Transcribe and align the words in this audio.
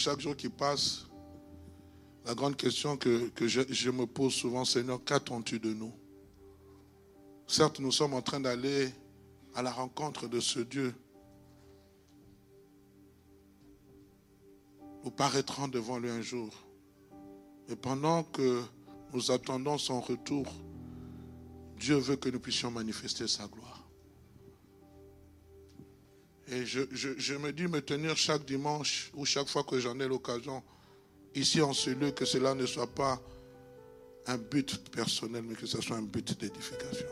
chaque 0.00 0.20
jour 0.20 0.34
qui 0.34 0.48
passe, 0.48 1.06
la 2.24 2.34
grande 2.34 2.56
question 2.56 2.96
que, 2.96 3.30
je, 3.46 3.90
me 3.90 4.06
pose 4.06 4.32
souvent, 4.32 4.64
Seigneur, 4.64 5.04
qu'attends-tu 5.04 5.60
de 5.60 5.74
nous? 5.74 5.92
Certes, 7.46 7.80
nous 7.80 7.92
sommes 7.92 8.14
en 8.14 8.22
train 8.22 8.40
d'aller 8.40 8.88
à 9.54 9.60
la 9.60 9.70
rencontre 9.70 10.26
de 10.26 10.40
ce 10.40 10.60
Dieu. 10.60 10.94
Nous 15.04 15.10
paraîtrons 15.10 15.68
devant 15.68 15.98
lui 15.98 16.08
un 16.08 16.22
jour. 16.22 16.48
Et 17.68 17.76
pendant 17.76 18.22
que 18.22 18.62
nous 19.12 19.30
attendons 19.30 19.76
son 19.76 20.00
retour, 20.00 20.46
Dieu 21.76 21.96
veut 21.96 22.16
que 22.16 22.30
nous 22.30 22.40
puissions 22.40 22.70
manifester 22.70 23.28
sa 23.28 23.46
gloire. 23.48 23.79
Et 26.50 26.66
je, 26.66 27.34
me 27.36 27.52
dis 27.52 27.68
me 27.68 27.80
tenir 27.80 28.16
chaque 28.16 28.44
dimanche 28.44 29.12
ou 29.14 29.24
chaque 29.24 29.48
fois 29.48 29.62
que 29.62 29.78
j'en 29.78 29.98
ai 30.00 30.08
l'occasion, 30.08 30.64
ici 31.36 31.62
en 31.62 31.72
ce 31.72 31.90
lieu, 31.90 32.10
que 32.10 32.24
cela 32.24 32.54
ne 32.54 32.66
soit 32.66 32.92
pas 32.92 33.22
un 34.26 34.36
but 34.36 34.90
personnel, 34.90 35.44
mais 35.46 35.54
que 35.54 35.66
ce 35.66 35.80
soit 35.80 35.96
un 35.96 36.02
but 36.02 36.38
d'édification. 36.40 37.06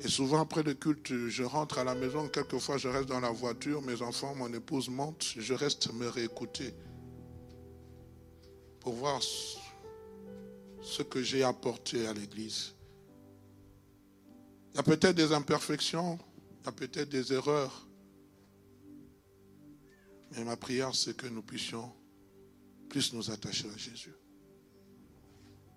Et 0.00 0.08
souvent 0.08 0.40
après 0.40 0.64
le 0.64 0.74
culte, 0.74 1.12
je 1.28 1.44
rentre 1.44 1.78
à 1.78 1.84
la 1.84 1.94
maison, 1.94 2.28
quelquefois 2.28 2.76
je 2.76 2.88
reste 2.88 3.08
dans 3.08 3.20
la 3.20 3.30
voiture, 3.30 3.80
mes 3.80 4.02
enfants, 4.02 4.34
mon 4.34 4.52
épouse 4.52 4.88
montent, 4.88 5.34
je 5.36 5.54
reste 5.54 5.92
me 5.92 6.08
réécouter 6.08 6.74
pour 8.80 8.94
voir 8.94 9.20
ce 10.82 11.02
que 11.02 11.22
j'ai 11.22 11.44
apporté 11.44 12.08
à 12.08 12.12
l'Église. 12.12 12.74
Il 14.72 14.78
y 14.78 14.80
a 14.80 14.82
peut-être 14.82 15.14
des 15.14 15.32
imperfections, 15.32 16.18
il 16.62 16.66
y 16.66 16.68
a 16.68 16.72
peut-être 16.72 17.08
des 17.08 17.32
erreurs. 17.32 17.88
Mais 20.30 20.44
ma 20.44 20.56
prière, 20.56 20.94
c'est 20.94 21.16
que 21.16 21.26
nous 21.26 21.42
puissions 21.42 21.92
plus 22.88 23.12
nous 23.12 23.30
attacher 23.30 23.68
à 23.68 23.76
Jésus. 23.76 24.14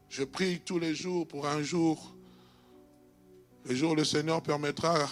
Je 0.09 0.23
prie 0.23 0.61
tous 0.61 0.77
les 0.77 0.93
jours 0.93 1.27
pour 1.27 1.47
un 1.47 1.63
jour, 1.63 2.15
le 3.65 3.73
jour 3.73 3.93
où 3.93 3.95
le 3.95 4.05
Seigneur 4.05 4.43
permettra 4.43 5.09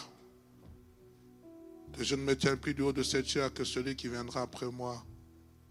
que 1.93 2.03
je 2.03 2.15
ne 2.15 2.21
me 2.21 2.37
tienne 2.37 2.57
plus 2.57 2.75
du 2.75 2.83
haut 2.83 2.93
de 2.93 3.03
cette 3.03 3.27
chair, 3.27 3.51
que 3.51 3.63
celui 3.63 3.95
qui 3.95 4.07
viendra 4.09 4.43
après 4.43 4.69
moi 4.69 5.03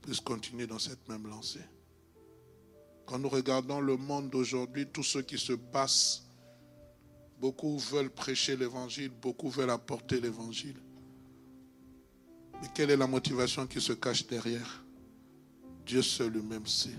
puisse 0.01 0.21
continuer 0.21 0.67
dans 0.67 0.81
cette 0.81 1.09
même 1.09 1.29
lancée. 1.29 1.65
Quand 3.07 3.21
nous 3.21 3.29
regardons 3.29 3.81
le 3.81 3.97
monde 3.97 4.31
d'aujourd'hui, 4.31 4.87
tout 4.93 5.05
ce 5.05 5.21
qui 5.21 5.39
se 5.39 5.53
passe 5.53 6.25
Beaucoup 7.43 7.77
veulent 7.77 8.09
prêcher 8.09 8.57
l'évangile, 8.57 9.11
beaucoup 9.21 9.51
veulent 9.51 9.71
apporter 9.71 10.21
l'évangile. 10.21 10.77
Mais 12.61 12.69
quelle 12.73 12.93
est 12.93 12.97
la 12.97 13.09
motivation 13.09 13.67
qui 13.67 13.81
se 13.81 13.93
cache 13.95 14.29
derrière? 14.29 14.85
Dieu 15.85 16.03
seul 16.03 16.31
lui-même 16.31 16.69
sait. 16.69 16.95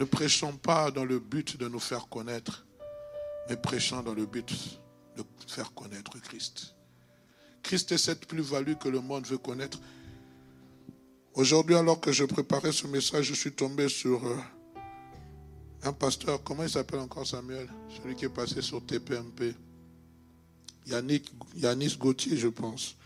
Ne 0.00 0.04
prêchons 0.04 0.56
pas 0.56 0.90
dans 0.90 1.04
le 1.04 1.20
but 1.20 1.56
de 1.56 1.68
nous 1.68 1.78
faire 1.78 2.08
connaître, 2.08 2.66
mais 3.48 3.56
prêchons 3.56 4.02
dans 4.02 4.14
le 4.14 4.26
but 4.26 4.80
de 5.16 5.22
faire 5.46 5.72
connaître 5.72 6.20
Christ. 6.20 6.74
Christ 7.62 7.92
est 7.92 7.98
cette 7.98 8.26
plus-value 8.26 8.74
que 8.74 8.88
le 8.88 8.98
monde 8.98 9.24
veut 9.28 9.38
connaître. 9.38 9.78
Aujourd'hui, 11.34 11.76
alors 11.76 12.00
que 12.00 12.10
je 12.10 12.24
préparais 12.24 12.72
ce 12.72 12.88
message, 12.88 13.26
je 13.26 13.34
suis 13.34 13.52
tombé 13.52 13.88
sur 13.88 14.26
euh, 14.26 14.36
un 15.86 15.92
pasteur, 15.92 16.42
comment 16.42 16.64
il 16.64 16.70
s'appelle 16.70 17.00
encore 17.00 17.26
Samuel? 17.26 17.68
Celui 17.96 18.16
qui 18.16 18.24
est 18.24 18.30
passé 18.30 18.60
sur 18.60 18.84
TPMP. 18.84 19.54
Yannick, 20.86 21.32
Yannis 21.56 21.96
Gauthier, 21.98 22.36
je 22.36 22.48
pense. 22.48 22.96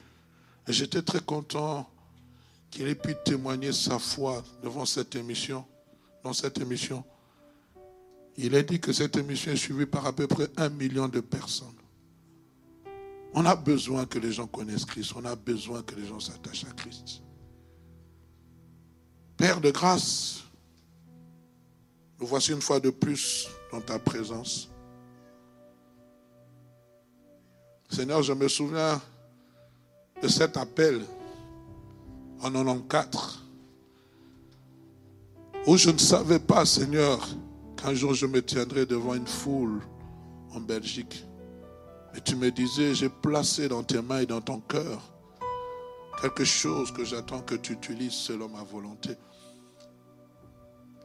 J'étais 0.69 1.03
très 1.03 1.21
content 1.21 1.89
qu'il 2.71 2.87
ait 2.87 2.95
pu 2.95 3.15
témoigner 3.25 3.73
sa 3.73 3.99
foi 3.99 4.45
devant 4.63 4.85
cette 4.85 5.15
émission, 5.15 5.65
dans 6.23 6.33
cette 6.33 6.61
émission. 6.61 7.05
Il 8.37 8.55
a 8.55 8.63
dit 8.63 8.81
que 8.81 8.93
cette 8.93 9.17
émission 9.17 9.53
est 9.53 9.57
suivie 9.57 9.87
par 9.87 10.07
à 10.07 10.13
peu 10.15 10.27
près 10.27 10.49
un 10.57 10.69
million 10.69 11.09
de 11.09 11.21
personnes. 11.21 11.69
On 13.35 13.45
a 13.45 13.57
besoin 13.57 14.07
que 14.07 14.19
les 14.19 14.33
gens 14.33 14.47
connaissent 14.47 14.85
Christ. 14.85 15.13
On 15.17 15.25
a 15.25 15.37
besoin 15.37 15.83
que 15.83 15.95
les 15.95 16.07
gens 16.07 16.21
s'attachent 16.21 16.65
à 16.65 16.73
Christ. 16.73 17.23
Père 19.37 19.61
de 19.61 19.71
grâce, 19.71 20.45
nous 22.21 22.27
voici 22.27 22.53
une 22.53 22.61
fois 22.61 22.79
de 22.81 22.91
plus 22.91 23.49
dans 23.73 23.81
ta 23.81 23.99
présence. 23.99 24.69
Seigneur, 27.89 28.23
je 28.23 28.33
me 28.33 28.47
souviens 28.47 29.01
de 30.23 30.29
cet 30.29 30.57
appel 30.57 31.01
en 32.43 32.51
94, 32.51 33.41
où 35.67 35.77
je 35.77 35.91
ne 35.91 35.99
savais 35.99 36.39
pas, 36.39 36.65
Seigneur, 36.67 37.27
qu'un 37.77 37.95
jour 37.95 38.15
je 38.15 38.27
me 38.27 38.43
tiendrais 38.43 38.87
devant 38.87 39.15
une 39.15 39.27
foule 39.27 39.81
en 40.53 40.61
Belgique. 40.61 41.25
Mais 42.13 42.21
tu 42.21 42.37
me 42.37 42.51
disais, 42.51 42.95
j'ai 42.95 43.09
placé 43.09 43.69
dans 43.69 43.83
tes 43.83 44.03
mains 44.03 44.21
et 44.21 44.27
dans 44.27 44.41
ton 44.41 44.61
cœur 44.61 45.01
quelque 46.21 46.45
chose 46.45 46.93
que 46.93 47.05
j'attends 47.05 47.41
que 47.41 47.55
tu 47.55 47.73
utilises 47.73 48.13
selon 48.13 48.49
ma 48.49 48.63
volonté. 48.63 49.17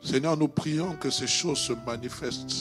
Seigneur, 0.06 0.38
nous 0.38 0.48
prions 0.48 0.96
que 0.98 1.10
ces 1.10 1.26
choses 1.26 1.58
se 1.58 1.74
manifestent. 1.74 2.54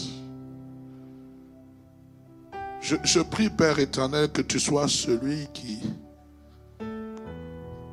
Je, 2.81 3.21
prie, 3.21 3.51
Père 3.51 3.79
éternel, 3.79 4.33
que 4.33 4.41
tu 4.41 4.59
sois 4.59 4.89
celui 4.89 5.47
qui 5.53 5.79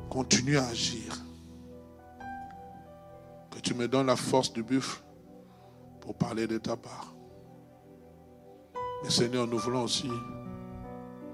continue 0.08 0.56
à 0.56 0.66
agir. 0.66 1.22
Que 3.50 3.60
tu 3.60 3.74
me 3.74 3.86
donnes 3.86 4.06
la 4.06 4.16
force 4.16 4.50
du 4.54 4.62
buffle 4.62 5.02
pour 6.00 6.14
parler 6.14 6.46
de 6.46 6.56
ta 6.56 6.74
part. 6.74 7.14
Mais 9.04 9.10
Seigneur, 9.10 9.46
nous 9.46 9.58
voulons 9.58 9.82
aussi 9.82 10.10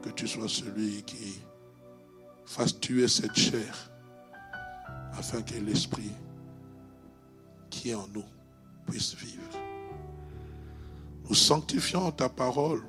que 0.03 0.11
tu 0.11 0.27
sois 0.27 0.49
celui 0.49 1.05
qui 1.05 1.41
fasse 2.47 2.81
tuer 2.81 3.07
cette 3.07 3.39
chair 3.39 3.93
afin 5.13 5.41
que 5.41 5.55
l'esprit 5.55 6.11
qui 7.79 7.91
est 7.91 7.95
en 7.95 8.09
nous 8.09 8.25
puisse 8.87 9.15
vivre. 9.15 9.43
Nous 11.29 11.35
sanctifions 11.35 12.11
ta 12.11 12.29
parole 12.29 12.83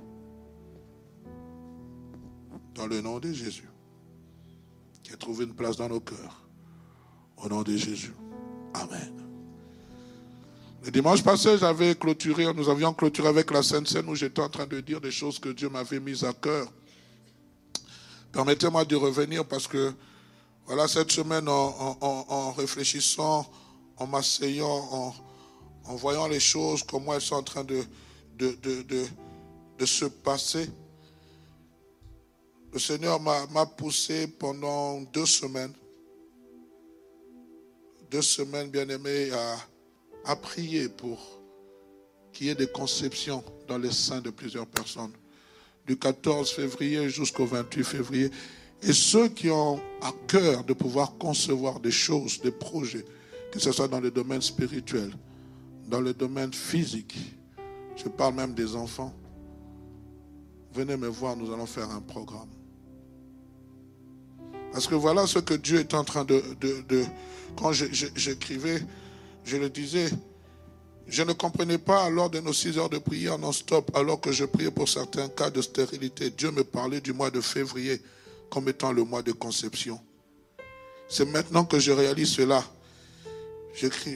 dans 2.74 2.88
le 2.88 3.02
nom 3.02 3.20
de 3.20 3.32
Jésus, 3.32 3.70
qui 5.04 5.12
a 5.12 5.18
trouvé 5.18 5.46
une 5.46 5.54
place 5.54 5.76
dans 5.78 5.90
nos 5.90 6.00
cœurs. 6.00 6.42
Au 7.38 7.48
nom 7.48 7.62
de 7.62 7.76
Jésus. 7.76 8.14
Amen. 8.74 9.14
Le 10.84 10.92
dimanche 10.92 11.24
passé, 11.24 11.58
j'avais 11.58 11.96
clôturé, 11.96 12.54
nous 12.54 12.70
avions 12.70 12.94
clôturé 12.94 13.28
avec 13.28 13.52
la 13.52 13.62
Sainte 13.62 13.88
Seine 13.88 14.08
où 14.08 14.16
j'étais 14.16 14.42
en 14.42 14.50
train 14.50 14.66
de 14.66 14.80
dire 14.80 15.02
des 15.02 15.12
choses 15.12 15.38
que 15.38 15.50
Dieu 15.50 15.70
m'avait 15.70 16.00
mises 16.00 16.24
à 16.24 16.34
cœur. 16.34 16.72
Permettez-moi 18.32 18.86
de 18.86 18.96
revenir 18.96 19.46
parce 19.46 19.68
que, 19.68 19.94
voilà, 20.66 20.88
cette 20.88 21.12
semaine, 21.12 21.50
en, 21.50 22.52
réfléchissant, 22.54 23.50
en 24.00 24.08
m'asseyant, 24.08 25.14
en, 25.86 25.96
voyant 25.96 26.28
les 26.28 26.40
choses, 26.40 26.84
comment 26.84 27.14
elles 27.14 27.22
sont 27.22 27.36
en 27.36 27.44
train 27.44 27.64
de, 27.64 27.86
se 29.86 30.06
passer, 30.06 30.70
le 32.72 32.80
Seigneur 32.80 33.20
m'a 33.20 33.66
poussé 33.66 34.28
pendant 34.28 35.02
deux 35.02 35.26
semaines, 35.26 35.74
deux 38.10 38.22
semaines 38.22 38.70
bien 38.70 38.88
aimées, 38.90 39.32
à, 39.32 39.58
à 40.26 40.36
prier 40.36 40.90
pour 40.90 41.20
qu'il 42.32 42.48
y 42.48 42.50
ait 42.50 42.56
des 42.56 42.68
conceptions 42.68 43.44
dans 43.68 43.78
les 43.78 43.92
seins 43.92 44.22
de 44.22 44.30
plusieurs 44.30 44.68
personnes. 44.68 45.12
Du 45.86 45.98
14 45.98 46.52
février 46.52 47.10
jusqu'au 47.10 47.46
28 47.46 47.84
février. 47.84 48.32
Et 48.84 48.94
ceux 48.94 49.28
qui 49.28 49.50
ont 49.50 49.82
à 50.02 50.14
cœur 50.28 50.64
de 50.64 50.74
pouvoir 50.74 51.18
concevoir 51.18 51.80
des 51.80 51.92
choses, 51.92 52.40
des 52.42 52.52
projets, 52.52 53.06
que 53.52 53.60
ce 53.60 53.72
soit 53.72 53.88
dans 53.88 54.00
le 54.00 54.12
domaine 54.12 54.42
spirituel, 54.42 55.12
dans 55.88 56.02
le 56.02 56.14
domaine 56.14 56.54
physique, 56.54 57.18
je 57.96 58.08
parle 58.10 58.36
même 58.36 58.54
des 58.54 58.76
enfants, 58.76 59.14
venez 60.74 60.96
me 60.98 61.08
voir, 61.08 61.36
nous 61.36 61.52
allons 61.52 61.66
faire 61.66 61.90
un 61.90 62.02
programme. 62.02 62.50
Parce 64.72 64.88
que 64.88 64.96
voilà 64.96 65.26
ce 65.26 65.40
que 65.40 65.56
Dieu 65.56 65.80
est 65.80 65.94
en 65.94 66.04
train 66.04 66.24
de... 66.26 66.42
quand 67.56 67.72
j'écrivais, 67.74 68.82
je 69.44 69.58
le 69.58 69.70
disais, 69.70 70.10
je 71.08 71.24
ne 71.24 71.34
comprenais 71.34 71.80
pas 71.80 72.08
lors 72.12 72.30
de 72.30 72.40
nos 72.40 72.54
six 72.54 72.78
heures 72.78 72.90
de 72.90 73.00
prière 73.00 73.40
non-stop, 73.40 73.90
alors 73.96 74.22
que 74.22 74.32
je 74.32 74.46
priais 74.46 74.70
pour 74.70 74.88
certains 74.88 75.28
cas 75.28 75.50
de 75.50 75.62
stérilité. 75.62 76.30
Dieu 76.30 76.52
me 76.52 76.64
parlait 76.64 77.02
du 77.02 77.14
mois 77.14 77.32
de 77.32 77.42
février 77.42 78.00
comme 78.52 78.70
étant 78.70 78.92
le 78.92 79.04
mois 79.04 79.24
de 79.24 79.32
conception. 79.32 80.00
C'est 81.08 81.26
maintenant 81.26 81.66
que 81.66 81.80
je 81.80 81.92
réalise 81.92 82.30
cela. 82.30 82.64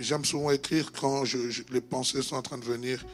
J'aime 0.01 0.25
souvent 0.25 0.51
écrire 0.51 0.91
quand 0.91 1.23
les 1.71 1.81
pensées 1.81 2.21
sont 2.21 2.35
en 2.35 2.41
train 2.41 2.57
de 2.57 2.65
venir. 2.65 3.05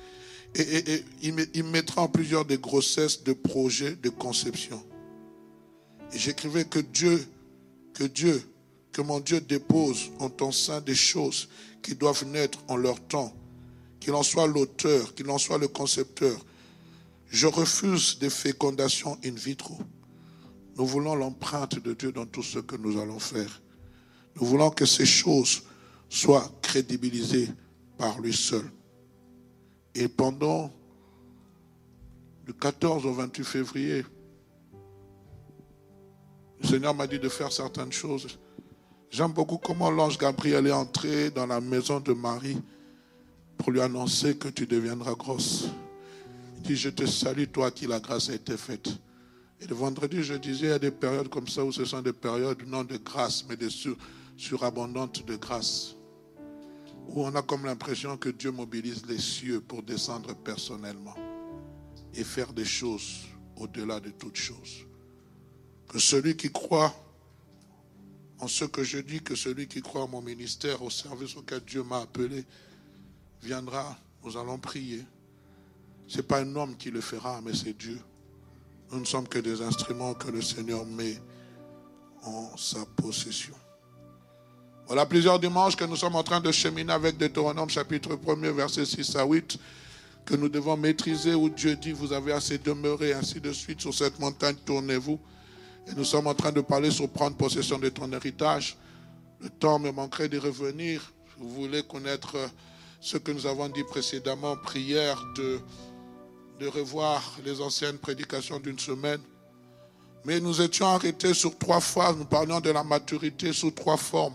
Et, 0.55 1.03
il, 1.21 1.63
mettra 1.63 2.03
en 2.03 2.07
plusieurs 2.07 2.45
des 2.45 2.57
grossesses 2.57 3.23
de 3.23 3.33
projets 3.33 3.95
de 3.95 4.09
conception. 4.09 4.83
Et 6.11 6.17
j'écrivais 6.17 6.65
que 6.65 6.79
Dieu, 6.79 7.23
que 7.93 8.03
Dieu, 8.03 8.41
que 8.91 9.01
mon 9.01 9.19
Dieu 9.19 9.41
dépose 9.41 10.09
en 10.19 10.29
ton 10.29 10.51
sein 10.51 10.81
des 10.81 10.95
choses 10.95 11.49
qui 11.83 11.93
doivent 11.93 12.25
naître 12.25 12.59
en 12.67 12.77
leur 12.77 12.99
temps. 12.99 13.33
Qu'il 13.99 14.13
en 14.13 14.23
soit 14.23 14.47
l'auteur, 14.47 15.13
qu'il 15.13 15.29
en 15.29 15.37
soit 15.37 15.59
le 15.59 15.67
concepteur. 15.67 16.43
Je 17.29 17.45
refuse 17.45 18.17
des 18.17 18.31
fécondations 18.31 19.19
in 19.23 19.35
vitro. 19.35 19.77
Nous 20.77 20.85
voulons 20.85 21.13
l'empreinte 21.13 21.77
de 21.77 21.93
Dieu 21.93 22.11
dans 22.11 22.25
tout 22.25 22.41
ce 22.41 22.57
que 22.57 22.75
nous 22.75 22.99
allons 22.99 23.19
faire. 23.19 23.61
Nous 24.35 24.47
voulons 24.47 24.71
que 24.71 24.85
ces 24.85 25.05
choses 25.05 25.63
soient 26.09 26.49
crédibilisées 26.61 27.49
par 27.97 28.19
lui 28.19 28.33
seul. 28.33 28.65
Et 29.95 30.07
pendant 30.07 30.71
du 32.45 32.53
14 32.53 33.05
au 33.05 33.13
28 33.13 33.43
février, 33.43 34.05
le 36.61 36.67
Seigneur 36.67 36.93
m'a 36.93 37.07
dit 37.07 37.19
de 37.19 37.29
faire 37.29 37.51
certaines 37.51 37.91
choses. 37.91 38.39
J'aime 39.09 39.31
beaucoup 39.31 39.57
comment 39.57 39.89
l'ange 39.89 40.17
Gabriel 40.17 40.67
est 40.67 40.71
entré 40.71 41.29
dans 41.31 41.47
la 41.47 41.61
maison 41.61 41.99
de 41.99 42.13
Marie 42.13 42.57
pour 43.57 43.71
lui 43.71 43.81
annoncer 43.81 44.37
que 44.37 44.49
tu 44.49 44.65
deviendras 44.67 45.13
grosse. 45.13 45.67
Il 46.57 46.61
dit, 46.63 46.75
je 46.75 46.89
te 46.89 47.05
salue, 47.05 47.45
toi 47.51 47.71
qui 47.71 47.87
la 47.87 47.99
grâce 47.99 48.29
a 48.29 48.33
été 48.33 48.57
faite. 48.57 48.89
Et 49.61 49.67
le 49.67 49.75
vendredi, 49.75 50.23
je 50.23 50.35
disais, 50.35 50.67
il 50.67 50.69
y 50.69 50.73
a 50.73 50.79
des 50.79 50.91
périodes 50.91 51.29
comme 51.29 51.47
ça 51.47 51.63
où 51.63 51.71
ce 51.71 51.85
sont 51.85 52.01
des 52.01 52.13
périodes 52.13 52.63
non 52.65 52.83
de 52.83 52.97
grâce, 52.97 53.45
mais 53.47 53.57
de 53.57 53.67
sur, 53.67 53.97
surabondantes 54.37 55.25
de 55.25 55.35
grâce. 55.35 55.95
Où 57.11 57.25
on 57.25 57.35
a 57.35 57.41
comme 57.41 57.65
l'impression 57.65 58.17
que 58.17 58.29
Dieu 58.29 58.51
mobilise 58.51 59.05
les 59.07 59.17
cieux 59.17 59.61
pour 59.61 59.83
descendre 59.83 60.35
personnellement 60.35 61.15
et 62.13 62.23
faire 62.23 62.53
des 62.53 62.65
choses 62.65 63.25
au-delà 63.55 63.99
de 63.99 64.09
toutes 64.11 64.37
choses 64.37 64.85
que 65.89 65.99
celui 65.99 66.37
qui 66.37 66.51
croit 66.51 66.93
en 68.39 68.47
ce 68.47 68.63
que 68.63 68.83
je 68.83 68.99
dis, 68.99 69.21
que 69.21 69.35
celui 69.35 69.67
qui 69.67 69.81
croit 69.81 70.03
en 70.03 70.07
mon 70.07 70.21
ministère, 70.21 70.81
au 70.81 70.89
service 70.89 71.35
auquel 71.35 71.61
Dieu 71.61 71.83
m'a 71.83 72.01
appelé, 72.01 72.45
viendra, 73.41 73.97
nous 74.23 74.37
allons 74.37 74.59
prier. 74.59 75.03
Ce 76.07 76.17
n'est 76.17 76.23
pas 76.23 76.39
un 76.39 76.55
homme 76.55 76.77
qui 76.77 76.91
le 76.91 77.01
fera, 77.01 77.41
mais 77.41 77.53
c'est 77.53 77.73
Dieu. 77.73 77.99
Nous 78.91 78.99
ne 78.99 79.05
sommes 79.05 79.27
que 79.27 79.39
des 79.39 79.61
instruments 79.61 80.13
que 80.13 80.31
le 80.31 80.41
Seigneur 80.41 80.85
met 80.85 81.19
en 82.23 82.55
sa 82.55 82.85
possession. 82.85 83.55
Voilà 84.89 85.05
plusieurs 85.05 85.39
dimanches 85.39 85.75
que 85.75 85.85
nous 85.85 85.95
sommes 85.95 86.15
en 86.15 86.23
train 86.23 86.41
de 86.41 86.51
cheminer 86.51 86.91
avec 86.91 87.15
Deutéronome 87.15 87.69
chapitre 87.69 88.15
1er, 88.15 88.49
verset 88.49 88.87
6 88.87 89.17
à 89.17 89.23
8, 89.23 89.55
que 90.25 90.35
nous 90.35 90.49
devons 90.49 90.75
maîtriser 90.77 91.35
où 91.35 91.47
Dieu 91.47 91.75
dit, 91.75 91.91
vous 91.91 92.11
avez 92.11 92.31
assez 92.31 92.57
demeuré, 92.57 93.13
ainsi 93.13 93.39
de 93.39 93.53
suite, 93.53 93.81
sur 93.81 93.93
cette 93.93 94.17
montagne, 94.17 94.55
tournez-vous. 94.65 95.19
Et 95.87 95.93
nous 95.95 96.03
sommes 96.03 96.25
en 96.25 96.33
train 96.33 96.51
de 96.51 96.61
parler 96.61 96.89
sur 96.89 97.07
prendre 97.07 97.37
possession 97.37 97.77
de 97.77 97.87
ton 97.89 98.11
héritage. 98.13 98.77
Le 99.39 99.51
temps 99.51 99.77
me 99.77 99.91
manquerait 99.91 100.27
de 100.27 100.39
revenir. 100.39 101.13
Vous 101.37 101.49
voulez 101.49 101.83
connaître 101.83 102.35
ce 102.99 103.17
que 103.17 103.31
nous 103.31 103.45
avons 103.45 103.69
dit 103.69 103.83
précédemment, 103.83 104.57
prière 104.57 105.23
de, 105.35 105.59
de 106.59 106.65
revoir 106.65 107.37
les 107.45 107.61
anciennes 107.61 107.99
prédications 107.99 108.59
d'une 108.59 108.79
semaine. 108.79 109.21
Mais 110.25 110.39
nous 110.39 110.59
étions 110.63 110.87
arrêtés 110.87 111.35
sur 111.35 111.55
trois 111.59 111.79
phases. 111.79 112.17
Nous 112.17 112.25
parlions 112.25 112.59
de 112.59 112.71
la 112.71 112.83
maturité 112.83 113.53
sous 113.53 113.69
trois 113.69 113.95
formes. 113.95 114.33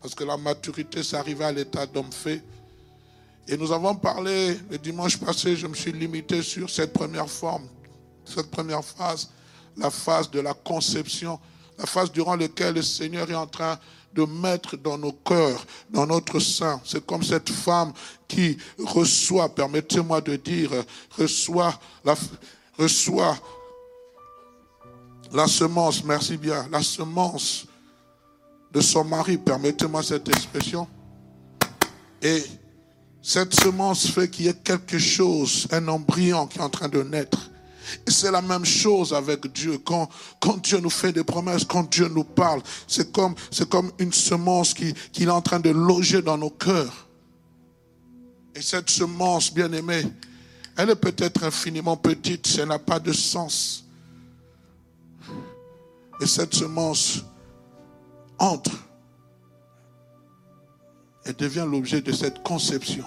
Parce 0.00 0.14
que 0.14 0.24
la 0.24 0.36
maturité, 0.36 1.02
c'est 1.02 1.16
arriver 1.16 1.44
à 1.44 1.52
l'état 1.52 1.86
d'homme 1.86 2.12
fait. 2.12 2.42
Et 3.46 3.56
nous 3.56 3.72
avons 3.72 3.94
parlé 3.94 4.58
le 4.70 4.78
dimanche 4.78 5.16
passé, 5.16 5.56
je 5.56 5.66
me 5.66 5.74
suis 5.74 5.92
limité 5.92 6.42
sur 6.42 6.68
cette 6.68 6.92
première 6.92 7.28
forme, 7.28 7.66
cette 8.24 8.50
première 8.50 8.84
phase 8.84 9.30
la 9.78 9.90
phase 9.90 10.30
de 10.30 10.40
la 10.40 10.54
conception, 10.54 11.38
la 11.78 11.86
phase 11.86 12.12
durant 12.12 12.36
laquelle 12.36 12.74
le 12.74 12.82
Seigneur 12.82 13.30
est 13.30 13.34
en 13.34 13.46
train 13.46 13.78
de 14.12 14.24
mettre 14.24 14.76
dans 14.76 14.98
nos 14.98 15.12
cœurs, 15.12 15.64
dans 15.90 16.06
notre 16.06 16.40
sein. 16.40 16.80
C'est 16.84 17.04
comme 17.06 17.22
cette 17.22 17.50
femme 17.50 17.92
qui 18.26 18.58
reçoit, 18.78 19.48
permettez-moi 19.48 20.20
de 20.20 20.36
dire, 20.36 20.70
reçoit 21.16 21.78
la, 22.04 22.16
reçoit 22.76 23.36
la 25.32 25.46
semence, 25.46 26.02
merci 26.04 26.36
bien, 26.36 26.66
la 26.70 26.82
semence 26.82 27.66
de 28.72 28.80
son 28.80 29.04
mari, 29.04 29.38
permettez-moi 29.38 30.02
cette 30.02 30.28
expression. 30.28 30.86
Et 32.22 32.42
cette 33.22 33.54
semence 33.54 34.08
fait 34.08 34.28
qu'il 34.28 34.46
y 34.46 34.48
ait 34.48 34.54
quelque 34.54 34.98
chose, 34.98 35.66
un 35.70 35.86
embryon 35.88 36.46
qui 36.46 36.58
est 36.58 36.62
en 36.62 36.70
train 36.70 36.88
de 36.88 37.02
naître. 37.02 37.50
Et 38.06 38.10
c'est 38.10 38.30
la 38.30 38.42
même 38.42 38.64
chose 38.64 39.14
avec 39.14 39.50
Dieu. 39.52 39.78
Quand, 39.78 40.08
quand 40.40 40.62
Dieu 40.62 40.78
nous 40.78 40.90
fait 40.90 41.12
des 41.12 41.24
promesses, 41.24 41.64
quand 41.64 41.90
Dieu 41.90 42.08
nous 42.08 42.24
parle, 42.24 42.60
c'est 42.86 43.12
comme, 43.12 43.34
c'est 43.50 43.68
comme 43.68 43.90
une 43.98 44.12
semence 44.12 44.74
qui, 44.74 44.92
qui 45.12 45.24
est 45.24 45.28
en 45.28 45.40
train 45.40 45.60
de 45.60 45.70
loger 45.70 46.20
dans 46.20 46.36
nos 46.36 46.50
cœurs. 46.50 47.08
Et 48.54 48.60
cette 48.60 48.90
semence, 48.90 49.52
bien 49.52 49.72
aimée, 49.72 50.04
elle 50.76 50.90
est 50.90 50.96
peut-être 50.96 51.44
infiniment 51.44 51.96
petite, 51.96 52.56
elle 52.58 52.68
n'a 52.68 52.78
pas 52.78 53.00
de 53.00 53.12
sens. 53.12 53.84
Et 56.20 56.26
cette 56.26 56.54
semence 56.54 57.24
entre 58.38 58.70
et 61.26 61.32
devient 61.32 61.66
l'objet 61.70 62.00
de 62.00 62.12
cette 62.12 62.42
conception. 62.42 63.04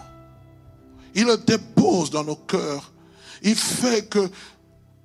Il 1.15 1.25
le 1.25 1.37
dépose 1.37 2.09
dans 2.09 2.23
nos 2.23 2.35
cœurs. 2.35 2.91
Il 3.41 3.55
fait 3.55 4.07
que 4.07 4.29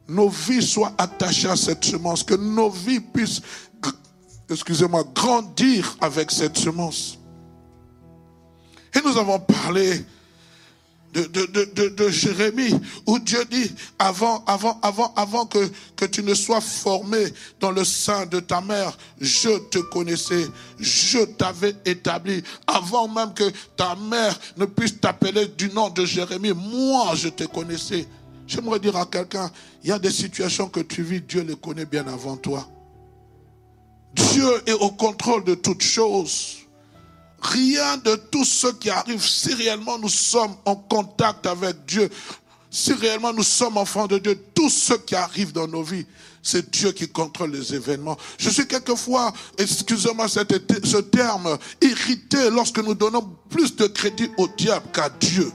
nos 0.09 0.29
vies 0.29 0.63
soient 0.63 0.93
attachées 0.99 1.49
à 1.49 1.57
cette 1.57 1.85
semence, 1.85 2.23
que 2.23 2.35
nos 2.35 2.71
vies 2.71 3.01
puissent, 3.01 3.41
excusez-moi, 4.51 5.05
grandir 5.15 5.97
avec 6.01 6.31
cette 6.31 6.59
semence. 6.59 7.19
Et 8.95 9.01
nous 9.05 9.17
avons 9.17 9.41
parlé 9.41 10.05
de, 11.23 11.47
de, 11.47 11.89
de, 11.89 12.09
Jérémie, 12.11 12.75
où 13.07 13.19
Dieu 13.19 13.45
dit, 13.51 13.73
avant, 13.99 14.45
avant, 14.47 14.79
avant, 14.83 15.15
avant 15.17 15.47
que, 15.47 15.71
que 15.97 16.05
tu 16.05 16.23
ne 16.23 16.35
sois 16.35 16.61
formé 16.61 17.25
dans 17.59 17.71
le 17.71 17.85
sein 17.85 18.27
de 18.27 18.41
ta 18.41 18.61
mère, 18.61 18.97
je 19.21 19.59
te 19.71 19.79
connaissais, 19.79 20.47
je 20.79 21.25
t'avais 21.25 21.75
établi. 21.87 22.43
Avant 22.67 23.09
même 23.09 23.33
que 23.33 23.51
ta 23.77 23.97
mère 23.97 24.39
ne 24.59 24.67
puisse 24.67 25.01
t'appeler 25.01 25.47
du 25.47 25.71
nom 25.71 25.89
de 25.89 26.05
Jérémie, 26.05 26.53
moi 26.53 27.15
je 27.15 27.29
te 27.29 27.45
connaissais. 27.45 28.07
J'aimerais 28.47 28.79
dire 28.79 28.97
à 28.97 29.07
quelqu'un, 29.07 29.51
il 29.83 29.91
y 29.91 29.93
a 29.93 29.99
des 29.99 30.11
situations 30.11 30.69
que 30.69 30.81
tu 30.81 31.03
vis, 31.03 31.23
Dieu 31.23 31.43
les 31.43 31.57
connaît 31.57 31.87
bien 31.87 32.07
avant 32.07 32.37
toi. 32.37 32.69
Dieu 34.13 34.63
est 34.67 34.73
au 34.73 34.91
contrôle 34.91 35.45
de 35.45 35.55
toutes 35.55 35.83
choses. 35.83 36.66
Rien 37.53 37.97
de 37.99 38.17
tout 38.17 38.45
ce 38.45 38.67
qui 38.67 38.91
arrive, 38.91 39.25
si 39.25 39.55
réellement 39.55 39.99
nous 39.99 40.09
sommes 40.09 40.57
en 40.65 40.75
contact 40.75 41.47
avec 41.47 41.85
Dieu, 41.87 42.11
si 42.71 42.93
réellement 42.93 43.33
nous 43.33 43.45
sommes 43.45 43.77
enfants 43.77 44.09
de 44.09 44.19
Dieu, 44.19 44.37
tout 44.53 44.69
ce 44.69 44.95
qui 44.95 45.15
arrive 45.15 45.53
dans 45.53 45.69
nos 45.69 45.83
vies, 45.83 46.07
C'est 46.43 46.71
Dieu 46.71 46.93
qui 46.93 47.09
contrôle 47.09 47.51
les 47.51 47.75
événements. 47.75 48.17
Je 48.39 48.51
suis 48.51 48.69
quelquefois, 48.69 49.33
excusez-moi 49.59 50.29
ce 50.29 51.01
terme, 51.01 51.59
irrité 51.81 52.51
lorsque 52.51 52.79
nous 52.79 52.95
donnons 52.95 53.37
plus 53.49 53.75
de 53.75 53.89
crédit 53.89 54.31
au 54.37 54.47
diable 54.57 54.87
qu'à 54.93 55.09
Dieu. 55.09 55.51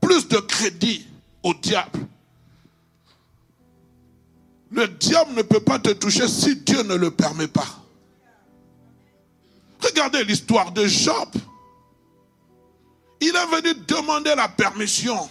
Plus 0.00 0.28
de 0.28 0.38
crédit 0.38 1.06
au 1.42 1.54
diable. 1.54 2.06
Le 4.70 4.86
diable 4.86 5.34
ne 5.36 5.42
peut 5.42 5.60
pas 5.60 5.80
te 5.80 5.90
toucher 5.90 6.28
si 6.28 6.54
Dieu 6.56 6.82
ne 6.84 6.94
le 6.94 7.10
permet 7.10 7.48
pas. 7.48 7.81
Regardez 9.82 10.24
l'histoire 10.24 10.72
de 10.72 10.86
Job. 10.86 11.28
Il 13.20 13.28
est 13.28 13.46
venu 13.62 13.74
demander 13.86 14.34
la 14.34 14.48
permission 14.48 15.28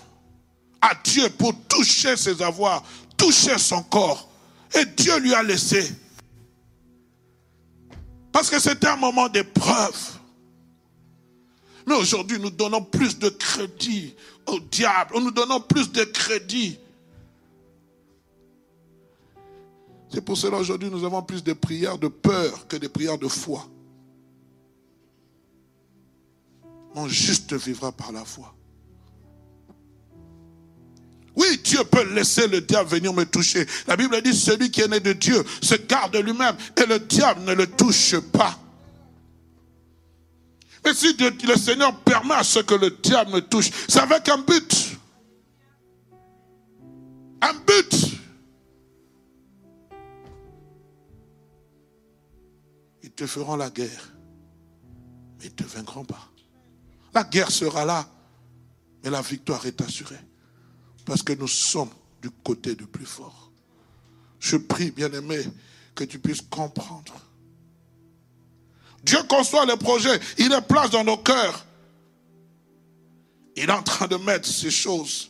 à 0.81 0.93
Dieu 1.03 1.29
pour 1.29 1.53
toucher 1.67 2.17
ses 2.17 2.41
avoirs, 2.41 2.83
toucher 3.17 3.57
son 3.57 3.83
corps. 3.83 4.29
Et 4.73 4.85
Dieu 4.85 5.17
lui 5.19 5.33
a 5.33 5.43
laissé. 5.43 5.91
Parce 8.31 8.49
que 8.49 8.59
c'était 8.59 8.87
un 8.87 8.95
moment 8.95 9.27
d'épreuve. 9.27 10.19
Mais 11.85 11.95
aujourd'hui, 11.95 12.39
nous 12.39 12.49
donnons 12.49 12.81
plus 12.81 13.17
de 13.19 13.29
crédit 13.29 14.15
au 14.45 14.59
diable. 14.59 15.15
Nous 15.19 15.31
donnons 15.31 15.59
plus 15.59 15.91
de 15.91 16.03
crédit. 16.03 16.79
C'est 20.13 20.21
pour 20.21 20.37
cela 20.37 20.57
aujourd'hui, 20.57 20.89
nous 20.89 21.05
avons 21.05 21.21
plus 21.21 21.43
de 21.43 21.53
prières 21.53 21.97
de 21.97 22.07
peur 22.07 22.67
que 22.67 22.75
de 22.75 22.87
prières 22.87 23.17
de 23.17 23.27
foi. 23.27 23.65
Mon 26.95 27.07
juste 27.07 27.53
vivra 27.53 27.91
par 27.91 28.11
la 28.11 28.25
foi. 28.25 28.53
Oui, 31.35 31.59
Dieu 31.63 31.83
peut 31.85 32.13
laisser 32.13 32.47
le 32.47 32.61
diable 32.61 32.89
venir 32.89 33.13
me 33.13 33.23
toucher. 33.23 33.65
La 33.87 33.95
Bible 33.95 34.21
dit, 34.21 34.35
celui 34.35 34.69
qui 34.69 34.81
est 34.81 34.87
né 34.87 34.99
de 34.99 35.13
Dieu 35.13 35.43
se 35.61 35.75
garde 35.75 36.15
lui-même 36.17 36.55
et 36.75 36.85
le 36.85 36.99
diable 36.99 37.43
ne 37.43 37.53
le 37.53 37.67
touche 37.67 38.17
pas. 38.19 38.57
Mais 40.83 40.93
si 40.93 41.15
le 41.15 41.55
Seigneur 41.55 41.95
permet 41.99 42.33
à 42.33 42.43
ce 42.43 42.59
que 42.59 42.73
le 42.73 42.89
diable 42.89 43.31
me 43.31 43.39
touche, 43.39 43.69
c'est 43.87 43.99
avec 43.99 44.27
un 44.29 44.39
but. 44.39 44.97
Un 47.41 47.53
but. 47.53 47.95
Ils 53.03 53.11
te 53.11 53.25
feront 53.25 53.55
la 53.55 53.69
guerre, 53.69 54.13
mais 55.39 55.45
ils 55.45 55.51
ne 55.51 55.55
te 55.55 55.63
vaincront 55.63 56.03
pas. 56.03 56.30
La 57.13 57.23
guerre 57.23 57.51
sera 57.51 57.85
là, 57.85 58.07
mais 59.03 59.09
la 59.09 59.21
victoire 59.21 59.65
est 59.65 59.81
assurée. 59.81 60.19
Parce 61.05 61.23
que 61.23 61.33
nous 61.33 61.47
sommes 61.47 61.89
du 62.21 62.29
côté 62.29 62.75
du 62.75 62.85
plus 62.85 63.05
fort. 63.05 63.51
Je 64.39 64.57
prie, 64.57 64.91
bien-aimé, 64.91 65.43
que 65.95 66.03
tu 66.03 66.19
puisses 66.19 66.41
comprendre. 66.41 67.13
Dieu 69.03 69.21
conçoit 69.27 69.65
les 69.65 69.77
projets, 69.77 70.19
il 70.37 70.49
les 70.49 70.61
place 70.61 70.91
dans 70.91 71.03
nos 71.03 71.17
cœurs. 71.17 71.65
Il 73.55 73.69
est 73.69 73.71
en 73.71 73.83
train 73.83 74.07
de 74.07 74.15
mettre 74.17 74.47
ces 74.47 74.71
choses. 74.71 75.29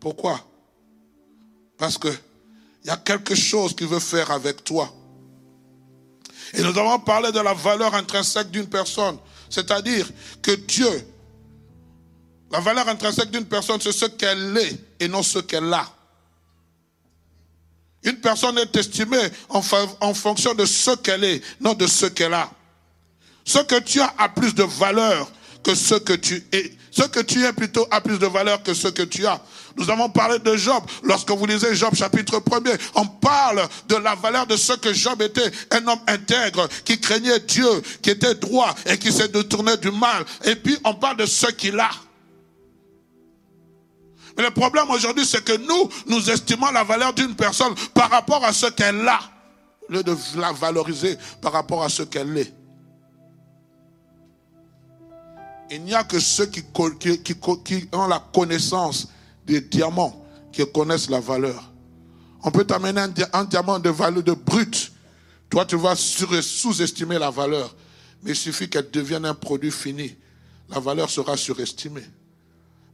Pourquoi? 0.00 0.40
Parce 1.76 1.98
que 1.98 2.08
il 2.84 2.86
y 2.86 2.90
a 2.90 2.96
quelque 2.96 3.34
chose 3.34 3.74
qu'il 3.74 3.88
veut 3.88 3.98
faire 3.98 4.30
avec 4.30 4.64
toi. 4.64 4.92
Et 6.54 6.62
nous 6.62 6.78
avons 6.78 6.98
parlé 7.00 7.30
de 7.32 7.40
la 7.40 7.52
valeur 7.52 7.94
intrinsèque 7.94 8.50
d'une 8.50 8.68
personne. 8.68 9.18
C'est-à-dire 9.50 10.08
que 10.42 10.52
Dieu, 10.52 11.06
la 12.50 12.60
valeur 12.60 12.88
intrinsèque 12.88 13.30
d'une 13.30 13.44
personne, 13.44 13.80
c'est 13.80 13.92
ce 13.92 14.06
qu'elle 14.06 14.56
est 14.56 14.78
et 15.00 15.08
non 15.08 15.22
ce 15.22 15.38
qu'elle 15.38 15.72
a. 15.72 15.86
Une 18.04 18.20
personne 18.20 18.58
est 18.58 18.76
estimée 18.76 19.28
en, 19.48 19.60
fonction 20.14 20.54
de 20.54 20.64
ce 20.64 20.94
qu'elle 20.96 21.24
est, 21.24 21.42
non 21.60 21.74
de 21.74 21.86
ce 21.86 22.06
qu'elle 22.06 22.34
a. 22.34 22.50
Ce 23.44 23.58
que 23.58 23.80
tu 23.80 24.00
as 24.00 24.14
a 24.18 24.28
plus 24.28 24.54
de 24.54 24.62
valeur 24.62 25.30
que 25.62 25.74
ce 25.74 25.94
que 25.94 26.12
tu 26.12 26.46
es. 26.52 26.72
Ce 26.90 27.02
que 27.02 27.20
tu 27.20 27.44
es 27.44 27.52
plutôt 27.52 27.86
a 27.90 28.00
plus 28.00 28.18
de 28.18 28.26
valeur 28.26 28.62
que 28.62 28.72
ce 28.72 28.88
que 28.88 29.02
tu 29.02 29.26
as. 29.26 29.42
Nous 29.78 29.88
avons 29.90 30.08
parlé 30.08 30.40
de 30.40 30.56
Job. 30.56 30.82
Lorsque 31.04 31.30
vous 31.30 31.46
lisez 31.46 31.74
Job 31.74 31.94
chapitre 31.94 32.40
1er, 32.40 32.78
on 32.96 33.06
parle 33.06 33.66
de 33.88 33.96
la 33.96 34.16
valeur 34.16 34.46
de 34.46 34.56
ce 34.56 34.72
que 34.72 34.92
Job 34.92 35.22
était. 35.22 35.50
Un 35.70 35.86
homme 35.86 36.00
intègre 36.08 36.68
qui 36.84 37.00
craignait 37.00 37.38
Dieu, 37.40 37.68
qui 38.02 38.10
était 38.10 38.34
droit 38.34 38.74
et 38.86 38.98
qui 38.98 39.12
s'est 39.12 39.28
détourné 39.28 39.76
du 39.76 39.92
mal. 39.92 40.24
Et 40.44 40.56
puis 40.56 40.76
on 40.84 40.94
parle 40.94 41.18
de 41.18 41.26
ce 41.26 41.46
qu'il 41.46 41.78
a. 41.78 41.90
Mais 44.36 44.44
le 44.44 44.50
problème 44.50 44.90
aujourd'hui, 44.90 45.24
c'est 45.24 45.44
que 45.44 45.56
nous, 45.56 45.88
nous 46.06 46.30
estimons 46.30 46.70
la 46.70 46.84
valeur 46.84 47.12
d'une 47.12 47.34
personne 47.34 47.74
par 47.94 48.10
rapport 48.10 48.44
à 48.44 48.52
ce 48.52 48.66
qu'elle 48.66 49.06
a, 49.06 49.20
au 49.88 49.92
lieu 49.92 50.02
de 50.02 50.16
la 50.36 50.52
valoriser 50.52 51.16
par 51.40 51.52
rapport 51.52 51.82
à 51.82 51.88
ce 51.88 52.02
qu'elle 52.02 52.36
est. 52.36 52.52
Il 55.70 55.82
n'y 55.82 55.94
a 55.94 56.02
que 56.02 56.18
ceux 56.18 56.46
qui, 56.46 56.64
qui, 56.64 57.88
ont 57.92 58.06
la 58.06 58.24
connaissance 58.32 59.08
des 59.48 59.62
diamants 59.62 60.24
qui 60.52 60.62
connaissent 60.72 61.10
la 61.10 61.20
valeur. 61.20 61.72
On 62.44 62.50
peut 62.50 62.64
t'amener 62.64 63.00
un, 63.32 63.44
diamant 63.44 63.78
de 63.78 63.90
valeur 63.90 64.22
de 64.22 64.32
brut. 64.32 64.92
Toi, 65.50 65.64
tu 65.64 65.76
vas 65.76 65.96
sous-estimer 65.96 67.18
la 67.18 67.30
valeur. 67.30 67.74
Mais 68.22 68.32
il 68.32 68.36
suffit 68.36 68.68
qu'elle 68.68 68.90
devienne 68.90 69.24
un 69.24 69.34
produit 69.34 69.70
fini. 69.70 70.14
La 70.68 70.78
valeur 70.78 71.10
sera 71.10 71.36
surestimée. 71.36 72.04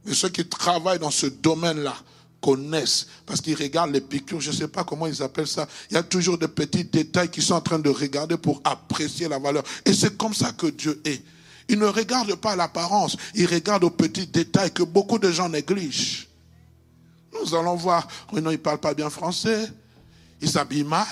Mais 0.05 0.13
ceux 0.13 0.29
qui 0.29 0.47
travaillent 0.47 0.99
dans 0.99 1.11
ce 1.11 1.27
domaine-là 1.27 1.95
connaissent, 2.41 3.07
parce 3.25 3.41
qu'ils 3.41 3.55
regardent 3.55 3.91
les 3.91 4.01
piqûres, 4.01 4.39
je 4.39 4.51
ne 4.51 4.55
sais 4.55 4.67
pas 4.67 4.83
comment 4.83 5.07
ils 5.07 5.21
appellent 5.21 5.47
ça. 5.47 5.67
Il 5.89 5.95
y 5.95 5.97
a 5.97 6.03
toujours 6.03 6.37
des 6.37 6.47
petits 6.47 6.85
détails 6.85 7.29
qu'ils 7.29 7.43
sont 7.43 7.55
en 7.55 7.61
train 7.61 7.79
de 7.79 7.89
regarder 7.89 8.37
pour 8.37 8.61
apprécier 8.63 9.27
la 9.27 9.39
valeur. 9.39 9.63
Et 9.83 9.93
c'est 9.93 10.15
comme 10.15 10.33
ça 10.33 10.51
que 10.51 10.67
Dieu 10.67 11.01
est. 11.05 11.21
Il 11.67 11.79
ne 11.79 11.87
regarde 11.87 12.35
pas 12.35 12.55
l'apparence, 12.55 13.17
il 13.33 13.47
regarde 13.47 13.83
aux 13.83 13.89
petits 13.89 14.27
détails 14.27 14.71
que 14.71 14.83
beaucoup 14.83 15.17
de 15.17 15.31
gens 15.31 15.49
négligent. 15.49 16.24
Nous 17.41 17.55
allons 17.55 17.75
voir, 17.75 18.07
oui, 18.31 18.41
non, 18.41 18.51
il 18.51 18.53
ne 18.53 18.57
parle 18.57 18.79
pas 18.79 18.93
bien 18.93 19.09
français, 19.09 19.71
il 20.41 20.49
s'habille 20.49 20.83
mal. 20.83 21.07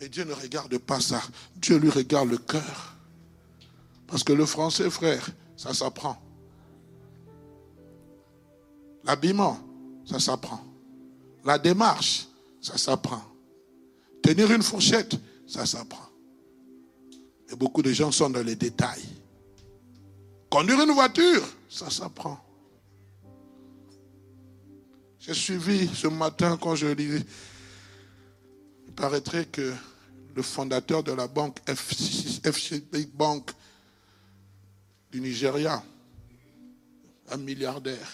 Mais 0.00 0.08
Dieu 0.08 0.24
ne 0.24 0.32
regarde 0.32 0.76
pas 0.78 1.00
ça. 1.00 1.20
Dieu 1.56 1.76
lui 1.76 1.90
regarde 1.90 2.28
le 2.28 2.38
cœur. 2.38 2.94
Parce 4.06 4.22
que 4.22 4.32
le 4.32 4.46
français, 4.46 4.88
frère, 4.90 5.28
ça 5.56 5.74
s'apprend. 5.74 6.16
L'habillement, 9.04 9.58
ça 10.04 10.20
s'apprend. 10.20 10.60
La 11.44 11.58
démarche, 11.58 12.26
ça 12.60 12.78
s'apprend. 12.78 13.22
Tenir 14.22 14.50
une 14.52 14.62
fourchette, 14.62 15.16
ça 15.46 15.66
s'apprend. 15.66 16.08
Et 17.50 17.56
beaucoup 17.56 17.82
de 17.82 17.92
gens 17.92 18.12
sont 18.12 18.30
dans 18.30 18.42
les 18.42 18.56
détails. 18.56 19.04
Conduire 20.50 20.80
une 20.80 20.92
voiture, 20.92 21.42
ça 21.68 21.90
s'apprend. 21.90 22.38
J'ai 25.28 25.34
suivi 25.34 25.94
ce 25.94 26.06
matin 26.06 26.56
quand 26.56 26.74
je 26.74 26.86
lisais. 26.86 27.22
Il 28.86 28.94
paraîtrait 28.94 29.44
que 29.44 29.74
le 30.34 30.40
fondateur 30.40 31.02
de 31.02 31.12
la 31.12 31.28
banque 31.28 31.58
FCB 31.66 33.04
Bank 33.12 33.50
du 35.12 35.20
Nigeria, 35.20 35.84
un 37.28 37.36
milliardaire, 37.36 38.08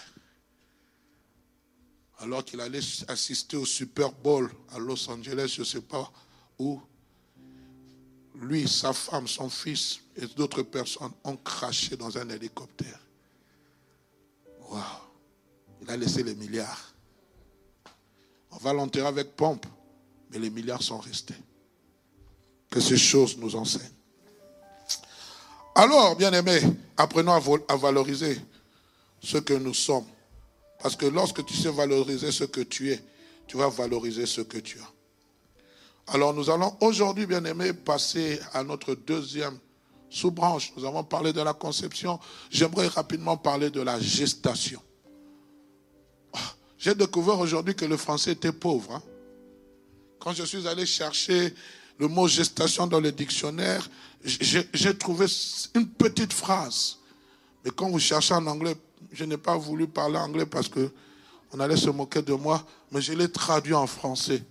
alors 2.19 2.43
qu'il 2.43 2.59
allait 2.59 2.81
assister 3.07 3.55
au 3.55 3.65
Super 3.65 4.11
Bowl 4.11 4.51
à 4.73 4.79
Los 4.79 5.09
Angeles, 5.09 5.53
je 5.55 5.61
ne 5.61 5.65
sais 5.65 5.81
pas 5.81 6.11
où, 6.59 6.81
lui, 8.41 8.67
sa 8.67 8.91
femme, 8.91 9.29
son 9.29 9.49
fils 9.49 10.01
et 10.17 10.27
d'autres 10.27 10.63
personnes 10.63 11.13
ont 11.23 11.37
craché 11.37 11.95
dans 11.95 12.17
un 12.17 12.27
hélicoptère. 12.27 12.99
Waouh! 14.69 14.81
Il 15.81 15.89
a 15.89 15.95
laissé 15.95 16.21
les 16.21 16.35
milliards. 16.35 16.94
On 18.55 18.63
va 18.63 18.73
l'enterrer 18.73 19.07
avec 19.07 19.35
pompe, 19.35 19.65
mais 20.31 20.39
les 20.39 20.49
milliards 20.49 20.81
sont 20.81 20.97
restés. 20.97 21.35
Que 22.69 22.79
ces 22.79 22.97
choses 22.97 23.37
nous 23.37 23.55
enseignent. 23.55 23.83
Alors, 25.75 26.15
bien 26.15 26.31
aimés, 26.31 26.61
apprenons 26.97 27.33
à 27.67 27.75
valoriser 27.75 28.39
ce 29.21 29.37
que 29.37 29.53
nous 29.53 29.73
sommes. 29.73 30.05
Parce 30.81 30.95
que 30.95 31.05
lorsque 31.05 31.45
tu 31.45 31.53
sais 31.53 31.69
valoriser 31.69 32.31
ce 32.31 32.45
que 32.45 32.61
tu 32.61 32.91
es, 32.91 33.03
tu 33.47 33.57
vas 33.57 33.69
valoriser 33.69 34.25
ce 34.25 34.41
que 34.41 34.57
tu 34.57 34.79
as. 34.79 36.13
Alors 36.13 36.33
nous 36.33 36.49
allons 36.49 36.75
aujourd'hui, 36.81 37.25
bien 37.25 37.43
aimé, 37.45 37.73
passer 37.73 38.39
à 38.53 38.63
notre 38.63 38.93
deuxième 38.93 39.57
sous-branche. 40.09 40.71
Nous 40.77 40.85
avons 40.85 41.03
parlé 41.03 41.33
de 41.33 41.41
la 41.41 41.53
conception. 41.53 42.19
J'aimerais 42.51 42.87
rapidement 42.87 43.37
parler 43.37 43.69
de 43.69 43.81
la 43.81 43.99
gestation. 43.99 44.81
J'ai 46.77 46.95
découvert 46.95 47.39
aujourd'hui 47.39 47.75
que 47.75 47.85
le 47.85 47.97
français 47.97 48.31
était 48.33 48.51
pauvre. 48.51 48.93
Hein. 48.93 49.03
Quand 50.19 50.33
je 50.33 50.43
suis 50.43 50.67
allé 50.67 50.85
chercher 50.85 51.53
le 51.97 52.07
mot 52.07 52.27
gestation 52.27 52.87
dans 52.87 52.99
le 52.99 53.11
dictionnaire, 53.11 53.89
j'ai 54.23 54.97
trouvé 54.97 55.27
une 55.75 55.87
petite 55.87 56.33
phrase. 56.33 56.97
Mais 57.63 57.71
quand 57.71 57.89
vous 57.89 57.99
cherchez 57.99 58.33
en 58.33 58.45
anglais, 58.47 58.75
je 59.11 59.23
n'ai 59.23 59.37
pas 59.37 59.55
voulu 59.55 59.87
parler 59.87 60.17
anglais 60.17 60.45
parce 60.45 60.67
que 60.67 60.91
On 61.55 61.59
allait 61.61 61.77
se 61.77 61.89
moquer 61.89 62.21
de 62.21 62.33
moi, 62.33 62.65
mais 62.91 63.01
je 63.01 63.13
l'ai 63.13 63.31
traduit 63.31 63.73
en 63.73 63.87
français. 63.87 64.43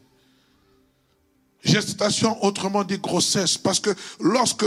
Gestation, 1.63 2.43
autrement 2.43 2.83
dit 2.83 2.99
grossesse, 2.99 3.59
parce 3.59 3.79
que 3.79 3.91
lorsque 4.21 4.65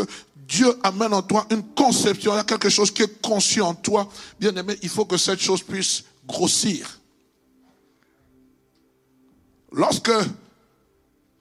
Dieu 0.47 0.77
amène 0.83 1.13
en 1.13 1.23
toi 1.23 1.47
une 1.49 1.63
conception, 1.63 2.33
il 2.33 2.37
y 2.37 2.39
a 2.39 2.43
quelque 2.43 2.69
chose 2.69 2.91
qui 2.91 3.01
est 3.03 3.21
conçu 3.21 3.61
en 3.61 3.73
toi, 3.73 4.07
bien 4.39 4.55
aimé, 4.55 4.77
il 4.83 4.89
faut 4.89 5.05
que 5.05 5.17
cette 5.17 5.39
chose 5.39 5.63
puisse 5.63 6.03
grossir. 6.27 6.96
Lorsque 9.71 10.11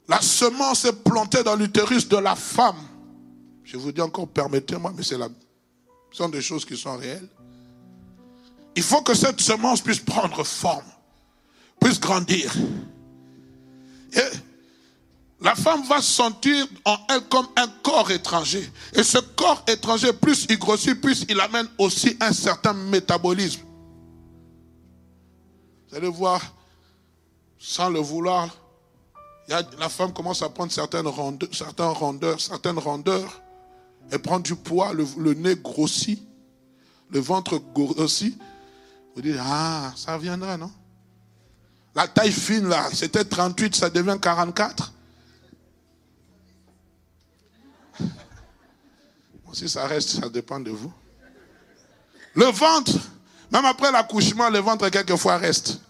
la 0.09 0.21
semence 0.21 0.85
est 0.85 1.05
plantée 1.05 1.43
dans 1.43 1.57
l'utérus 1.57 2.09
de 2.09 2.17
la 2.17 2.35
femme, 2.35 2.77
je 3.65 3.77
vous 3.77 3.93
dis 3.93 4.01
encore, 4.01 4.29
permettez-moi, 4.29 4.93
mais 4.97 5.03
c'est 5.03 5.19
la, 5.19 5.29
ce 6.11 6.19
sont 6.19 6.29
des 6.29 6.43
choses 6.43 6.65
qui 6.65 6.77
sont 6.77 6.97
réelles. 6.97 7.29
Il 8.77 8.83
faut 8.83 9.03
que 9.03 9.15
cette 9.15 9.41
semence 9.41 9.81
puisse 9.81 10.01
prendre 10.01 10.45
forme, 10.45 10.85
puisse 11.81 11.99
grandir. 11.99 12.53
Et 14.13 14.21
la 15.41 15.55
femme 15.55 15.83
va 15.85 16.01
sentir 16.01 16.67
en 16.85 16.97
elle 17.11 17.23
comme 17.29 17.47
un 17.57 17.69
corps 17.83 18.11
étranger. 18.11 18.71
Et 18.95 19.03
ce 19.03 19.19
corps 19.19 19.63
étranger, 19.67 20.13
plus 20.13 20.47
il 20.49 20.59
grossit, 20.59 21.01
plus 21.01 21.25
il 21.29 21.41
amène 21.41 21.69
aussi 21.79 22.17
un 22.21 22.33
certain 22.33 22.73
métabolisme. 22.73 23.63
Vous 25.89 25.97
allez 25.97 26.09
voir, 26.09 26.41
sans 27.69 27.91
le 27.91 27.99
vouloir, 27.99 28.57
la 29.49 29.89
femme 29.89 30.13
commence 30.13 30.41
à 30.41 30.49
prendre 30.49 30.71
certaines 30.71 31.09
rondeurs, 31.09 31.49
certaines 31.53 31.87
rondeurs, 31.87 32.41
certaines 32.41 32.79
rondeurs. 32.79 33.43
Elle 34.09 34.21
prend 34.21 34.39
du 34.39 34.55
poids, 34.55 34.93
le, 34.93 35.05
le 35.19 35.35
nez 35.35 35.57
grossit, 35.57 36.23
le 37.11 37.19
ventre 37.19 37.59
grossit. 37.75 38.39
Vous 39.17 39.23
dites, 39.23 39.35
ah, 39.41 39.93
ça 39.97 40.17
viendra, 40.17 40.57
non? 40.57 40.71
La 41.93 42.07
taille 42.07 42.31
fine, 42.31 42.69
là, 42.69 42.89
c'était 42.93 43.25
38, 43.25 43.75
ça 43.75 43.91
devient 43.91 44.17
44. 44.21 44.93
Si 49.53 49.69
ça 49.69 49.87
reste, 49.87 50.21
ça 50.21 50.29
dépend 50.29 50.61
de 50.61 50.71
vous. 50.71 50.93
Le 52.35 52.45
ventre, 52.45 52.93
même 53.51 53.65
après 53.65 53.91
l'accouchement, 53.91 54.51
le 54.51 54.61
ventre 54.61 54.89
quelquefois 54.89 55.39
reste. 55.39 55.81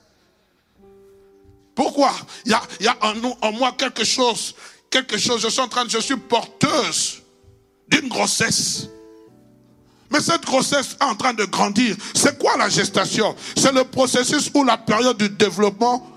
Pourquoi? 1.77 2.11
Il 2.47 2.51
y 2.51 2.55
a, 2.55 2.63
il 2.81 2.89
en, 3.03 3.15
nous, 3.15 3.35
en 3.43 3.53
moi 3.53 3.73
quelque 3.79 4.03
chose, 4.03 4.55
quelque 4.91 5.19
chose, 5.19 5.43
je 5.43 5.49
suis 5.49 5.61
en 5.61 5.69
train 5.69 5.85
de, 5.85 5.91
je 5.91 5.99
suis 5.99 6.17
porteuse 6.17 7.23
d'une 7.87 8.09
grossesse. 8.09 8.89
Mais 10.11 10.21
cette 10.21 10.45
grossesse 10.47 10.97
est 10.99 11.05
en 11.05 11.15
train 11.15 11.35
de 11.35 11.45
grandir. 11.45 11.95
C'est 12.15 12.39
quoi 12.39 12.57
la 12.57 12.71
gestation? 12.71 13.37
C'est 13.57 13.73
le 13.73 13.85
processus 13.85 14.51
ou 14.55 14.65
la 14.65 14.79
période 14.79 15.19
du 15.19 15.29
développement 15.29 16.11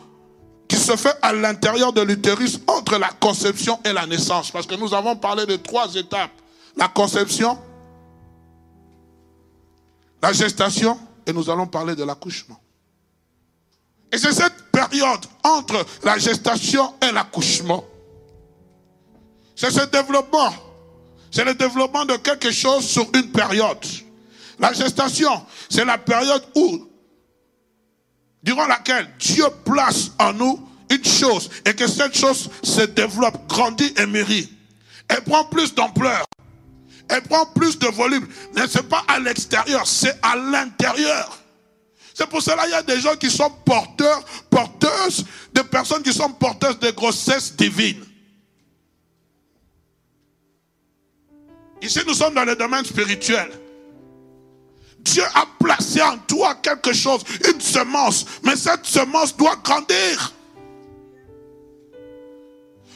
qui 0.69 0.78
se 0.78 0.95
fait 0.95 1.15
à 1.22 1.34
l'intérieur 1.34 1.91
de 1.91 2.02
l'utérus 2.02 2.60
entre 2.67 2.98
la 2.98 3.10
conception 3.10 3.80
et 3.84 3.91
la 3.91 4.06
naissance. 4.06 4.52
Parce 4.52 4.65
que 4.65 4.76
nous 4.76 4.93
avons 4.93 5.17
parlé 5.17 5.45
de 5.45 5.58
trois 5.58 5.93
étapes. 5.95 6.32
La 6.78 6.88
conception, 6.88 7.60
la 10.22 10.32
gestation 10.32 10.98
et 11.26 11.34
nous 11.34 11.50
allons 11.50 11.67
parler 11.67 11.95
de 11.95 12.04
l'accouchement. 12.06 12.62
Et 14.13 14.17
c'est 14.17 14.32
cette 14.32 14.68
période 14.88 15.26
entre 15.44 15.86
la 16.04 16.18
gestation 16.18 16.94
et 17.02 17.12
l'accouchement. 17.12 17.84
C'est 19.56 19.72
ce 19.72 19.86
développement 19.86 20.54
c'est 21.32 21.46
le 21.46 21.54
développement 21.54 22.06
de 22.06 22.15
quelque 22.18 22.52
chose 22.52 22.88
sur 22.88 23.08
une 23.13 23.32
période. 23.32 23.86
La 24.58 24.74
gestation, 24.74 25.46
c'est 25.70 25.86
la 25.86 25.98
période 25.98 26.44
où, 26.56 26.88
durant 28.44 28.68
laquelle 28.68 29.08
Dieu 29.20 29.46
place 29.63 30.12
en 30.20 30.34
nous 30.34 30.68
une 30.89 31.06
chose 31.06 31.50
et 31.65 31.74
que 31.74 31.88
cette 31.88 32.18
chose 32.18 32.50
se 32.63 32.82
développe, 32.82 33.48
grandit 33.48 33.94
et 33.98 34.06
mûrit. 34.06 34.52
Elle 35.08 35.22
prend 35.22 35.46
plus 35.46 35.74
d'ampleur. 35.76 36.26
Elle 37.08 37.22
prend 37.24 37.46
plus 37.46 37.78
de 37.78 37.88
volume. 37.88 38.28
Mais 38.56 38.68
ce 38.68 38.80
n'est 38.80 38.84
pas 38.84 39.04
à 39.08 39.20
l'extérieur, 39.20 39.86
c'est 39.86 40.18
à 40.22 40.36
l'intérieur. 40.36 41.38
C'est 42.19 42.27
pour 42.27 42.41
cela 42.41 42.63
qu'il 42.63 42.71
y 42.71 42.73
a 42.73 42.84
des 42.84 42.99
gens 42.99 43.15
qui 43.15 43.32
sont 43.32 43.49
porteurs, 43.63 44.21
porteuses, 44.49 45.23
de 45.53 45.62
personnes 45.62 46.03
qui 46.03 46.12
sont 46.12 46.29
porteuses 46.29 46.77
de 46.77 46.91
grossesse 46.91 47.55
divine. 47.55 48.03
Ici, 51.82 52.01
nous 52.05 52.13
sommes 52.13 52.34
dans 52.34 52.43
le 52.43 52.58
domaine 52.58 52.84
spirituel. 52.84 53.49
Dieu 54.99 55.23
a 55.34 55.45
placé 55.62 56.01
en 56.01 56.17
toi 56.17 56.55
quelque 56.55 56.91
chose, 56.91 57.21
une 57.47 57.62
semence, 57.62 58.25
mais 58.43 58.58
cette 58.58 58.86
semence 58.86 59.38
doit 59.38 59.55
grandir. 59.63 60.34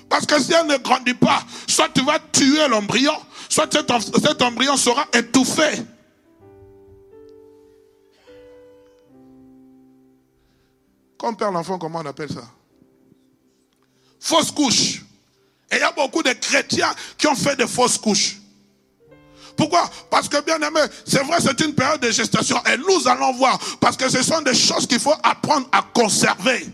Parce 0.09 0.25
que 0.25 0.38
si 0.38 0.51
elle 0.51 0.67
ne 0.67 0.75
grandit 0.79 1.13
pas, 1.13 1.41
soit 1.65 1.88
tu 1.95 2.03
vas 2.03 2.19
tuer 2.33 2.67
l'embryon, 2.67 3.15
soit 3.47 3.71
cet, 3.71 4.41
embryon 4.41 4.75
sera 4.75 5.07
étouffé. 5.13 5.81
Quand 11.23 11.29
on 11.29 11.36
perd 11.36 11.53
l'enfant, 11.53 11.77
comment 11.77 11.99
on 11.99 12.05
appelle 12.05 12.27
ça? 12.27 12.43
Fausse 14.19 14.51
couche. 14.51 15.01
Et 15.71 15.75
il 15.75 15.79
y 15.79 15.81
a 15.81 15.93
beaucoup 15.93 16.21
de 16.21 16.33
chrétiens 16.33 16.93
qui 17.17 17.27
ont 17.27 17.36
fait 17.36 17.55
des 17.55 17.65
fausses 17.65 17.97
couches. 17.97 18.39
Pourquoi? 19.55 19.89
Parce 20.12 20.27
que 20.27 20.41
bien 20.41 20.57
aimé, 20.57 20.81
c'est 21.07 21.23
vrai, 21.23 21.38
c'est 21.39 21.57
une 21.62 21.73
période 21.75 22.01
de 22.01 22.12
gestation. 22.12 22.62
Et 22.65 22.75
nous 22.75 23.07
allons 23.07 23.31
voir. 23.36 23.57
Parce 23.79 23.95
que 23.95 24.09
ce 24.09 24.21
sont 24.21 24.41
des 24.41 24.53
choses 24.53 24.86
qu'il 24.86 24.99
faut 24.99 25.15
apprendre 25.23 25.65
à 25.71 25.81
conserver. 25.93 26.67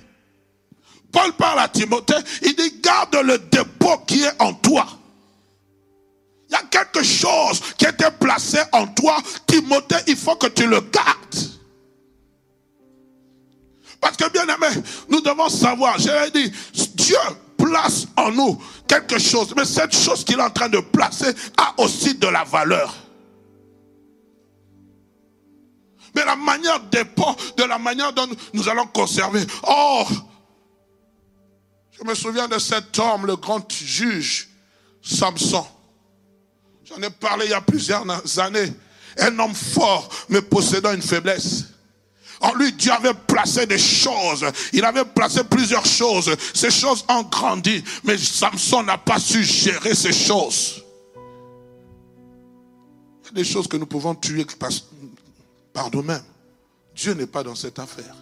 Paul 1.12 1.32
parle 1.34 1.60
à 1.60 1.68
Timothée, 1.68 2.16
il 2.42 2.56
dit, 2.56 2.82
garde 2.82 3.18
le 3.24 3.38
dépôt 3.38 4.00
qui 4.08 4.24
est 4.24 4.42
en 4.42 4.56
toi. 4.56 4.88
Il 6.50 6.54
y 6.54 6.56
a 6.56 6.64
quelque 6.64 7.04
chose 7.04 7.62
qui 7.78 7.86
été 7.86 8.06
placé 8.20 8.58
en 8.72 8.88
toi. 8.88 9.20
Timothée, 9.46 10.02
il 10.08 10.18
faut 10.18 10.38
que 10.38 10.48
tu 10.48 10.66
le 10.66 10.82
gardes. 10.82 11.59
Parce 14.02 14.18
que 14.18 14.30
bien 14.32 14.44
aimé, 14.44 14.84
nous 15.10 15.22
devons 15.22 15.50
savoir, 15.50 15.98
j'ai 16.00 16.32
dit, 16.34 16.52
Dieu 16.96 17.18
place 17.58 18.08
en 18.16 18.32
nous 18.32 18.62
quelque 18.88 19.20
chose, 19.20 19.54
mais 19.56 19.66
cette 19.66 19.96
chose 19.96 20.24
qu'il 20.24 20.40
est 20.40 20.44
en 20.44 20.50
train 20.50 20.70
de 20.70 20.80
placer 20.80 21.32
a 21.58 21.74
aussi 21.82 22.16
de 22.16 22.28
la 22.28 22.44
valeur. 22.44 22.96
Mais 26.16 26.26
la 26.26 26.36
manière 26.36 26.80
dépend 26.90 27.36
de 27.58 27.64
la 27.64 27.78
manière 27.78 28.14
dont 28.14 28.28
nous 28.54 28.68
allons 28.68 28.88
conserver. 28.88 29.46
Oh, 29.68 30.06
je 31.92 32.04
me 32.04 32.16
souviens 32.16 32.48
de 32.48 32.58
cet 32.58 32.98
homme, 32.98 33.26
le 33.26 33.36
grand 33.36 33.72
juge, 33.72 34.50
Samson. 35.02 35.66
J'en 36.86 37.02
ai 37.02 37.10
parlé 37.10 37.46
il 37.46 37.52
y 37.52 37.54
a 37.54 37.62
plusieurs 37.62 38.06
années. 38.40 38.74
Un 39.20 39.38
homme 39.38 39.54
fort, 39.54 40.10
mais 40.30 40.42
possédant 40.42 40.94
une 40.94 41.02
faiblesse. 41.02 41.66
En 42.42 42.54
lui, 42.54 42.72
Dieu 42.74 42.92
avait 42.92 43.14
placé 43.14 43.66
des 43.66 43.78
choses. 43.78 44.46
Il 44.72 44.86
avait 44.86 45.06
placé 45.06 45.44
plusieurs 45.44 45.86
choses. 45.86 46.34
Ces 46.54 46.72
choses 46.72 47.04
ont 47.10 47.24
grandi. 47.24 47.84
Mais 48.04 48.18
Samson 48.18 48.84
n'a 48.84 48.98
pas 48.98 49.20
su 49.20 49.44
gérer 49.44 49.94
ces 49.94 50.14
choses. 50.14 50.84
Il 53.24 53.26
y 53.26 53.30
a 53.30 53.32
des 53.34 53.44
choses 53.44 53.68
que 53.68 53.78
nous 53.78 53.86
pouvons 53.86 54.16
tuer 54.16 54.46
par 55.74 55.92
nous-mêmes. 55.92 56.24
Dieu 56.96 57.14
n'est 57.14 57.28
pas 57.28 57.44
dans 57.44 57.56
cette 57.56 57.78
affaire. 57.80 58.16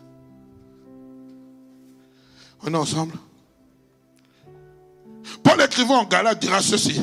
On 2.64 2.74
est 2.74 2.78
ensemble. 2.78 3.14
Paul 5.44 5.62
écrivant 5.62 6.02
en 6.02 6.06
Galate 6.06 6.40
dira 6.40 6.62
ceci. 6.62 7.00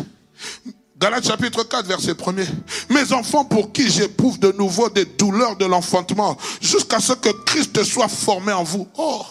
Galates 0.96 1.26
chapitre 1.26 1.64
4, 1.64 1.86
verset 1.86 2.12
1er. 2.12 2.46
Mes 2.88 3.12
enfants 3.12 3.44
pour 3.44 3.72
qui 3.72 3.90
j'éprouve 3.90 4.38
de 4.38 4.52
nouveau 4.52 4.88
des 4.88 5.04
douleurs 5.04 5.56
de 5.56 5.64
l'enfantement, 5.64 6.36
jusqu'à 6.60 7.00
ce 7.00 7.14
que 7.14 7.30
Christ 7.44 7.82
soit 7.82 8.08
formé 8.08 8.52
en 8.52 8.62
vous. 8.62 8.86
Oh, 8.96 9.22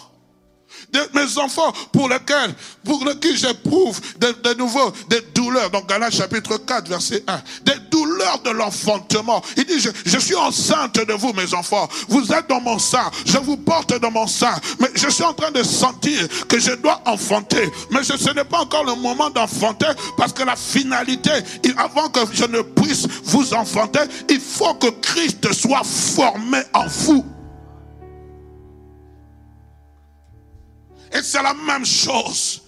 mes 1.14 1.38
enfants 1.38 1.72
pour 1.92 2.08
lesquels, 2.08 2.54
pour 2.84 3.04
lesquels 3.04 3.36
j'éprouve 3.36 4.00
de, 4.18 4.54
nouveau 4.54 4.92
des 5.08 5.20
douleurs. 5.34 5.70
Dans 5.70 5.82
Galates 5.82 6.14
chapitre 6.14 6.58
4, 6.58 6.88
verset 6.88 7.24
1. 7.26 7.42
Des 7.64 7.78
douleurs 7.90 8.40
de 8.44 8.50
l'enfantement. 8.50 9.42
Il 9.56 9.64
dit, 9.64 9.80
je, 9.80 10.18
suis 10.18 10.34
enceinte 10.34 10.96
de 10.96 11.12
vous, 11.14 11.32
mes 11.32 11.52
enfants. 11.54 11.88
Vous 12.08 12.32
êtes 12.32 12.48
dans 12.48 12.60
mon 12.60 12.78
sein. 12.78 13.10
Je 13.26 13.38
vous 13.38 13.56
porte 13.56 13.98
dans 14.00 14.10
mon 14.10 14.26
sein. 14.26 14.54
Mais 14.80 14.88
je 14.94 15.08
suis 15.08 15.24
en 15.24 15.34
train 15.34 15.50
de 15.50 15.62
sentir 15.62 16.26
que 16.48 16.58
je 16.58 16.72
dois 16.72 17.00
enfanter. 17.06 17.70
Mais 17.90 18.02
ce 18.02 18.32
n'est 18.32 18.44
pas 18.44 18.60
encore 18.60 18.84
le 18.84 18.94
moment 18.94 19.30
d'enfanter 19.30 19.88
parce 20.16 20.32
que 20.32 20.42
la 20.42 20.56
finalité, 20.56 21.32
avant 21.76 22.08
que 22.08 22.20
je 22.32 22.44
ne 22.44 22.62
puisse 22.62 23.06
vous 23.24 23.54
enfanter, 23.54 24.00
il 24.28 24.40
faut 24.40 24.74
que 24.74 24.88
Christ 25.00 25.52
soit 25.52 25.82
formé 25.84 26.58
en 26.72 26.86
vous. 26.86 27.24
Et 31.14 31.22
c'est 31.22 31.42
la 31.42 31.54
même 31.54 31.86
chose. 31.86 32.60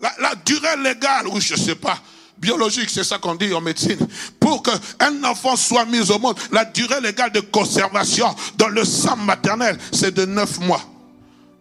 La, 0.00 0.34
durée 0.44 0.76
légale, 0.82 1.26
ou 1.28 1.40
je 1.40 1.54
ne 1.54 1.58
sais 1.58 1.74
pas, 1.74 1.98
biologique, 2.38 2.88
c'est 2.88 3.02
ça 3.02 3.18
qu'on 3.18 3.34
dit 3.34 3.52
en 3.52 3.60
médecine. 3.60 3.98
Pour 4.38 4.62
qu'un 4.62 5.24
enfant 5.24 5.56
soit 5.56 5.84
mis 5.86 6.10
au 6.10 6.18
monde, 6.18 6.38
la 6.52 6.64
durée 6.64 7.00
légale 7.00 7.32
de 7.32 7.40
conservation 7.40 8.34
dans 8.56 8.68
le 8.68 8.84
sang 8.84 9.16
maternel, 9.16 9.76
c'est 9.92 10.14
de 10.14 10.24
9 10.24 10.60
mois. 10.60 10.82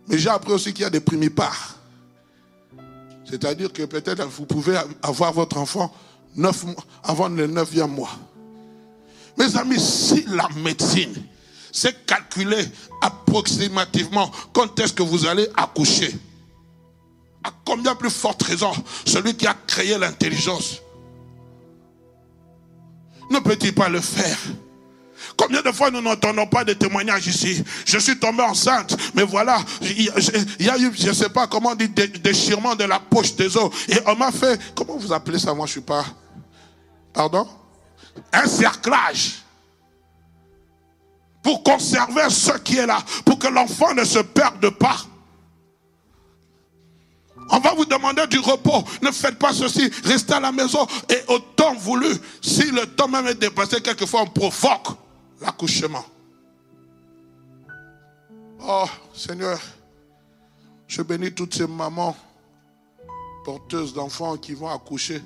Mais 0.08 0.19
j'ai 0.19 0.30
appris 0.30 0.51
aussi 0.51 0.71
qu'il 0.73 0.84
y 0.84 0.86
a 0.86 0.89
des 0.91 0.99
primipares. 0.99 1.75
C'est-à-dire 3.28 3.73
que 3.73 3.84
peut-être 3.84 4.23
vous 4.28 4.45
pouvez 4.45 4.78
avoir 5.01 5.34
votre 5.34 5.58
enfant 5.58 5.91
neuf 6.36 6.63
mois, 6.63 6.84
avant 7.04 7.30
le 7.30 7.47
neuvième 7.47 7.91
mois. 7.91 8.12
Mes 9.38 9.56
amis, 9.58 9.80
si 9.80 10.25
la 10.28 10.47
médecine 10.58 11.15
c'est 11.75 12.05
calculer 12.05 12.65
approximativement. 13.01 14.31
Quand 14.53 14.79
est-ce 14.79 14.93
que 14.93 15.03
vous 15.03 15.25
allez 15.25 15.45
accoucher, 15.57 16.17
à 17.43 17.51
combien 17.65 17.93
plus 17.95 18.09
forte 18.09 18.41
raison 18.43 18.71
celui 19.05 19.35
qui 19.35 19.45
a 19.45 19.53
créé 19.67 19.97
l'intelligence. 19.97 20.81
Ne 23.29 23.39
peut-il 23.39 23.75
pas 23.75 23.89
le 23.89 23.99
faire? 23.99 24.38
Combien 25.38 25.61
de 25.61 25.71
fois 25.71 25.91
nous 25.91 26.01
n'entendons 26.01 26.47
pas 26.47 26.63
de 26.63 26.71
témoignages 26.73 27.27
ici? 27.27 27.61
Je 27.85 27.97
suis 27.97 28.17
tombé 28.17 28.41
enceinte, 28.41 28.95
mais 29.13 29.23
voilà, 29.23 29.57
il 29.81 30.11
y 30.59 30.69
a 30.69 30.77
eu, 30.77 30.91
je 30.97 31.09
ne 31.09 31.13
sais 31.13 31.29
pas 31.29 31.45
comment 31.45 31.71
on 31.71 31.75
déchirement 31.75 32.75
de 32.75 32.85
la 32.85 32.99
poche 32.99 33.35
des 33.35 33.57
os. 33.57 33.69
Et 33.89 33.97
on 34.07 34.15
m'a 34.15 34.31
fait, 34.31 34.59
comment 34.75 34.95
vous 34.97 35.11
appelez 35.11 35.39
ça? 35.39 35.53
Moi, 35.53 35.65
je 35.65 35.71
ne 35.71 35.73
suis 35.73 35.81
pas. 35.81 36.05
Pardon? 37.13 37.47
Un 38.31 38.47
cerclage. 38.47 39.44
Pour 41.45 41.62
conserver 41.62 42.27
ce 42.31 42.58
qui 42.58 42.77
est 42.77 42.88
là, 42.88 42.97
pour 43.23 43.38
que 43.38 43.47
l'enfant 43.47 43.93
ne 43.93 44.03
se 44.03 44.17
perde 44.17 44.67
pas. 44.71 44.97
On 47.51 47.60
va 47.60 47.75
vous 47.75 47.86
demander 47.86 48.25
du 48.25 48.39
repos. 48.39 48.84
Ne 49.03 49.12
faites 49.12 49.38
pas 49.38 49.53
ceci. 49.53 49.91
Restez 50.03 50.34
à 50.34 50.39
la 50.39 50.51
maison. 50.51 50.88
Et 51.08 51.21
au 51.27 51.38
temps 51.38 51.75
voulu, 51.75 52.08
si 52.41 52.71
le 52.71 52.88
temps 52.88 53.08
même 53.08 53.27
est 53.27 53.36
dépassé, 53.36 53.79
quelquefois 53.79 54.23
on 54.23 54.25
provoque 54.25 54.88
l'accouchement. 55.39 56.03
Oh 58.67 58.86
Seigneur, 59.13 59.60
je 60.88 61.03
bénis 61.03 61.31
toutes 61.31 61.53
ces 61.53 61.67
mamans 61.67 62.17
porteuses 63.43 63.93
d'enfants 63.93 64.36
qui 64.38 64.55
vont 64.55 64.71
accoucher. 64.71 65.21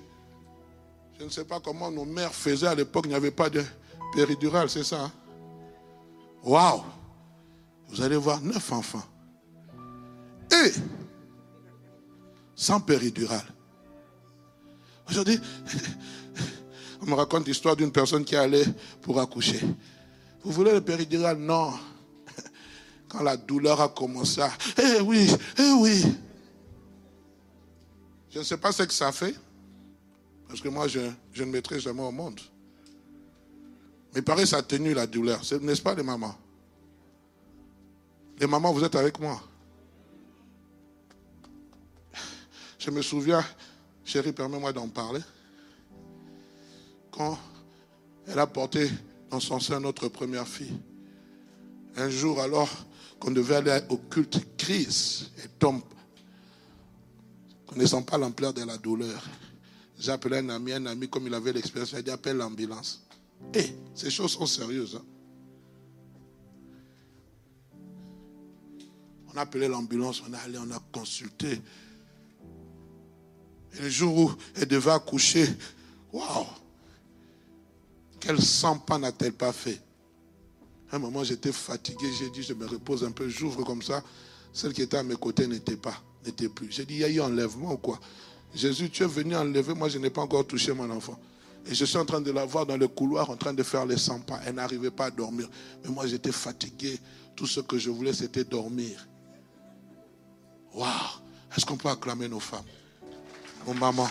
Je 1.18 1.24
ne 1.24 1.30
sais 1.30 1.46
pas 1.46 1.62
comment 1.62 1.90
nos 1.90 2.04
mères 2.04 2.36
faisaient 2.36 2.68
à 2.68 2.76
l'époque, 2.76 3.06
il 3.06 3.12
n'y 3.12 3.16
avait 3.16 3.32
pas 3.32 3.50
de 3.50 3.64
péridurale, 4.14 4.70
c'est 4.70 4.84
ça 4.84 5.04
hein? 5.04 5.12
Waouh 6.44 6.84
Vous 7.90 8.02
allez 8.02 8.16
voir 8.16 8.42
neuf 8.42 8.72
enfants. 8.72 9.04
Et 10.52 10.72
sans 12.56 12.80
péridurale. 12.80 13.46
Aujourd'hui, 15.10 15.40
on 17.02 17.06
me 17.06 17.14
raconte 17.14 17.48
l'histoire 17.48 17.76
d'une 17.76 17.92
personne 17.92 18.26
qui 18.26 18.36
allait 18.36 18.66
pour 19.02 19.20
accoucher. 19.20 19.60
Vous 20.44 20.52
voulez 20.52 20.74
le 20.74 20.82
péridurale 20.82 21.38
Non. 21.38 21.74
Quand 23.08 23.24
la 23.24 23.38
douleur 23.38 23.82
a 23.82 23.90
commencé, 23.90 24.42
eh 24.78 25.02
oui, 25.02 25.32
eh 25.58 25.72
oui. 25.80 26.04
Je 28.30 28.40
ne 28.40 28.44
sais 28.44 28.58
pas 28.58 28.72
ce 28.72 28.84
que 28.84 28.94
ça 28.94 29.12
fait, 29.12 29.36
parce 30.48 30.62
que 30.62 30.70
moi, 30.70 30.88
je, 30.88 31.00
je 31.32 31.44
ne 31.44 31.52
mettrai 31.52 31.80
jamais 31.80 32.04
au 32.04 32.12
monde. 32.12 32.40
Mais 34.14 34.22
pareil, 34.22 34.48
ça 34.48 34.58
a 34.58 34.64
tenu 34.64 34.94
la 34.94 35.06
douleur, 35.06 35.42
n'est-ce 35.62 35.82
pas 35.82 35.94
les 35.94 36.04
mamans? 36.04 36.36
Les 38.40 38.48
mamans, 38.48 38.74
vous 38.74 38.84
êtes 38.84 38.96
avec 38.96 39.20
moi 39.20 39.42
Je 42.80 42.90
me 42.90 43.02
souviens, 43.02 43.46
chérie, 44.06 44.32
permets-moi 44.32 44.72
d'en 44.72 44.88
parler. 44.88 45.20
Quand 47.12 47.38
elle 48.28 48.40
a 48.40 48.48
porté 48.48 48.90
dans 49.30 49.40
son 49.40 49.60
sein 49.60 49.80
notre 49.80 50.08
première 50.08 50.48
fille. 50.48 50.80
Un 51.98 52.10
jour, 52.10 52.40
alors 52.40 52.70
qu'on 53.20 53.32
devait 53.32 53.56
aller 53.56 53.80
au 53.90 53.98
culte, 53.98 54.40
crise 54.56 55.32
et 55.44 55.48
tombe, 55.60 55.82
connaissant 57.68 58.02
pas 58.02 58.18
l'ampleur 58.18 58.54
de 58.54 58.64
la 58.64 58.78
douleur. 58.78 59.24
J'ai 60.00 60.12
appelé 60.12 60.38
un 60.38 60.50
ami, 60.50 60.74
un 60.74 60.86
ami, 60.86 61.10
comme 61.10 61.28
il 61.28 61.34
avait 61.34 61.52
l'expérience, 61.52 61.92
il 61.92 61.98
a 61.98 62.02
dit 62.02 62.12
appelle 62.12 62.38
l'ambulance. 62.38 63.02
Et 63.54 63.60
eh, 63.60 63.74
ces 63.94 64.10
choses 64.10 64.32
sont 64.32 64.46
sérieuses. 64.46 65.00
Hein. 65.02 65.06
On 69.32 69.38
a 69.38 69.42
appelé 69.42 69.68
l'ambulance, 69.68 70.22
on 70.28 70.34
est 70.34 70.38
allé, 70.38 70.58
on 70.58 70.72
a 70.72 70.80
consulté. 70.92 71.62
Et 73.74 73.82
le 73.82 73.90
jour 73.90 74.18
où 74.18 74.32
elle 74.56 74.68
devait 74.68 74.92
accoucher, 74.92 75.48
waouh, 76.12 76.46
quel 78.20 78.42
sang 78.42 78.80
pas 78.80 78.98
n'a-t-elle 78.98 79.34
pas 79.34 79.54
fait? 79.54 79.82
À 80.92 80.96
un 80.96 81.00
moment, 81.00 81.24
j'étais 81.24 81.52
fatigué. 81.52 82.08
J'ai 82.18 82.30
dit, 82.32 82.42
je 82.42 82.54
me 82.54 82.66
repose 82.66 83.04
un 83.04 83.12
peu, 83.12 83.30
j'ouvre 83.30 83.64
comme 83.64 83.82
ça. 83.82 84.04
Celle 84.52 84.74
qui 84.74 84.82
était 84.82 84.98
à 84.98 85.04
mes 85.04 85.16
côtés 85.16 85.48
n'était 85.48 85.78
pas, 85.78 86.02
n'était 86.26 86.50
plus. 86.50 86.72
J'ai 86.72 86.86
dit, 86.86 86.96
il 86.96 87.00
y 87.00 87.04
a 87.04 87.10
eu 87.10 87.22
enlèvement 87.22 87.74
ou 87.74 87.78
quoi? 87.78 88.00
Jésus, 88.56 88.90
tu 88.90 89.04
es 89.04 89.08
venu 89.08 89.36
enlever, 89.36 89.76
moi 89.76 89.90
je 89.90 90.00
n'ai 90.00 90.10
pas 90.10 90.22
encore 90.22 90.46
touché 90.48 90.74
mon 90.74 90.90
enfant. 90.90 91.20
Et 91.66 91.76
je 91.76 91.86
suis 91.86 91.98
en 91.98 92.06
train 92.06 92.22
de 92.22 92.32
la 92.32 92.46
voir 92.46 92.66
dans 92.66 92.78
le 92.78 92.88
couloir, 92.88 93.30
en 93.30 93.36
train 93.36 93.54
de 93.54 93.64
faire 93.64 93.86
les 93.86 93.98
100 93.98 94.22
pas. 94.22 94.40
Elle 94.46 94.56
n'arrivait 94.56 94.92
pas 94.92 95.06
à 95.06 95.12
dormir. 95.12 95.48
Mais 95.84 95.90
moi, 95.92 96.08
j'étais 96.08 96.32
fatigué. 96.32 97.00
Tout 97.36 97.48
ce 97.48 97.60
que 97.60 97.78
je 97.78 97.90
voulais, 97.90 98.14
c'était 98.14 98.44
dormir. 98.44 99.08
Waouh 100.74 100.90
Est-ce 101.56 101.66
qu'on 101.66 101.78
peut 101.78 101.90
acclamer 101.90 102.28
nos 102.28 102.40
femmes? 102.40 102.66
Mon 103.66 103.74
maman. 103.74 104.10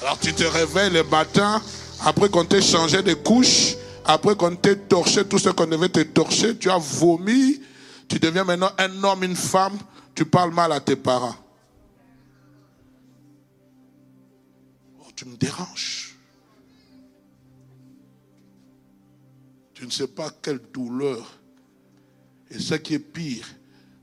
Alors 0.00 0.18
tu 0.18 0.32
te 0.32 0.44
réveilles 0.44 0.90
le 0.90 1.02
matin, 1.02 1.60
après 2.04 2.28
qu'on 2.28 2.44
t'ait 2.44 2.62
changé 2.62 3.02
de 3.02 3.14
couche, 3.14 3.74
après 4.04 4.36
qu'on 4.36 4.54
t'ait 4.54 4.76
torché 4.76 5.24
tout 5.24 5.38
ce 5.38 5.48
qu'on 5.48 5.66
devait 5.66 5.88
te 5.88 6.00
torcher, 6.02 6.56
tu 6.56 6.70
as 6.70 6.78
vomi, 6.78 7.60
tu 8.08 8.18
deviens 8.18 8.44
maintenant 8.44 8.70
un 8.78 9.02
homme, 9.02 9.24
une 9.24 9.36
femme, 9.36 9.76
tu 10.14 10.24
parles 10.24 10.52
mal 10.52 10.72
à 10.72 10.80
tes 10.80 10.96
parents. 10.96 11.34
Tu 15.18 15.24
me 15.24 15.36
déranges. 15.36 16.14
Tu 19.74 19.84
ne 19.84 19.90
sais 19.90 20.06
pas 20.06 20.30
quelle 20.30 20.60
douleur. 20.72 21.40
Et 22.52 22.60
ce 22.60 22.74
qui 22.74 22.94
est 22.94 23.00
pire, 23.00 23.44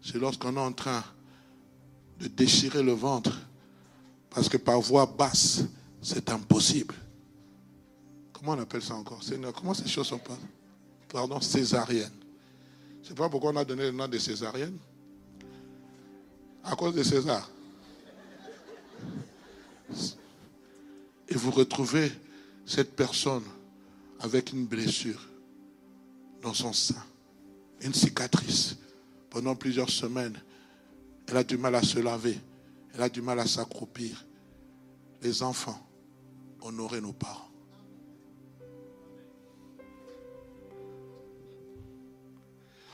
c'est 0.01 0.17
lorsqu'on 0.17 0.58
est 0.58 0.60
en 0.60 0.73
train 0.73 1.01
de 2.19 2.28
déchirer 2.28 2.84
le 2.84 2.91
ventre. 2.91 3.32
Parce 4.30 4.49
que 4.49 4.58
par 4.58 4.82
voix 4.82 5.06
basse, 5.06 5.63
c'est 6.01 6.30
impossible. 6.30 6.95
Comment 8.34 8.51
on 8.51 8.60
appelle 8.60 8.82
ça 8.82 8.95
encore? 8.95 9.21
Comment 9.56 9.73
ces 9.73 9.88
choses 9.88 10.08
sont 10.08 10.19
pas 10.19 10.38
Pardon, 11.08 11.39
césarienne. 11.39 12.12
Sais 13.01 13.13
pas 13.13 13.30
pourquoi 13.30 13.54
on 13.54 13.56
a 13.56 13.63
donné 13.63 13.84
le 13.84 13.91
nom 13.91 14.10
de 14.10 14.17
césarienne. 14.17 14.78
À 16.62 16.75
cause 16.75 16.93
de 16.93 17.04
César. 17.04 17.49
Et 21.29 21.35
vous 21.35 21.51
retrouvez 21.51 22.11
cette 22.65 22.95
personne 22.95 23.43
avec 24.19 24.51
une 24.51 24.65
blessure 24.65 25.21
dans 26.41 26.53
son 26.53 26.73
sein, 26.73 27.03
une 27.81 27.93
cicatrice. 27.93 28.77
Pendant 29.29 29.55
plusieurs 29.55 29.89
semaines, 29.89 30.39
elle 31.27 31.38
a 31.38 31.43
du 31.43 31.57
mal 31.57 31.75
à 31.75 31.81
se 31.81 31.99
laver, 31.99 32.39
elle 32.93 33.01
a 33.01 33.09
du 33.09 33.21
mal 33.21 33.39
à 33.39 33.47
s'accroupir. 33.47 34.25
Les 35.21 35.43
enfants, 35.43 35.79
honorer 36.61 37.01
nos 37.01 37.13
parents. 37.13 37.49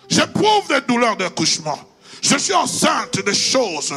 J'éprouve 0.09 0.67
des 0.69 0.81
douleurs 0.81 1.15
d'accouchement. 1.15 1.79
Je 2.21 2.37
suis 2.37 2.53
enceinte 2.53 3.25
de 3.25 3.31
choses. 3.33 3.93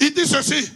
Il 0.00 0.12
dit 0.14 0.26
ceci. 0.26 0.70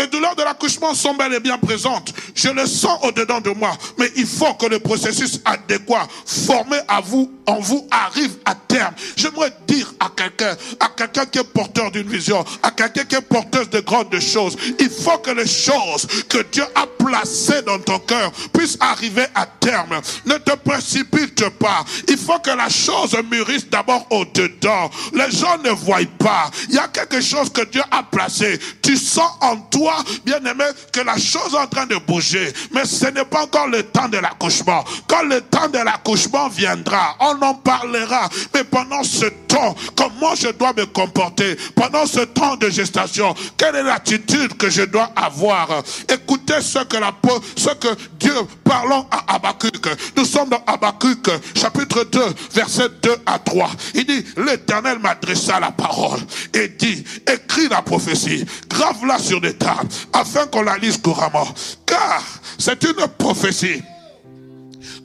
Les 0.00 0.06
douleurs 0.06 0.34
de 0.34 0.42
l'accouchement 0.42 0.94
sont 0.94 1.14
bel 1.14 1.34
et 1.34 1.40
bien 1.40 1.58
présentes. 1.58 2.14
Je 2.34 2.48
le 2.48 2.64
sens 2.64 2.98
au-dedans 3.02 3.40
de 3.40 3.50
moi. 3.50 3.72
Mais 3.98 4.10
il 4.16 4.26
faut 4.26 4.54
que 4.54 4.64
le 4.64 4.78
processus 4.78 5.40
adéquat 5.44 6.08
formé 6.24 6.78
à 6.88 7.00
vous, 7.00 7.30
en 7.46 7.60
vous, 7.60 7.86
arrive 7.90 8.38
à 8.46 8.54
terme. 8.54 8.94
J'aimerais 9.16 9.52
dire 9.66 9.92
à 10.00 10.08
quelqu'un, 10.14 10.56
à 10.78 10.88
quelqu'un 10.88 11.26
qui 11.26 11.38
est 11.38 11.44
porteur 11.44 11.90
d'une 11.90 12.08
vision, 12.08 12.42
à 12.62 12.70
quelqu'un 12.70 13.04
qui 13.04 13.14
est 13.16 13.20
porteur 13.20 13.66
de 13.66 13.80
grandes 13.80 14.18
choses, 14.20 14.56
il 14.78 14.88
faut 14.88 15.18
que 15.18 15.32
les 15.32 15.46
choses 15.46 16.06
que 16.28 16.38
Dieu 16.50 16.64
a 16.74 16.86
placées 16.86 17.62
dans 17.62 17.78
ton 17.78 17.98
cœur 17.98 18.32
puissent 18.54 18.78
arriver 18.80 19.26
à 19.34 19.46
terme. 19.46 20.00
Ne 20.24 20.38
te 20.38 20.54
précipite 20.56 21.48
pas. 21.58 21.84
Il 22.08 22.16
faut 22.16 22.38
que 22.38 22.50
la 22.50 22.68
chose 22.68 23.16
mûrisse 23.30 23.68
d'abord 23.68 24.06
au-dedans. 24.10 24.90
Les 25.12 25.30
gens 25.30 25.58
ne 25.58 25.70
voient 25.70 25.98
pas. 26.18 26.50
Il 26.68 26.76
y 26.76 26.78
a 26.78 26.88
quelque 26.88 27.20
chose 27.20 27.50
que 27.50 27.64
Dieu 27.66 27.82
a 27.90 28.02
placé. 28.02 28.58
Tu 28.82 28.96
sens 28.96 29.29
en 29.40 29.56
toi, 29.56 29.94
bien 30.24 30.38
aimé, 30.44 30.64
que 30.92 31.00
la 31.00 31.16
chose 31.16 31.54
est 31.54 31.58
en 31.58 31.66
train 31.66 31.86
de 31.86 31.96
bouger. 32.06 32.52
Mais 32.72 32.84
ce 32.84 33.06
n'est 33.06 33.24
pas 33.24 33.44
encore 33.44 33.68
le 33.68 33.82
temps 33.82 34.08
de 34.08 34.18
l'accouchement. 34.18 34.84
Quand 35.08 35.22
le 35.22 35.40
temps 35.40 35.68
de 35.68 35.78
l'accouchement 35.78 36.48
viendra, 36.48 37.16
on 37.20 37.40
en 37.42 37.54
parlera. 37.54 38.28
Mais 38.54 38.64
pendant 38.64 39.02
ce 39.02 39.26
temps, 39.48 39.74
comment 39.96 40.34
je 40.34 40.48
dois 40.48 40.72
me 40.76 40.86
comporter? 40.86 41.56
Pendant 41.74 42.06
ce 42.06 42.20
temps 42.20 42.56
de 42.56 42.70
gestation. 42.70 43.34
Quelle 43.56 43.76
est 43.76 43.82
l'attitude 43.82 44.56
que 44.56 44.70
je 44.70 44.82
dois 44.82 45.10
avoir? 45.16 45.82
Écoutez 46.08 46.60
ce 46.60 46.80
que, 46.84 46.96
la, 46.96 47.12
ce 47.56 47.70
que 47.70 47.88
Dieu, 48.18 48.34
parlons 48.70 49.04
à 49.10 49.34
Habakkuk. 49.34 49.88
Nous 50.16 50.24
sommes 50.24 50.48
dans 50.48 50.62
Habakkuk, 50.64 51.28
chapitre 51.56 52.04
2, 52.04 52.20
verset 52.52 52.88
2 53.02 53.16
à 53.26 53.40
3. 53.40 53.68
Il 53.96 54.06
dit, 54.06 54.24
l'Éternel 54.36 55.00
m'adressa 55.00 55.58
la 55.58 55.72
parole 55.72 56.20
et 56.54 56.68
dit, 56.68 57.02
écris 57.26 57.68
la 57.68 57.82
prophétie, 57.82 58.46
grave-la 58.68 59.18
sur 59.18 59.40
des 59.40 59.54
tables, 59.54 59.88
afin 60.12 60.46
qu'on 60.46 60.62
la 60.62 60.78
lise 60.78 60.98
couramment. 60.98 61.48
Car 61.84 62.22
c'est 62.58 62.84
une 62.84 63.08
prophétie 63.18 63.82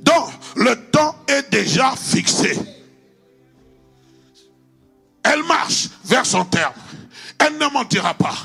dont 0.03 0.27
le 0.57 0.75
temps 0.91 1.15
est 1.27 1.49
déjà 1.49 1.95
fixé. 1.99 2.59
Elle 5.23 5.43
marche 5.43 5.87
vers 6.03 6.25
son 6.27 6.45
terme. 6.45 6.73
Elle 7.39 7.57
ne 7.57 7.73
mentira 7.73 8.13
pas. 8.13 8.35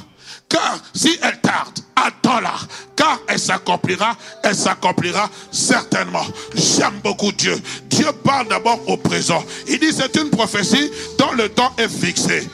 Car 0.50 0.78
si 0.92 1.16
elle 1.22 1.40
tarde, 1.40 1.78
attends-la. 1.96 2.54
Car 2.96 3.20
elle 3.28 3.38
s'accomplira, 3.38 4.16
elle 4.42 4.54
s'accomplira 4.54 5.30
certainement. 5.50 6.26
J'aime 6.54 7.00
beaucoup 7.02 7.32
Dieu. 7.32 7.56
Dieu 7.88 8.12
parle 8.24 8.48
d'abord 8.48 8.80
au 8.88 8.96
présent. 8.96 9.42
Il 9.68 9.78
dit 9.78 9.92
c'est 9.92 10.14
une 10.16 10.28
prophétie 10.28 10.90
dont 11.18 11.32
le 11.32 11.48
temps 11.48 11.72
est 11.78 11.88
fixé. 11.88 12.48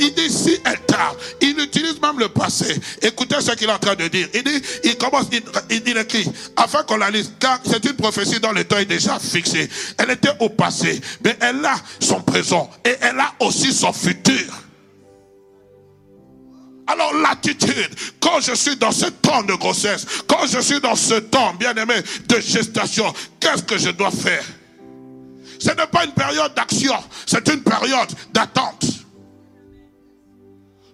Il 0.00 0.14
dit 0.14 0.30
si 0.30 0.58
elle 0.64 0.80
tarde, 0.86 1.18
il 1.42 1.60
utilise 1.60 2.00
même 2.00 2.18
le 2.18 2.30
passé. 2.30 2.80
Écoutez 3.02 3.36
ce 3.40 3.52
qu'il 3.52 3.68
est 3.68 3.72
en 3.72 3.78
train 3.78 3.94
de 3.94 4.08
dire. 4.08 4.26
Il 4.32 4.42
dit, 4.42 4.62
il 4.84 4.96
commence, 4.96 5.26
il, 5.30 5.42
il 5.86 5.98
écrit, 5.98 6.26
afin 6.56 6.82
qu'on 6.84 6.96
la 6.96 7.10
lise, 7.10 7.30
car 7.38 7.60
c'est 7.62 7.84
une 7.84 7.96
prophétie 7.96 8.40
dont 8.40 8.52
le 8.52 8.64
temps 8.64 8.78
est 8.78 8.86
déjà 8.86 9.18
fixé. 9.18 9.68
Elle 9.98 10.12
était 10.12 10.32
au 10.40 10.48
passé, 10.48 10.98
mais 11.22 11.36
elle 11.40 11.62
a 11.64 11.74
son 12.00 12.22
présent 12.22 12.70
et 12.86 12.96
elle 13.02 13.20
a 13.20 13.34
aussi 13.40 13.70
son 13.70 13.92
futur. 13.92 14.46
Alors 16.86 17.12
l'attitude, 17.14 17.90
quand 18.20 18.40
je 18.40 18.54
suis 18.54 18.76
dans 18.76 18.92
ce 18.92 19.06
temps 19.06 19.42
de 19.42 19.54
grossesse, 19.54 20.06
quand 20.26 20.46
je 20.46 20.60
suis 20.60 20.80
dans 20.80 20.94
ce 20.94 21.14
temps, 21.14 21.54
bien 21.54 21.74
aimé, 21.74 21.94
de 22.28 22.40
gestation, 22.40 23.12
qu'est-ce 23.40 23.62
que 23.62 23.76
je 23.76 23.90
dois 23.90 24.10
faire? 24.10 24.44
Ce 25.58 25.70
n'est 25.70 25.86
pas 25.86 26.04
une 26.04 26.12
période 26.12 26.54
d'action, 26.54 26.94
c'est 27.26 27.48
une 27.48 27.62
période 27.62 28.08
d'attente. 28.32 28.84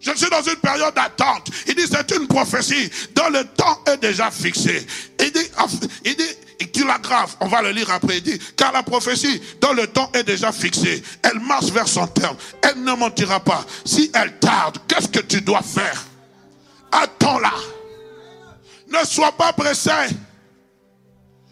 Je 0.03 0.11
suis 0.17 0.29
dans 0.29 0.43
une 0.43 0.57
période 0.57 0.95
d'attente. 0.95 1.49
Il 1.69 1.77
dit, 1.77 1.87
c'est 1.89 2.11
une 2.17 2.27
prophétie 2.27 2.91
dont 3.15 3.29
le 3.31 3.45
temps 3.45 3.79
est 3.87 3.99
déjà 3.99 4.31
fixé. 4.33 4.85
Il 5.21 5.31
dit, 5.31 5.49
il 6.05 6.17
dit, 6.17 6.69
tu 6.73 6.85
l'aggraves. 6.85 7.37
On 7.41 7.47
va 7.47 7.63
le 7.63 7.71
lire 7.71 7.89
après. 7.91 8.19
Il 8.19 8.23
dit, 8.23 8.39
car 8.57 8.73
la 8.73 8.83
prophétie 8.83 9.41
dont 9.61 9.73
le 9.73 9.87
temps 9.87 10.11
est 10.13 10.25
déjà 10.25 10.51
fixé, 10.51 11.03
elle 11.23 11.39
marche 11.39 11.67
vers 11.67 11.87
son 11.87 12.09
terme. 12.09 12.37
Elle 12.63 12.83
ne 12.83 12.93
mentira 12.95 13.39
pas. 13.39 13.65
Si 13.85 14.11
elle 14.15 14.39
tarde, 14.41 14.79
qu'est-ce 14.89 15.09
que 15.09 15.21
tu 15.21 15.41
dois 15.41 15.63
faire? 15.63 16.05
Attends-la. 16.91 17.53
Ne 18.89 19.07
sois 19.07 19.33
pas 19.33 19.53
pressé. 19.53 19.91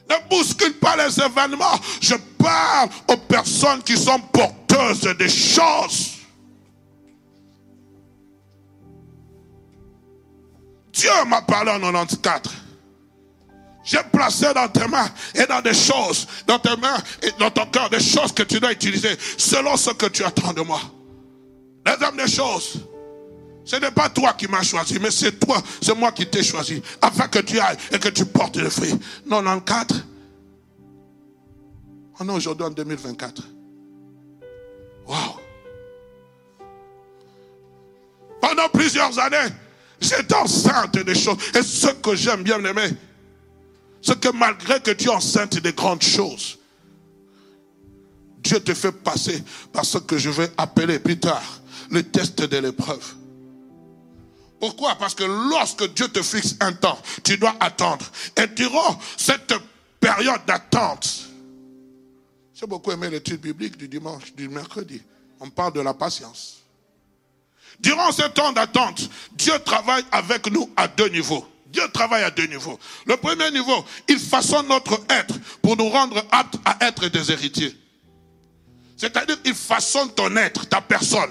Ne 0.08 0.16
bouscule 0.28 0.74
pas 0.74 0.96
les 0.96 1.20
événements. 1.20 1.78
Je 2.00 2.16
parle 2.36 2.88
aux 3.08 3.16
personnes 3.16 3.82
qui 3.84 3.96
sont 3.96 4.18
porteuses 4.18 5.02
des 5.16 5.28
choses. 5.28 6.16
Dieu 11.00 11.10
m'a 11.26 11.40
parlé 11.40 11.70
en 11.70 11.80
94. 11.80 12.54
J'ai 13.82 14.02
placé 14.12 14.52
dans 14.52 14.68
tes 14.68 14.86
mains 14.86 15.08
et 15.34 15.46
dans 15.46 15.62
des 15.62 15.72
choses, 15.72 16.26
dans 16.46 16.58
tes 16.58 16.76
mains 16.76 16.98
et 17.22 17.30
dans 17.38 17.50
ton 17.50 17.64
cœur, 17.66 17.88
des 17.88 18.00
choses 18.00 18.32
que 18.32 18.42
tu 18.42 18.60
dois 18.60 18.72
utiliser 18.72 19.16
selon 19.38 19.78
ce 19.78 19.90
que 19.92 20.06
tu 20.06 20.22
attends 20.22 20.52
de 20.52 20.60
moi. 20.60 20.80
Les 21.86 22.06
hommes 22.06 22.18
des 22.18 22.30
choses. 22.30 22.86
Ce 23.64 23.76
n'est 23.76 23.90
pas 23.90 24.10
toi 24.10 24.34
qui 24.34 24.46
m'as 24.46 24.62
choisi, 24.62 24.98
mais 24.98 25.10
c'est 25.10 25.40
toi, 25.40 25.62
c'est 25.80 25.96
moi 25.96 26.12
qui 26.12 26.26
t'ai 26.26 26.42
choisi, 26.42 26.82
afin 27.00 27.28
que 27.28 27.38
tu 27.38 27.58
ailles 27.58 27.78
et 27.90 27.98
que 27.98 28.10
tu 28.10 28.26
portes 28.26 28.56
le 28.56 28.68
fruit. 28.68 28.94
Non, 29.24 29.46
en 29.46 29.60
4. 29.60 29.94
On 32.18 32.28
est 32.28 32.32
aujourd'hui 32.32 32.66
en 32.66 32.70
2024. 32.70 33.42
Waouh! 35.06 35.18
Pendant 38.42 38.68
plusieurs 38.68 39.18
années, 39.18 39.54
J'étais 40.00 40.34
enceinte 40.34 40.98
des 40.98 41.14
choses. 41.14 41.36
Et 41.54 41.62
ce 41.62 41.88
que 41.88 42.14
j'aime 42.14 42.42
bien 42.42 42.62
aimer, 42.64 42.90
c'est 44.02 44.18
que 44.18 44.30
malgré 44.30 44.80
que 44.80 44.92
tu 44.92 45.06
es 45.06 45.10
enceinte 45.10 45.58
des 45.58 45.72
grandes 45.72 46.02
choses, 46.02 46.58
Dieu 48.38 48.60
te 48.60 48.72
fait 48.72 48.92
passer 48.92 49.42
par 49.72 49.84
ce 49.84 49.98
que 49.98 50.16
je 50.16 50.30
vais 50.30 50.50
appeler 50.56 50.98
plus 50.98 51.18
tard 51.18 51.60
le 51.90 52.02
test 52.02 52.40
de 52.40 52.56
l'épreuve. 52.56 53.14
Pourquoi? 54.58 54.94
Parce 54.96 55.14
que 55.14 55.24
lorsque 55.24 55.92
Dieu 55.94 56.08
te 56.08 56.22
fixe 56.22 56.56
un 56.60 56.72
temps, 56.72 56.98
tu 57.24 57.36
dois 57.36 57.54
attendre. 57.60 58.06
Et 58.36 58.46
durant 58.48 58.98
cette 59.16 59.54
période 59.98 60.40
d'attente, 60.46 61.28
j'ai 62.54 62.66
beaucoup 62.66 62.90
aimé 62.92 63.08
l'étude 63.08 63.40
biblique 63.40 63.76
du 63.76 63.88
dimanche, 63.88 64.34
du 64.34 64.48
mercredi. 64.48 65.02
On 65.40 65.48
parle 65.48 65.72
de 65.72 65.80
la 65.80 65.94
patience. 65.94 66.62
Durant 67.78 68.12
ce 68.12 68.22
temps 68.28 68.52
d'attente, 68.52 69.08
Dieu 69.32 69.52
travaille 69.64 70.04
avec 70.12 70.50
nous 70.50 70.68
à 70.76 70.88
deux 70.88 71.08
niveaux. 71.08 71.46
Dieu 71.66 71.82
travaille 71.92 72.24
à 72.24 72.30
deux 72.30 72.46
niveaux. 72.46 72.78
Le 73.06 73.16
premier 73.16 73.50
niveau, 73.52 73.84
il 74.08 74.18
façonne 74.18 74.66
notre 74.68 75.00
être 75.08 75.34
pour 75.62 75.76
nous 75.76 75.88
rendre 75.88 76.24
aptes 76.32 76.56
à 76.64 76.86
être 76.86 77.06
des 77.06 77.30
héritiers. 77.30 77.76
C'est-à-dire, 78.96 79.38
il 79.44 79.54
façonne 79.54 80.12
ton 80.12 80.36
être, 80.36 80.68
ta 80.68 80.80
personne. 80.80 81.30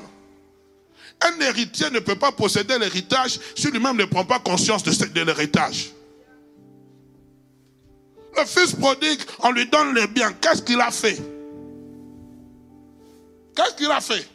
Un 1.22 1.40
héritier 1.42 1.90
ne 1.92 2.00
peut 2.00 2.16
pas 2.16 2.32
posséder 2.32 2.80
l'héritage 2.80 3.40
si 3.56 3.70
lui-même 3.70 3.98
ne 3.98 4.06
prend 4.06 4.24
pas 4.24 4.40
conscience 4.40 4.84
de, 4.84 5.22
l'héritage. 5.22 5.92
Le 8.38 8.46
fils 8.46 8.74
prodigue, 8.74 9.20
on 9.40 9.52
lui 9.52 9.68
donne 9.68 9.94
les 9.94 10.08
biens. 10.08 10.32
Qu'est-ce 10.34 10.62
qu'il 10.62 10.80
a 10.80 10.92
fait? 10.92 11.22
Qu'est-ce 13.56 13.76
qu'il 13.76 13.92
a 13.92 14.00
fait? 14.00 14.26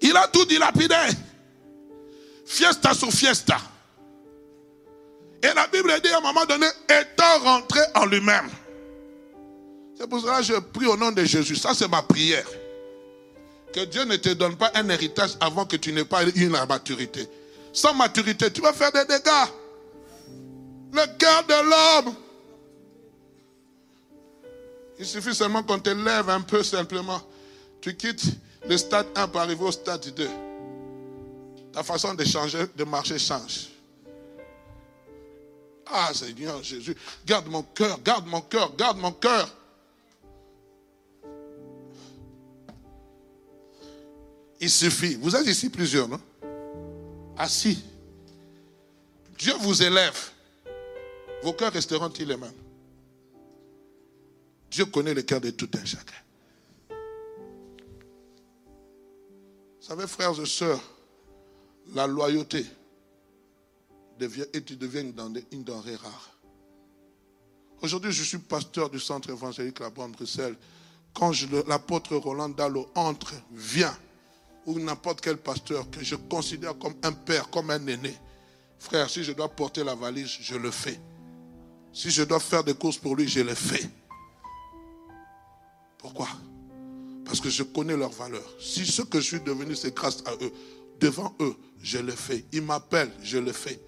Il 0.00 0.16
a 0.16 0.28
tout 0.28 0.44
dilapidé. 0.44 0.94
Fiesta 2.46 2.94
sur 2.94 3.10
fiesta. 3.10 3.58
Et 5.42 5.54
la 5.54 5.66
Bible 5.68 5.92
dit 6.02 6.10
à 6.10 6.18
un 6.18 6.20
moment 6.20 6.44
donné, 6.46 6.66
étant 6.88 7.38
rentré 7.44 7.80
en 7.94 8.06
lui-même. 8.06 8.48
C'est 9.96 10.08
pour 10.08 10.20
cela 10.20 10.38
que 10.38 10.44
je 10.44 10.54
prie 10.54 10.86
au 10.86 10.96
nom 10.96 11.12
de 11.12 11.24
Jésus. 11.24 11.56
Ça, 11.56 11.74
c'est 11.74 11.88
ma 11.88 12.02
prière. 12.02 12.46
Que 13.72 13.84
Dieu 13.84 14.04
ne 14.04 14.16
te 14.16 14.30
donne 14.30 14.56
pas 14.56 14.70
un 14.74 14.88
héritage 14.88 15.36
avant 15.40 15.66
que 15.66 15.76
tu 15.76 15.92
n'aies 15.92 16.04
pas 16.04 16.24
eu 16.24 16.48
la 16.48 16.66
maturité. 16.66 17.28
Sans 17.72 17.94
maturité, 17.94 18.50
tu 18.50 18.60
vas 18.60 18.72
faire 18.72 18.92
des 18.92 19.04
dégâts. 19.04 19.48
Le 20.92 21.18
cœur 21.18 21.44
de 21.44 22.04
l'homme. 22.04 22.14
Il 24.98 25.06
suffit 25.06 25.34
seulement 25.34 25.62
qu'on 25.62 25.78
te 25.78 25.90
lève 25.90 26.30
un 26.30 26.40
peu 26.40 26.62
simplement. 26.62 27.20
Tu 27.80 27.94
quittes 27.94 28.24
le 28.66 28.76
stade 28.76 29.06
1 29.14 29.28
pour 29.28 29.40
arriver 29.40 29.64
au 29.64 29.72
stade 29.72 30.06
2. 30.14 30.28
Ta 31.72 31.82
façon 31.82 32.14
de 32.14 32.24
changer, 32.24 32.66
de 32.76 32.84
marcher 32.84 33.18
change. 33.18 33.68
Ah 35.86 36.12
Seigneur 36.12 36.62
Jésus, 36.62 36.96
garde 37.24 37.46
mon 37.48 37.62
cœur, 37.62 38.00
garde 38.02 38.26
mon 38.26 38.40
cœur, 38.40 38.74
garde 38.76 38.98
mon 38.98 39.12
cœur. 39.12 39.54
Il 44.60 44.70
suffit. 44.70 45.14
Vous 45.14 45.36
êtes 45.36 45.46
ici 45.46 45.70
plusieurs, 45.70 46.08
non? 46.08 46.20
Assis. 47.36 47.82
Dieu 49.38 49.54
vous 49.60 49.82
élève. 49.82 50.30
Vos 51.42 51.52
cœurs 51.52 51.72
resteront-ils 51.72 52.26
les 52.26 52.36
mêmes? 52.36 52.52
Dieu 54.70 54.84
connaît 54.86 55.14
le 55.14 55.22
cœur 55.22 55.40
de 55.40 55.50
tout 55.50 55.70
un 55.80 55.84
chacun. 55.84 56.14
Savez, 59.88 60.06
frères 60.06 60.38
et 60.38 60.46
sœurs, 60.46 60.80
la 61.94 62.06
loyauté 62.06 62.64
devient, 64.18 64.44
et 64.52 64.62
tu 64.62 64.74
une 65.52 65.64
denrée, 65.64 65.96
rare. 65.96 66.30
Aujourd'hui, 67.80 68.12
je 68.12 68.22
suis 68.22 68.38
pasteur 68.38 68.90
du 68.90 69.00
centre 69.00 69.30
évangélique 69.30 69.80
La 69.80 69.88
Bande 69.88 70.12
Bruxelles. 70.12 70.56
Quand 71.14 71.32
l'apôtre 71.66 72.16
Roland 72.16 72.50
Dallo 72.50 72.90
entre, 72.94 73.32
vient, 73.50 73.96
ou 74.66 74.78
n'importe 74.78 75.22
quel 75.22 75.38
pasteur 75.38 75.88
que 75.90 76.04
je 76.04 76.16
considère 76.16 76.78
comme 76.78 76.94
un 77.02 77.12
père, 77.12 77.48
comme 77.48 77.70
un 77.70 77.86
aîné, 77.86 78.14
frère, 78.78 79.08
si 79.08 79.24
je 79.24 79.32
dois 79.32 79.48
porter 79.48 79.84
la 79.84 79.94
valise, 79.94 80.36
je 80.40 80.56
le 80.56 80.70
fais. 80.70 81.00
Si 81.94 82.10
je 82.10 82.24
dois 82.24 82.40
faire 82.40 82.62
des 82.62 82.74
courses 82.74 82.98
pour 82.98 83.16
lui, 83.16 83.26
je 83.26 83.40
le 83.40 83.54
fais. 83.54 83.88
Pourquoi? 85.96 86.28
Parce 87.28 87.40
que 87.40 87.50
je 87.50 87.62
connais 87.62 87.94
leur 87.94 88.10
valeur. 88.10 88.42
Si 88.58 88.86
ce 88.86 89.02
que 89.02 89.20
je 89.20 89.26
suis 89.26 89.40
devenu, 89.40 89.76
c'est 89.76 89.94
grâce 89.94 90.24
à 90.24 90.32
eux. 90.42 90.50
Devant 90.98 91.34
eux, 91.40 91.54
je 91.82 91.98
le 91.98 92.12
fais. 92.12 92.42
Ils 92.52 92.62
m'appellent, 92.62 93.12
je 93.22 93.36
le 93.36 93.52
fais. 93.52 93.78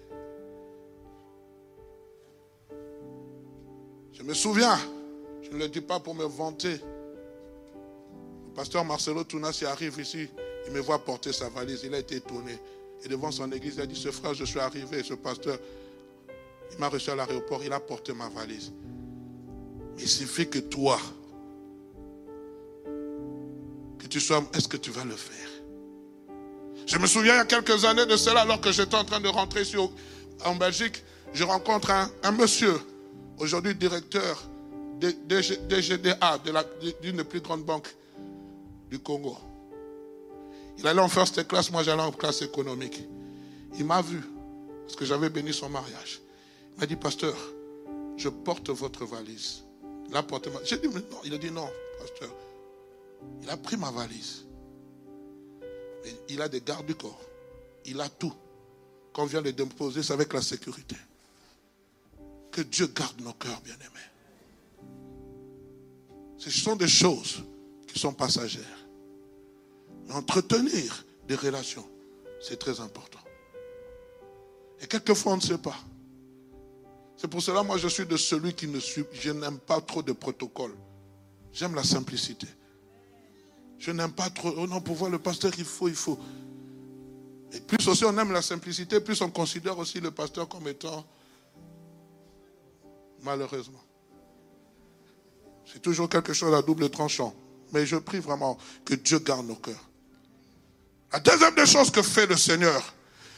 Je 4.13 4.21
me 4.21 4.35
souviens, 4.35 4.77
je 5.41 5.49
ne 5.49 5.57
le 5.57 5.67
dis 5.69 5.81
pas 5.81 5.99
pour 5.99 6.13
me 6.13 6.23
vanter. 6.23 6.79
pasteur 8.55 8.85
Marcelo 8.85 9.23
Tounas 9.23 9.63
arrive 9.65 9.99
ici, 9.99 10.29
il 10.67 10.73
me 10.73 10.79
voit 10.79 11.03
porter 11.03 11.33
sa 11.33 11.49
valise, 11.49 11.81
il 11.83 11.95
a 11.95 11.99
été 11.99 12.17
étonné. 12.17 12.59
Et 13.03 13.07
devant 13.07 13.31
son 13.31 13.51
église, 13.51 13.73
il 13.77 13.81
a 13.81 13.87
dit, 13.87 13.99
ce 13.99 14.11
frère, 14.11 14.35
je 14.35 14.45
suis 14.45 14.59
arrivé, 14.59 15.01
ce 15.01 15.15
pasteur, 15.15 15.57
il 16.71 16.77
m'a 16.77 16.89
reçu 16.89 17.09
à 17.09 17.15
l'aéroport, 17.15 17.63
il 17.63 17.73
a 17.73 17.79
porté 17.79 18.13
ma 18.13 18.29
valise. 18.29 18.71
Il 19.97 20.07
suffit 20.07 20.47
que 20.47 20.59
toi, 20.59 20.99
que 24.01 24.07
tu 24.07 24.19
sois, 24.19 24.43
est-ce 24.53 24.67
que 24.67 24.77
tu 24.77 24.91
vas 24.91 25.03
le 25.03 25.15
faire? 25.15 25.47
Je 26.87 26.97
me 26.97 27.07
souviens 27.07 27.35
il 27.35 27.37
y 27.37 27.41
a 27.41 27.45
quelques 27.45 27.85
années 27.85 28.05
de 28.05 28.17
cela, 28.17 28.41
alors 28.41 28.59
que 28.59 28.71
j'étais 28.71 28.95
en 28.95 29.05
train 29.05 29.19
de 29.19 29.27
rentrer 29.27 29.63
en 30.43 30.55
Belgique, 30.55 31.03
je 31.33 31.43
rencontre 31.43 31.91
un, 31.91 32.31
monsieur, 32.31 32.79
aujourd'hui 33.37 33.75
directeur 33.75 34.43
de, 34.99 35.13
DGDA, 35.69 36.39
d'une 37.01 37.17
des 37.17 37.23
plus 37.23 37.41
grandes 37.41 37.63
banques 37.63 37.95
du 38.89 38.99
Congo. 38.99 39.37
Il 40.77 40.87
allait 40.87 41.01
en 41.01 41.09
first 41.09 41.47
class, 41.47 41.71
moi 41.71 41.83
j'allais 41.83 42.01
en 42.01 42.11
classe 42.11 42.41
économique. 42.41 43.07
Il 43.77 43.85
m'a 43.85 44.01
vu, 44.01 44.21
parce 44.83 44.95
que 44.95 45.05
j'avais 45.05 45.29
béni 45.29 45.53
son 45.53 45.69
mariage. 45.69 46.21
Il 46.73 46.79
m'a 46.79 46.85
dit, 46.87 46.95
pasteur, 46.95 47.35
je 48.17 48.29
porte 48.29 48.69
votre 48.69 49.05
valise. 49.05 49.63
J'ai 50.65 50.77
dit, 50.77 50.87
non. 50.87 51.17
Il 51.23 51.33
a 51.33 51.37
dit, 51.37 51.51
non, 51.51 51.69
pasteur. 51.99 52.35
Il 53.41 53.49
a 53.49 53.57
pris 53.57 53.77
ma 53.77 53.91
valise. 53.91 54.45
il 56.29 56.41
a 56.41 56.47
des 56.47 56.61
gardes 56.61 56.85
du 56.85 56.95
corps. 56.95 57.21
Il 57.85 57.99
a 58.01 58.09
tout. 58.09 58.33
Qu'on 59.13 59.25
vient 59.25 59.41
de 59.41 59.51
déposer, 59.51 60.03
c'est 60.03 60.13
avec 60.13 60.31
la 60.33 60.41
sécurité. 60.41 60.95
Que 62.51 62.61
Dieu 62.61 62.87
garde 62.87 63.19
nos 63.21 63.33
cœurs, 63.33 63.61
bien-aimés. 63.61 64.11
Ce 66.37 66.49
sont 66.49 66.75
des 66.75 66.87
choses 66.87 67.43
qui 67.87 67.99
sont 67.99 68.13
passagères. 68.13 68.85
Entretenir 70.11 71.05
des 71.27 71.35
relations, 71.35 71.87
c'est 72.41 72.57
très 72.57 72.79
important. 72.79 73.19
Et 74.81 74.87
quelquefois, 74.87 75.33
on 75.33 75.37
ne 75.37 75.41
sait 75.41 75.57
pas. 75.57 75.77
C'est 77.15 77.27
pour 77.27 77.41
cela, 77.41 77.61
moi, 77.61 77.77
je 77.77 77.87
suis 77.87 78.05
de 78.05 78.17
celui 78.17 78.53
qui 78.53 78.67
ne 78.67 78.79
suit, 78.79 79.05
je 79.13 79.29
n'aime 79.31 79.59
pas 79.59 79.79
trop 79.79 80.01
de 80.01 80.11
protocole. 80.11 80.73
J'aime 81.53 81.75
la 81.75 81.83
simplicité. 81.83 82.47
Je 83.81 83.89
n'aime 83.89 84.11
pas 84.11 84.29
trop, 84.29 84.53
oh 84.55 84.67
non, 84.67 84.79
pour 84.79 84.95
voir 84.95 85.09
le 85.09 85.17
pasteur, 85.17 85.51
il 85.57 85.65
faut, 85.65 85.87
il 85.87 85.95
faut. 85.95 86.19
Et 87.51 87.59
plus 87.59 87.85
aussi 87.87 88.05
on 88.05 88.15
aime 88.15 88.31
la 88.31 88.43
simplicité, 88.43 88.99
plus 88.99 89.19
on 89.21 89.31
considère 89.31 89.79
aussi 89.79 89.99
le 89.99 90.11
pasteur 90.11 90.47
comme 90.47 90.67
étant, 90.67 91.03
malheureusement. 93.23 93.81
C'est 95.65 95.81
toujours 95.81 96.07
quelque 96.07 96.31
chose 96.31 96.53
à 96.53 96.61
double 96.61 96.91
tranchant. 96.91 97.33
Mais 97.73 97.85
je 97.87 97.95
prie 97.95 98.19
vraiment 98.19 98.57
que 98.85 98.93
Dieu 98.93 99.17
garde 99.17 99.47
nos 99.47 99.55
cœurs. 99.55 99.89
La 101.11 101.19
deuxième 101.19 101.55
des 101.55 101.65
choses 101.65 101.89
que 101.89 102.03
fait 102.03 102.27
le 102.27 102.37
Seigneur, 102.37 102.93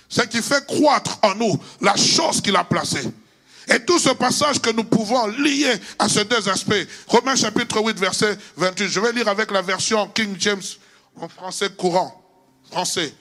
c'est 0.10 0.30
qu'il 0.30 0.42
fait 0.42 0.66
croître 0.66 1.20
en 1.22 1.36
nous 1.36 1.58
la 1.80 1.96
chose 1.96 2.42
qu'il 2.42 2.56
a 2.58 2.66
placée. 2.66 3.08
Et 3.68 3.80
tout 3.86 4.00
ce 4.00 4.10
passage 4.10 4.60
que 4.60 4.72
nous 4.72 4.84
pouvons 4.84 5.28
lier 5.28 5.74
à 6.00 6.10
ces 6.10 6.26
deux 6.26 6.50
aspects. 6.50 6.74
Romains 7.08 7.36
chapitre 7.36 7.82
8, 7.82 7.98
verset 7.98 8.38
28. 8.58 8.88
Je 8.88 9.00
vais 9.00 9.12
lire 9.14 9.28
avec 9.28 9.52
la 9.52 9.62
version 9.62 10.08
King 10.10 10.36
James 10.40 10.62
en 11.16 11.30
français 11.30 11.70
courant. 11.70 12.20
Français. 12.70 13.14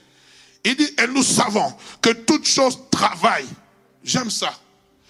Il 0.64 0.76
dit, 0.76 0.90
et 1.02 1.06
nous 1.08 1.22
savons 1.22 1.72
que 2.00 2.10
toute 2.10 2.46
chose 2.46 2.78
travaille. 2.90 3.46
J'aime 4.04 4.30
ça. 4.30 4.52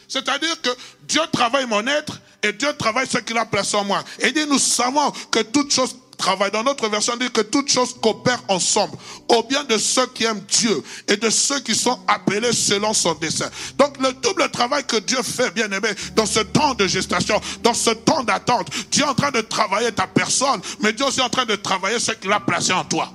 C'est-à-dire 0.09 0.61
que 0.61 0.71
Dieu 1.03 1.23
travaille 1.33 1.67
mon 1.67 1.87
être 1.87 2.21
et 2.43 2.53
Dieu 2.53 2.73
travaille 2.77 3.07
ce 3.07 3.19
qu'il 3.19 3.39
a 3.39 3.47
placé 3.47 3.77
en 3.77 3.85
moi. 3.85 4.05
Et 4.19 4.29
il 4.29 4.35
dit, 4.35 4.47
nous 4.47 4.59
savons 4.59 5.11
que 5.31 5.41
toute 5.41 5.73
chose 5.73 5.97
travail. 6.23 6.51
Dans 6.53 6.63
notre 6.63 6.89
version, 6.89 7.17
dit 7.17 7.31
que 7.31 7.41
toutes 7.41 7.71
choses 7.71 7.95
coopèrent 8.01 8.43
ensemble 8.49 8.97
au 9.29 9.43
bien 9.43 9.65
de 9.65 9.77
ceux 9.77 10.07
qui 10.07 10.25
aiment 10.25 10.45
Dieu 10.49 10.83
et 11.09 11.17
de 11.17 11.29
ceux 11.29 11.61
qui 11.61 11.75
sont 11.75 11.99
appelés 12.07 12.53
selon 12.53 12.95
son 12.95 13.15
dessein. 13.15 13.51
Donc 13.77 13.99
le 13.99 14.13
double 14.15 14.49
travail 14.51 14.85
que 14.85 14.97
Dieu 14.97 15.23
fait, 15.23 15.53
bien 15.53 15.71
aimé, 15.71 15.89
dans 16.15 16.27
ce 16.27 16.41
temps 16.41 16.75
de 16.75 16.87
gestation, 16.87 17.41
dans 17.63 17.75
ce 17.75 17.91
temps 17.91 18.23
d'attente, 18.23 18.69
Dieu 18.91 19.05
est 19.05 19.09
en 19.09 19.15
train 19.15 19.33
de 19.33 19.41
travailler 19.41 19.91
ta 19.93 20.07
personne, 20.07 20.61
mais 20.81 20.93
Dieu 20.93 21.05
est 21.05 21.09
aussi 21.09 21.21
en 21.21 21.29
train 21.29 21.45
de 21.45 21.57
travailler 21.57 21.99
ce 21.99 22.13
qu'il 22.13 22.31
a 22.33 22.41
placé 22.41 22.73
en 22.73 22.85
toi. 22.85 23.11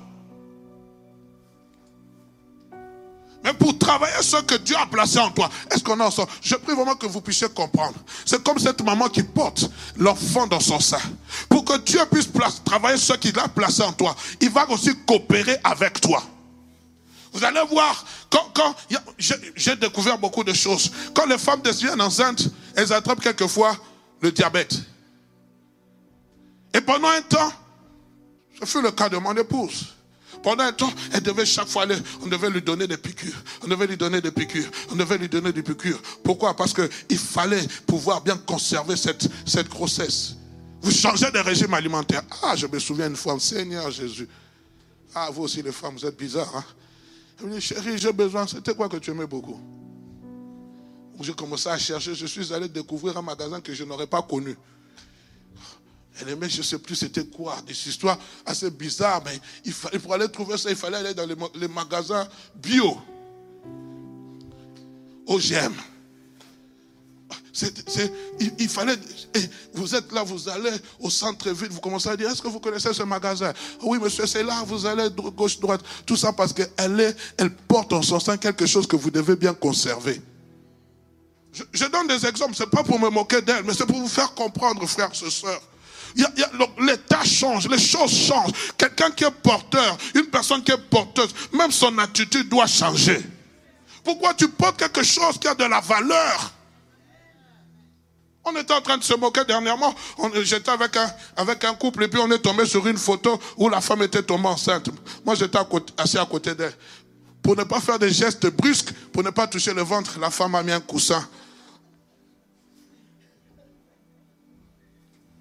Mais 3.43 3.53
pour 3.53 3.77
travailler 3.77 4.21
ce 4.21 4.37
que 4.37 4.55
Dieu 4.55 4.75
a 4.75 4.85
placé 4.85 5.19
en 5.19 5.29
toi, 5.29 5.49
est-ce 5.71 5.83
qu'on 5.83 5.99
en 5.99 6.11
sort? 6.11 6.27
Je 6.41 6.55
prie 6.55 6.75
vraiment 6.75 6.95
que 6.95 7.05
vous 7.05 7.21
puissiez 7.21 7.47
comprendre. 7.49 7.95
C'est 8.25 8.43
comme 8.43 8.59
cette 8.59 8.83
maman 8.83 9.07
qui 9.09 9.23
porte 9.23 9.69
l'enfant 9.95 10.47
dans 10.47 10.59
son 10.59 10.79
sein. 10.79 10.99
Pour 11.47 11.63
que 11.63 11.77
Dieu 11.77 12.01
puisse 12.11 12.29
travailler 12.65 12.97
ce 12.97 13.13
qu'il 13.13 13.37
a 13.39 13.47
placé 13.47 13.83
en 13.83 13.93
toi, 13.93 14.15
il 14.41 14.49
va 14.49 14.69
aussi 14.69 14.91
coopérer 15.05 15.57
avec 15.63 16.01
toi. 16.01 16.21
Vous 17.31 17.43
allez 17.43 17.61
voir, 17.69 18.03
quand, 18.29 18.51
quand 18.53 18.75
j'ai 19.57 19.75
découvert 19.75 20.17
beaucoup 20.17 20.43
de 20.43 20.53
choses. 20.53 20.91
Quand 21.13 21.25
les 21.25 21.37
femmes 21.37 21.61
deviennent 21.61 22.01
enceintes, 22.01 22.49
elles 22.75 22.91
attrapent 22.91 23.21
quelquefois 23.21 23.77
le 24.21 24.31
diabète. 24.31 24.75
Et 26.73 26.81
pendant 26.81 27.09
un 27.09 27.21
temps, 27.21 27.51
ce 28.59 28.65
fut 28.65 28.81
le 28.81 28.91
cas 28.91 29.09
de 29.09 29.17
mon 29.17 29.35
épouse. 29.35 29.96
Pendant 30.47 30.63
un 30.63 30.71
temps, 30.71 30.93
elle 31.11 31.23
devait 31.23 31.45
chaque 31.45 31.67
fois 31.67 31.83
aller, 31.83 31.97
on 32.21 32.27
devait 32.27 32.49
lui 32.49 32.61
donner 32.61 32.87
des 32.87 32.95
piqûres. 32.95 33.35
On 33.65 33.67
devait 33.67 33.85
lui 33.85 33.97
donner 33.97 34.21
des 34.21 34.31
piqûres. 34.31 34.69
On 34.89 34.95
devait 34.95 35.17
lui 35.17 35.27
donner 35.27 35.51
des 35.51 35.61
piqûres. 35.61 36.01
Pourquoi? 36.23 36.55
Parce 36.55 36.73
qu'il 36.73 37.17
fallait 37.17 37.67
pouvoir 37.85 38.21
bien 38.21 38.37
conserver 38.37 38.95
cette, 38.95 39.27
cette 39.45 39.67
grossesse. 39.67 40.37
Vous 40.81 40.91
changez 40.91 41.29
de 41.31 41.39
régime 41.39 41.73
alimentaire. 41.73 42.21
Ah, 42.43 42.55
je 42.55 42.65
me 42.65 42.79
souviens 42.79 43.07
une 43.07 43.17
fois, 43.17 43.37
Seigneur 43.41 43.91
Jésus. 43.91 44.29
Ah, 45.13 45.27
vous 45.33 45.43
aussi 45.43 45.61
les 45.61 45.73
femmes, 45.73 45.97
vous 45.97 46.05
êtes 46.05 46.17
bizarres. 46.17 46.63
Hein? 47.43 47.59
Chérie, 47.59 47.97
j'ai 47.97 48.13
besoin. 48.13 48.47
C'était 48.47 48.73
quoi 48.73 48.87
que 48.87 48.95
tu 48.95 49.11
aimais 49.11 49.27
beaucoup? 49.27 49.59
J'ai 51.19 51.33
commencé 51.33 51.67
à 51.67 51.77
chercher. 51.77 52.15
Je 52.15 52.25
suis 52.25 52.53
allé 52.53 52.69
découvrir 52.69 53.17
un 53.17 53.21
magasin 53.21 53.59
que 53.59 53.73
je 53.73 53.83
n'aurais 53.83 54.07
pas 54.07 54.21
connu. 54.21 54.55
Elle 56.19 56.29
aimait, 56.29 56.49
je 56.49 56.57
ne 56.57 56.63
sais 56.63 56.79
plus 56.79 56.95
c'était 56.95 57.25
quoi, 57.25 57.57
des 57.65 57.87
histoires 57.87 58.17
assez 58.45 58.69
bizarres, 58.71 59.21
mais 59.25 59.39
il 59.65 59.73
fallait, 59.73 59.99
pour 59.99 60.13
aller 60.13 60.29
trouver 60.29 60.57
ça, 60.57 60.69
il 60.69 60.75
fallait 60.75 60.97
aller 60.97 61.13
dans 61.13 61.25
les, 61.25 61.67
magasins 61.67 62.27
bio. 62.55 62.97
OGM. 65.27 65.73
il, 68.59 68.69
fallait, 68.69 68.95
vous 69.73 69.93
êtes 69.93 70.11
là, 70.11 70.23
vous 70.23 70.47
allez 70.47 70.71
au 70.99 71.09
centre-ville, 71.09 71.69
vous 71.69 71.81
commencez 71.81 72.09
à 72.09 72.15
dire, 72.15 72.29
est-ce 72.29 72.41
que 72.41 72.47
vous 72.47 72.59
connaissez 72.59 72.93
ce 72.93 73.03
magasin? 73.03 73.53
Oui, 73.81 73.99
monsieur, 73.99 74.25
c'est 74.25 74.43
là, 74.43 74.63
vous 74.65 74.85
allez 74.85 75.09
gauche, 75.35 75.59
droite. 75.59 75.81
Tout 76.05 76.15
ça 76.15 76.33
parce 76.33 76.53
qu'elle 76.53 77.15
elle 77.37 77.53
porte 77.67 77.93
en 77.93 78.01
son 78.01 78.19
sein 78.19 78.37
quelque 78.37 78.65
chose 78.65 78.87
que 78.87 78.95
vous 78.95 79.11
devez 79.11 79.35
bien 79.35 79.53
conserver. 79.53 80.21
Je, 81.51 81.63
je 81.73 81.85
donne 81.85 82.07
des 82.07 82.25
exemples, 82.25 82.55
ce 82.55 82.63
n'est 82.63 82.69
pas 82.69 82.83
pour 82.83 82.99
me 82.99 83.09
moquer 83.09 83.41
d'elle, 83.41 83.63
mais 83.65 83.73
c'est 83.73 83.85
pour 83.85 83.99
vous 83.99 84.07
faire 84.07 84.33
comprendre, 84.33 84.87
frères 84.87 85.11
et 85.11 85.29
sœurs 85.29 85.61
l'état 86.79 87.23
change, 87.23 87.67
les 87.67 87.79
choses 87.79 88.11
changent. 88.11 88.51
Quelqu'un 88.77 89.11
qui 89.11 89.23
est 89.23 89.31
porteur, 89.31 89.97
une 90.15 90.27
personne 90.27 90.63
qui 90.63 90.71
est 90.71 90.89
porteuse, 90.89 91.33
même 91.53 91.71
son 91.71 91.97
attitude 91.97 92.49
doit 92.49 92.67
changer. 92.67 93.21
Pourquoi 94.03 94.33
tu 94.33 94.47
portes 94.47 94.77
quelque 94.77 95.03
chose 95.03 95.37
qui 95.39 95.47
a 95.47 95.55
de 95.55 95.65
la 95.65 95.81
valeur? 95.81 96.53
On 98.45 98.55
était 98.55 98.73
en 98.73 98.81
train 98.81 98.97
de 98.97 99.03
se 99.03 99.13
moquer 99.13 99.43
dernièrement. 99.43 99.93
J'étais 100.41 100.71
avec 100.71 100.95
un, 100.95 101.11
avec 101.35 101.65
un 101.65 101.73
couple 101.73 102.05
et 102.05 102.07
puis 102.07 102.19
on 102.21 102.31
est 102.31 102.39
tombé 102.39 102.65
sur 102.65 102.87
une 102.87 102.97
photo 102.97 103.37
où 103.57 103.67
la 103.67 103.81
femme 103.81 104.03
était 104.03 104.23
tombée 104.23 104.47
enceinte. 104.47 104.89
Moi, 105.25 105.35
j'étais 105.35 105.59
assis 105.97 106.17
à 106.17 106.25
côté 106.25 106.55
d'elle. 106.55 106.73
Pour 107.43 107.57
ne 107.57 107.63
pas 107.63 107.81
faire 107.81 107.99
des 107.99 108.09
gestes 108.09 108.47
brusques, 108.47 108.93
pour 109.11 109.23
ne 109.23 109.31
pas 109.31 109.47
toucher 109.47 109.73
le 109.73 109.81
ventre, 109.81 110.17
la 110.19 110.29
femme 110.29 110.55
a 110.55 110.63
mis 110.63 110.71
un 110.71 110.79
coussin 110.79 111.27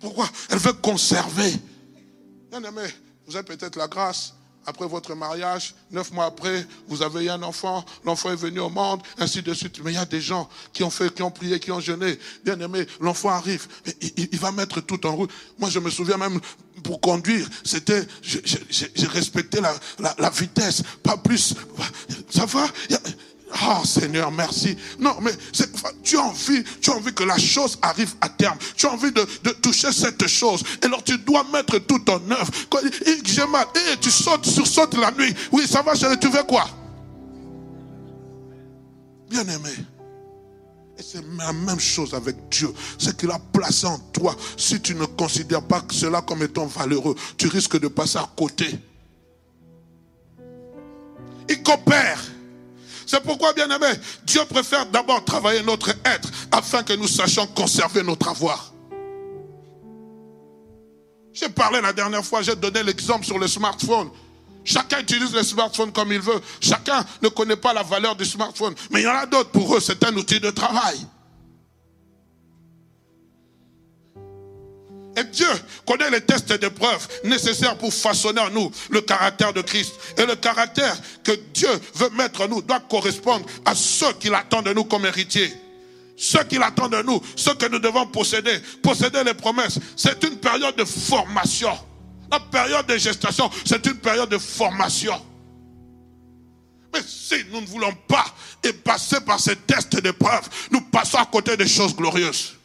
Pourquoi 0.01 0.29
Elle 0.51 0.59
veut 0.59 0.73
conserver? 0.75 1.53
Bien 2.51 2.63
aimé, 2.63 2.87
vous 3.27 3.37
avez 3.37 3.45
peut-être 3.45 3.77
la 3.77 3.89
grâce. 3.89 4.35
Après 4.69 4.89
votre 4.89 5.15
mariage, 5.15 5.77
neuf 5.93 6.11
mois 6.11 6.25
après, 6.25 6.67
vous 6.89 7.01
avez 7.01 7.27
eu 7.27 7.31
un 7.31 7.41
enfant, 7.45 7.85
l'enfant 8.05 8.33
est 8.33 8.37
venu 8.37 8.59
au 8.59 8.69
monde, 8.69 9.01
ainsi 9.17 9.41
de 9.41 9.55
suite. 9.55 9.81
Mais 9.85 9.93
il 9.93 9.95
y 9.95 9.99
a 9.99 10.05
des 10.05 10.21
gens 10.21 10.49
qui 10.73 10.83
ont 10.83 10.91
fait, 10.91 11.15
qui 11.15 11.23
ont 11.23 11.31
prié, 11.31 11.61
qui 11.61 11.71
ont 11.71 11.79
jeûné. 11.79 12.19
Bien 12.45 12.59
aimé, 12.59 12.85
l'enfant 12.99 13.29
arrive, 13.29 13.69
il, 14.17 14.39
va 14.41 14.51
mettre 14.51 14.81
tout 14.81 15.07
en 15.07 15.15
route. 15.15 15.31
Moi, 15.61 15.71
je 15.71 15.79
me 15.79 15.89
souviens 15.89 16.17
même, 16.17 16.41
pour 16.83 17.01
conduire, 17.01 17.49
c'était, 17.63 18.05
j'ai 18.23 19.07
respecté 19.07 19.61
la, 19.61 19.73
la, 20.19 20.31
vitesse, 20.31 20.83
pas 21.01 21.17
plus. 21.17 21.55
Ça 22.29 22.45
va? 22.45 22.67
Oh 23.55 23.85
Seigneur, 23.85 24.31
merci. 24.33 24.77
Non, 24.99 25.17
mais 25.23 25.31
tu 26.03 26.17
as 26.17 26.23
envie, 26.23 26.65
tu 26.81 26.91
as 26.91 26.95
envie 26.95 27.15
que 27.15 27.23
la 27.23 27.39
chose 27.39 27.79
arrive 27.81 28.15
à 28.21 28.29
terme. 28.29 28.59
Tu 28.77 28.87
as 28.87 28.93
envie 28.93 29.13
de, 29.13 29.23
toucher 29.63 29.93
cette 29.93 30.27
chose. 30.27 30.63
Et 30.83 30.87
alors 30.87 31.03
tu 31.03 31.17
dois 31.19 31.45
mettre 31.53 31.79
tout 31.79 32.11
en 32.11 32.21
œuvre. 32.31 32.51
J'ai 33.25 33.47
mal. 33.47 33.67
Et 33.93 33.97
tu 33.99 34.11
sautes, 34.11 34.47
sautes 34.47 34.95
la 34.95 35.13
nuit. 35.13 35.33
Oui, 35.53 35.67
ça 35.67 35.83
va, 35.83 35.95
chérie, 35.95 36.19
tu 36.19 36.29
veux 36.29 36.43
quoi? 36.43 36.67
Bien 39.31 39.43
aimé. 39.43 39.75
Et 40.99 41.03
c'est 41.03 41.23
la 41.39 41.53
même 41.53 41.81
chose 41.81 42.15
avec 42.15 42.49
Dieu. 42.49 42.73
C'est 42.99 43.17
qu'il 43.17 43.31
a 43.31 43.39
placé 43.39 43.87
en 43.87 43.99
toi. 43.99 44.35
Si 44.57 44.81
tu 44.81 44.95
ne 44.95 45.05
considères 45.05 45.63
pas 45.63 45.85
cela 45.93 46.21
comme 46.23 46.43
étant 46.43 46.67
valeureux, 46.67 47.15
tu 47.37 47.47
risques 47.47 47.79
de 47.79 47.89
passer 47.89 48.19
à 48.19 48.29
côté. 48.37 48.77
Il 51.49 51.63
coopère. 51.63 52.36
C'est 53.07 53.23
pourquoi, 53.23 53.53
bien 53.53 53.71
aimé, 53.71 53.87
Dieu 54.25 54.43
préfère 54.51 54.85
d'abord 54.87 55.25
travailler 55.25 55.63
notre 55.63 55.91
être 56.05 56.29
afin 56.51 56.83
que 56.83 56.93
nous 56.93 57.07
sachions 57.07 57.47
conserver 57.47 58.03
notre 58.03 58.29
avoir. 58.29 58.73
J'ai 61.33 61.49
parlé 61.49 61.81
la 61.81 61.93
dernière 61.93 62.25
fois, 62.25 62.43
j'ai 62.43 62.57
donné 62.57 62.83
l'exemple 62.83 63.25
sur 63.25 63.39
le 63.39 63.47
smartphone. 63.47 64.11
Chacun 64.65 64.99
utilise 64.99 65.33
le 65.33 65.45
smartphone 65.45 65.93
comme 65.93 66.13
il 66.13 66.21
veut. 66.21 66.41
Chacun 66.61 67.05
ne 67.23 67.29
connaît 67.29 67.57
pas 67.57 67.73
la 67.73 67.85
valeur 67.85 68.17
du 68.17 68.25
smartphone. 68.25 68.75
Mais 68.91 69.03
il 69.03 69.05
y 69.05 69.07
en 69.07 69.15
a 69.15 69.27
d'autres, 69.27 69.51
pour 69.51 69.77
eux, 69.77 69.81
c'est 69.81 70.03
un 70.05 70.17
outil 70.17 70.41
de 70.41 70.51
travail. 70.51 70.99
Et 75.17 75.25
Dieu 75.25 75.49
connaît 75.87 76.11
les 76.11 76.21
tests 76.21 76.53
d'épreuve 76.53 77.09
nécessaires 77.25 77.79
pour 77.79 77.93
façonner 77.93 78.41
en 78.41 78.51
nous 78.51 78.71
le 78.91 79.01
caractère 79.01 79.55
de 79.55 79.63
Christ. 79.63 79.95
Et 80.19 80.27
le 80.27 80.37
caractère 80.37 80.95
que 81.25 81.33
Dieu 81.55 81.71
veut 81.95 82.11
mettre 82.11 82.43
en 82.43 82.49
nous 82.49 82.61
doit 82.61 82.81
correspondre 82.81 83.47
à 83.65 83.75
ceux 83.75 84.13
qu'il 84.21 84.35
attend 84.35 84.61
de 84.61 84.75
nous 84.75 84.85
comme 84.85 85.07
héritiers. 85.07 85.53
Ce 86.19 86.39
qu'il 86.45 86.63
attend 86.63 86.89
de 86.89 87.03
nous, 87.03 87.21
ce 87.35 87.51
que 87.51 87.67
nous 87.67 87.79
devons 87.79 88.07
posséder, 88.07 88.59
posséder 88.83 89.25
les 89.25 89.35
promesses. 89.35 89.79
C'est 89.97 90.23
une 90.25 90.37
période 90.37 90.77
de 90.77 90.85
formation. 90.85 91.73
La 92.31 92.41
période 92.41 92.87
de 92.87 92.99
gestation, 92.99 93.51
c'est 93.65 93.85
une 93.87 93.97
période 93.99 94.29
de 94.29 94.39
formation. 94.39 95.15
Mais 96.93 97.01
si 97.07 97.37
nous 97.53 97.61
ne 97.63 97.67
voulons 97.67 97.95
pas 98.09 98.25
et 98.63 98.73
passer 98.73 99.21
par 99.21 99.41
ces 99.41 99.57
tests 99.57 99.97
d'épreuve, 100.01 100.49
nous 100.71 100.81
passons 100.81 101.19
à 101.19 101.27
côté 101.27 101.57
des 101.57 101.69
choses 101.69 101.95
glorieuses. 101.95 102.56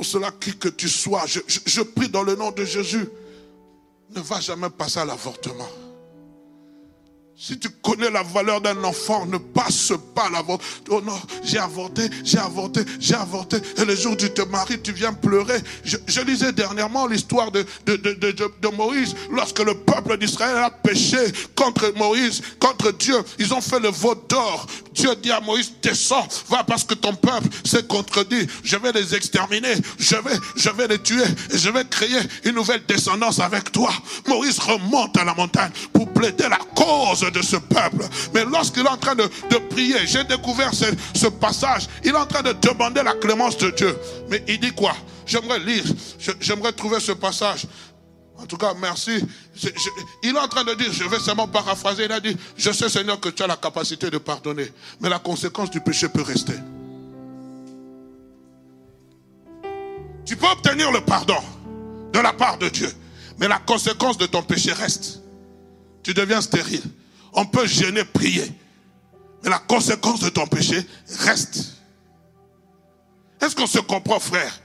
Pour 0.00 0.06
cela 0.06 0.30
que, 0.30 0.52
que 0.52 0.70
tu 0.70 0.88
sois, 0.88 1.26
je, 1.26 1.40
je 1.66 1.82
prie 1.82 2.08
dans 2.08 2.22
le 2.22 2.34
nom 2.34 2.50
de 2.52 2.64
Jésus, 2.64 3.06
ne 4.16 4.20
va 4.22 4.40
jamais 4.40 4.70
passer 4.70 4.98
à 4.98 5.04
l'avortement. 5.04 5.68
Si 7.42 7.58
tu 7.58 7.70
connais 7.70 8.10
la 8.10 8.22
valeur 8.22 8.60
d'un 8.60 8.84
enfant, 8.84 9.24
ne 9.24 9.38
passe 9.38 9.94
pas 10.14 10.26
à 10.26 10.30
l'avortement. 10.30 10.68
Oh 10.90 11.00
non, 11.00 11.18
j'ai 11.42 11.56
avorté, 11.56 12.02
j'ai 12.22 12.36
avorté, 12.36 12.82
j'ai 12.98 13.14
avorté. 13.14 13.56
Et 13.78 13.86
le 13.86 13.96
jour 13.96 14.12
où 14.12 14.16
tu 14.16 14.28
te 14.28 14.42
maries, 14.42 14.78
tu 14.82 14.92
viens 14.92 15.14
pleurer. 15.14 15.56
Je, 15.82 16.20
lisais 16.20 16.52
dernièrement 16.52 17.06
l'histoire 17.06 17.50
de, 17.50 17.64
de, 17.86 17.96
de, 17.96 18.32
de, 18.32 18.68
Moïse. 18.76 19.14
Lorsque 19.30 19.60
le 19.60 19.72
peuple 19.72 20.18
d'Israël 20.18 20.58
a 20.58 20.70
péché 20.70 21.16
contre 21.56 21.90
Moïse, 21.96 22.42
contre 22.58 22.92
Dieu, 22.92 23.16
ils 23.38 23.54
ont 23.54 23.62
fait 23.62 23.80
le 23.80 23.88
vote 23.88 24.28
d'or. 24.28 24.66
Dieu 24.92 25.16
dit 25.22 25.30
à 25.30 25.40
Moïse, 25.40 25.72
descends, 25.80 26.28
va 26.50 26.62
parce 26.62 26.84
que 26.84 26.92
ton 26.92 27.14
peuple 27.14 27.48
s'est 27.64 27.86
contredit. 27.86 28.46
Je 28.62 28.76
vais 28.76 28.92
les 28.92 29.14
exterminer. 29.14 29.76
Je 29.98 30.16
vais, 30.16 30.36
je 30.56 30.68
vais 30.68 30.88
les 30.88 30.98
tuer. 30.98 31.24
Et 31.54 31.56
je 31.56 31.70
vais 31.70 31.86
créer 31.86 32.20
une 32.44 32.56
nouvelle 32.56 32.84
descendance 32.86 33.40
avec 33.40 33.72
toi. 33.72 33.92
Moïse 34.26 34.58
remonte 34.58 35.16
à 35.16 35.24
la 35.24 35.32
montagne 35.32 35.70
pour 35.94 36.06
plaider 36.12 36.46
la 36.50 36.58
cause 36.74 37.29
de 37.30 37.42
ce 37.42 37.56
peuple. 37.56 38.04
Mais 38.34 38.44
lorsqu'il 38.44 38.84
est 38.84 38.88
en 38.88 38.96
train 38.96 39.14
de, 39.14 39.26
prier, 39.70 40.06
j'ai 40.06 40.24
découvert 40.24 40.72
ce, 40.74 41.26
passage, 41.28 41.88
il 42.04 42.10
est 42.10 42.16
en 42.16 42.26
train 42.26 42.42
de 42.42 42.52
demander 42.52 43.02
la 43.02 43.14
clémence 43.14 43.56
de 43.56 43.70
Dieu. 43.70 43.96
Mais 44.28 44.42
il 44.48 44.60
dit 44.60 44.72
quoi? 44.72 44.92
J'aimerais 45.26 45.60
lire, 45.60 45.84
j'aimerais 46.40 46.72
trouver 46.72 47.00
ce 47.00 47.12
passage. 47.12 47.66
En 48.36 48.46
tout 48.46 48.56
cas, 48.56 48.74
merci. 48.80 49.22
il 50.22 50.34
est 50.34 50.38
en 50.38 50.48
train 50.48 50.64
de 50.64 50.74
dire, 50.74 50.92
je 50.92 51.04
vais 51.04 51.18
seulement 51.18 51.46
paraphraser, 51.46 52.06
il 52.06 52.12
a 52.12 52.20
dit, 52.20 52.36
je 52.56 52.72
sais 52.72 52.88
Seigneur 52.88 53.20
que 53.20 53.28
tu 53.28 53.42
as 53.42 53.46
la 53.46 53.56
capacité 53.56 54.10
de 54.10 54.18
pardonner, 54.18 54.72
mais 55.00 55.08
la 55.08 55.18
conséquence 55.18 55.70
du 55.70 55.80
péché 55.80 56.08
peut 56.08 56.22
rester. 56.22 56.54
Tu 60.24 60.36
peux 60.36 60.46
obtenir 60.46 60.90
le 60.90 61.00
pardon 61.00 61.38
de 62.12 62.18
la 62.18 62.32
part 62.32 62.56
de 62.56 62.68
Dieu, 62.68 62.90
mais 63.38 63.48
la 63.48 63.58
conséquence 63.58 64.16
de 64.16 64.26
ton 64.26 64.42
péché 64.42 64.72
reste. 64.72 65.20
Tu 66.02 66.14
deviens 66.14 66.40
stérile. 66.40 66.82
On 67.32 67.44
peut 67.44 67.66
gêner, 67.66 68.04
prier. 68.04 68.52
Mais 69.42 69.50
la 69.50 69.58
conséquence 69.58 70.20
de 70.20 70.28
ton 70.28 70.46
péché 70.46 70.84
reste. 71.20 71.76
Est-ce 73.40 73.54
qu'on 73.54 73.66
se 73.66 73.78
comprend, 73.78 74.20
frère? 74.20 74.60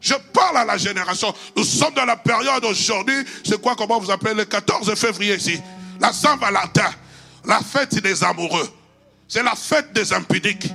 Je 0.00 0.14
parle 0.32 0.58
à 0.58 0.64
la 0.64 0.76
génération. 0.76 1.32
Nous 1.56 1.64
sommes 1.64 1.94
dans 1.94 2.04
la 2.04 2.16
période 2.16 2.64
aujourd'hui, 2.64 3.24
c'est 3.44 3.60
quoi, 3.60 3.74
comment 3.76 4.00
vous 4.00 4.10
appelez, 4.10 4.34
le 4.34 4.44
14 4.44 4.94
février 4.94 5.36
ici 5.36 5.60
La 6.00 6.12
Saint-Valentin, 6.12 6.90
la 7.44 7.60
fête 7.60 7.94
des 7.94 8.24
amoureux. 8.24 8.68
C'est 9.28 9.42
la 9.42 9.54
fête 9.54 9.92
des 9.92 10.12
impudiques. 10.12 10.68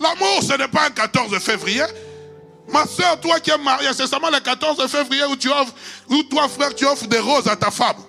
L'amour, 0.00 0.42
ce 0.42 0.56
n'est 0.56 0.68
pas 0.68 0.86
un 0.86 0.90
14 0.90 1.38
février. 1.38 1.82
Ma 2.72 2.86
soeur, 2.86 3.20
toi 3.20 3.38
qui 3.38 3.50
es 3.50 3.58
mariée, 3.58 3.90
c'est 3.92 4.06
seulement 4.06 4.30
le 4.30 4.40
14 4.40 4.86
février 4.88 5.24
où 5.26 5.36
tu 5.36 5.50
offres, 5.50 5.74
où 6.08 6.22
toi, 6.24 6.48
frère, 6.48 6.74
tu 6.74 6.86
offres 6.86 7.06
des 7.06 7.18
roses 7.18 7.46
à 7.46 7.56
ta 7.56 7.70
femme. 7.70 8.02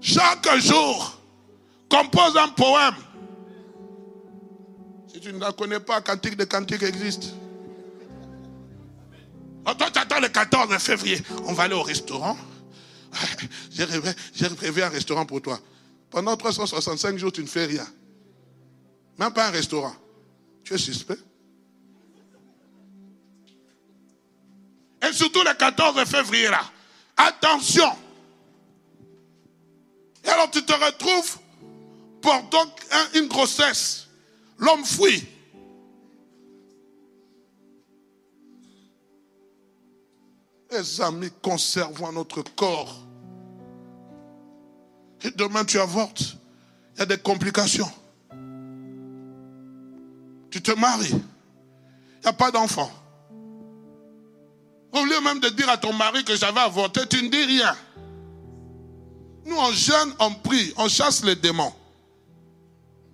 Chaque 0.00 0.48
jour, 0.58 1.18
compose 1.88 2.36
un 2.36 2.48
poème. 2.48 2.94
Si 5.12 5.20
tu 5.20 5.32
ne 5.32 5.38
la 5.38 5.52
connais 5.52 5.80
pas, 5.80 6.00
Cantique 6.02 6.36
de 6.36 6.44
Cantique 6.44 6.82
existe. 6.82 7.34
Oh, 9.66 9.74
toi, 9.74 9.90
tu 9.90 9.98
attends 9.98 10.20
le 10.20 10.28
14 10.28 10.76
février. 10.78 11.20
On 11.46 11.54
va 11.54 11.64
aller 11.64 11.74
au 11.74 11.82
restaurant. 11.82 12.36
J'ai 13.70 13.84
rêvé, 13.84 14.10
rêvé 14.60 14.82
un 14.82 14.88
restaurant 14.88 15.24
pour 15.24 15.40
toi. 15.40 15.58
Pendant 16.10 16.36
365 16.36 17.16
jours, 17.18 17.32
tu 17.32 17.42
ne 17.42 17.48
fais 17.48 17.66
rien. 17.66 17.86
Même 19.18 19.32
pas 19.32 19.48
un 19.48 19.50
restaurant. 19.50 19.94
Tu 20.64 20.74
es 20.74 20.78
suspect. 20.78 21.18
Et 25.02 25.12
surtout 25.12 25.42
le 25.42 25.54
14 25.54 26.04
février 26.04 26.48
là. 26.48 26.62
Attention. 27.16 27.90
Et 30.24 30.28
alors 30.28 30.50
tu 30.50 30.64
te 30.64 30.72
retrouves 30.72 31.38
portant 32.20 32.66
une 33.14 33.28
grossesse. 33.28 34.08
L'homme 34.58 34.84
fuit. 34.84 35.26
Les 40.70 41.00
amis, 41.00 41.30
conservons 41.40 42.12
notre 42.12 42.42
corps. 42.42 43.06
Et 45.22 45.30
demain 45.30 45.64
tu 45.64 45.78
avortes. 45.80 46.36
Il 46.94 46.98
y 46.98 47.02
a 47.02 47.06
des 47.06 47.18
complications. 47.18 47.90
Tu 50.50 50.60
te 50.62 50.72
maries. 50.72 51.10
Il 51.10 52.22
n'y 52.22 52.28
a 52.28 52.32
pas 52.32 52.50
d'enfant. 52.50 52.90
Au 54.92 55.04
lieu 55.04 55.20
même 55.20 55.40
de 55.40 55.48
dire 55.50 55.68
à 55.68 55.76
ton 55.76 55.92
mari 55.92 56.24
que 56.24 56.34
j'avais 56.36 56.60
avorté, 56.60 57.00
tu 57.08 57.22
ne 57.22 57.28
dis 57.28 57.44
rien. 57.44 57.76
Nous, 59.44 59.56
on 59.56 59.72
jeûne, 59.72 60.14
on 60.18 60.34
prie, 60.34 60.72
on 60.76 60.88
chasse 60.88 61.24
les 61.24 61.36
démons. 61.36 61.72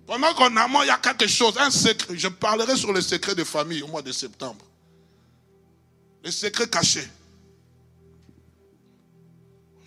Pendant 0.05 0.33
qu'on 0.33 0.55
a 0.55 0.67
il 0.83 0.87
y 0.87 0.89
a 0.89 0.97
quelque 0.97 1.27
chose, 1.27 1.57
un 1.57 1.71
secret. 1.71 2.15
Je 2.17 2.27
parlerai 2.27 2.75
sur 2.75 2.93
les 2.93 3.01
secrets 3.01 3.35
de 3.35 3.43
famille 3.43 3.81
au 3.81 3.87
mois 3.87 4.01
de 4.01 4.11
septembre. 4.11 4.63
Les 6.23 6.31
secrets 6.31 6.69
cachés. 6.69 7.07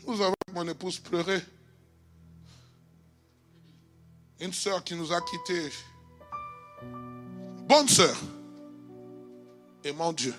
Nous 0.06 0.20
avons 0.20 0.34
mon 0.52 0.66
épouse 0.66 0.98
pleuré. 0.98 1.40
Une 4.40 4.52
sœur 4.52 4.82
qui 4.82 4.94
nous 4.94 5.12
a 5.12 5.20
quittés. 5.20 5.70
Bonne 7.68 7.88
sœur. 7.88 8.16
Et 9.84 9.92
mon 9.92 10.12
Dieu 10.12 10.34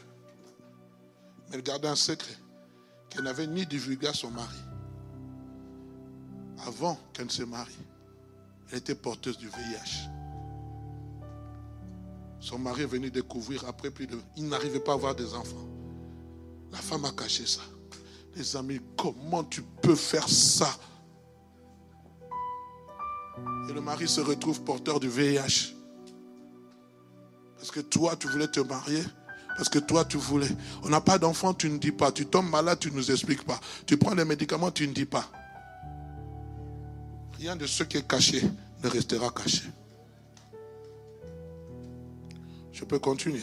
mais 1.49 1.57
elle 1.57 1.63
gardait 1.63 1.87
un 1.87 1.95
secret 1.95 2.35
qu'elle 3.09 3.23
n'avait 3.23 3.47
ni 3.47 3.65
divulgué 3.65 4.07
à 4.07 4.13
son 4.13 4.31
mari. 4.31 4.57
Avant 6.65 6.97
qu'elle 7.13 7.25
ne 7.25 7.31
se 7.31 7.43
marie, 7.43 7.77
elle 8.71 8.79
était 8.79 8.95
porteuse 8.95 9.37
du 9.37 9.47
VIH. 9.47 10.09
Son 12.39 12.59
mari 12.59 12.83
est 12.83 12.87
venu 12.87 13.09
découvrir 13.09 13.65
après 13.67 13.91
plus 13.91 14.07
de... 14.07 14.17
Il 14.37 14.47
n'arrivait 14.47 14.79
pas 14.79 14.91
à 14.91 14.95
avoir 14.95 15.15
des 15.15 15.33
enfants. 15.33 15.67
La 16.71 16.77
femme 16.77 17.05
a 17.05 17.11
caché 17.11 17.45
ça. 17.45 17.61
Les 18.35 18.55
amis, 18.55 18.79
comment 18.95 19.43
tu 19.43 19.61
peux 19.61 19.95
faire 19.95 20.27
ça? 20.29 20.69
Et 23.69 23.73
le 23.73 23.81
mari 23.81 24.07
se 24.07 24.21
retrouve 24.21 24.61
porteur 24.63 24.99
du 24.99 25.09
VIH. 25.09 25.75
Parce 27.57 27.71
que 27.71 27.79
toi, 27.81 28.15
tu 28.15 28.27
voulais 28.27 28.47
te 28.47 28.59
marier 28.59 29.03
parce 29.59 29.67
que 29.67 29.79
toi, 29.79 30.05
tu 30.05 30.15
voulais. 30.15 30.47
On 30.83 30.89
n'a 30.89 31.01
pas 31.01 31.17
d'enfant, 31.17 31.53
tu 31.53 31.69
ne 31.69 31.77
dis 31.77 31.91
pas. 31.91 32.13
Tu 32.13 32.25
tombes 32.25 32.49
malade, 32.49 32.79
tu 32.79 32.91
ne 32.91 32.95
nous 32.95 33.11
expliques 33.11 33.43
pas. 33.43 33.59
Tu 33.85 33.97
prends 33.97 34.15
les 34.15 34.23
médicaments, 34.23 34.71
tu 34.71 34.87
ne 34.87 34.93
dis 34.93 35.03
pas. 35.03 35.29
Rien 37.37 37.57
de 37.57 37.67
ce 37.67 37.83
qui 37.83 37.97
est 37.97 38.07
caché 38.07 38.41
ne 38.81 38.89
restera 38.89 39.29
caché. 39.31 39.63
Je 42.71 42.85
peux 42.85 42.99
continuer. 42.99 43.41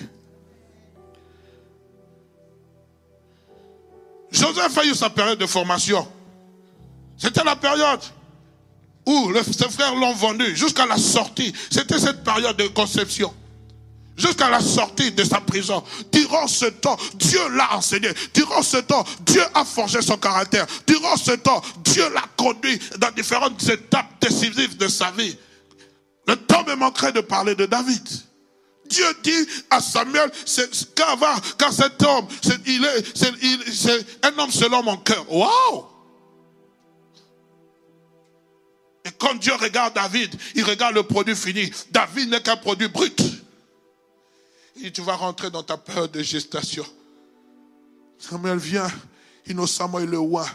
Joseph 4.31 4.79
a 4.79 4.87
eu 4.87 4.95
sa 4.95 5.11
période 5.11 5.39
de 5.39 5.47
formation. 5.47 6.09
C'était 7.19 7.45
la 7.45 7.57
période 7.57 8.01
où 9.05 9.35
ses 9.53 9.69
frères 9.69 9.95
l'ont 9.95 10.15
vendu 10.15 10.57
jusqu'à 10.57 10.87
la 10.87 10.97
sortie. 10.97 11.53
C'était 11.71 11.99
cette 11.99 12.25
période 12.25 12.57
de 12.57 12.69
conception. 12.69 13.35
Jusqu'à 14.17 14.49
la 14.49 14.61
sortie 14.61 15.13
de 15.13 15.25
sa 15.25 15.41
prison. 15.41 15.83
Durant 16.11 16.47
ce 16.49 16.67
temps, 16.67 16.97
Dieu 17.15 17.41
l'a 17.51 17.77
enseigné. 17.77 18.09
Durant 18.33 18.63
ce 18.63 18.79
temps, 18.79 19.05
Dieu 19.21 19.43
a 19.55 19.65
forgé 19.65 20.01
son 20.01 20.17
caractère. 20.17 20.67
Durant 20.87 21.17
ce 21.17 21.33
temps, 21.33 21.63
Dieu 21.85 22.05
l'a 22.15 22.25
conduit 22.37 22.79
dans 22.99 23.11
différentes 23.11 23.63
étapes 23.69 24.11
décisives 24.21 24.77
de 24.79 24.89
sa 24.89 25.11
vie. 25.11 25.37
Le 26.27 26.37
temps 26.37 26.65
me 26.65 26.75
manquerait 26.75 27.13
de 27.13 27.21
parler 27.21 27.55
de 27.55 27.67
David. 27.67 28.09
Dieu 28.89 29.05
dit 29.23 29.47
à 29.71 29.81
Samuel, 29.81 30.31
car, 30.95 31.19
car 31.59 31.73
cet 31.73 32.03
homme, 32.03 32.27
il 32.67 32.85
est, 32.85 33.17
c'est 33.73 34.07
un 34.23 34.39
homme 34.39 34.51
selon 34.51 34.83
mon 34.83 34.97
cœur. 34.97 35.31
Waouh! 35.31 35.85
Et 39.05 39.11
quand 39.19 39.35
Dieu 39.35 39.55
regarde 39.55 39.95
David, 39.95 40.35
il 40.55 40.65
regarde 40.65 40.95
le 40.95 41.03
produit 41.03 41.37
fini. 41.37 41.71
David 41.91 42.31
n'est 42.31 42.43
qu'un 42.43 42.57
produit 42.57 42.89
brut. 42.89 43.23
Et 44.83 44.93
tu 44.93 45.03
vas 45.03 45.17
rentrer 45.17 45.51
dans 45.51 45.63
ta 45.63 45.77
période 45.77 46.13
de 46.13 46.23
gestation. 46.23 46.85
Samuel 48.19 48.59
vient, 48.59 48.91
innocemment 49.47 49.99
il 49.99 50.07
le 50.07 50.19
voit. 50.19 50.49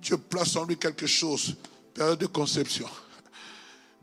Dieu 0.00 0.16
place 0.16 0.56
en 0.56 0.64
lui 0.64 0.76
quelque 0.76 1.06
chose. 1.06 1.54
Période 1.94 2.18
de 2.18 2.26
conception. 2.26 2.88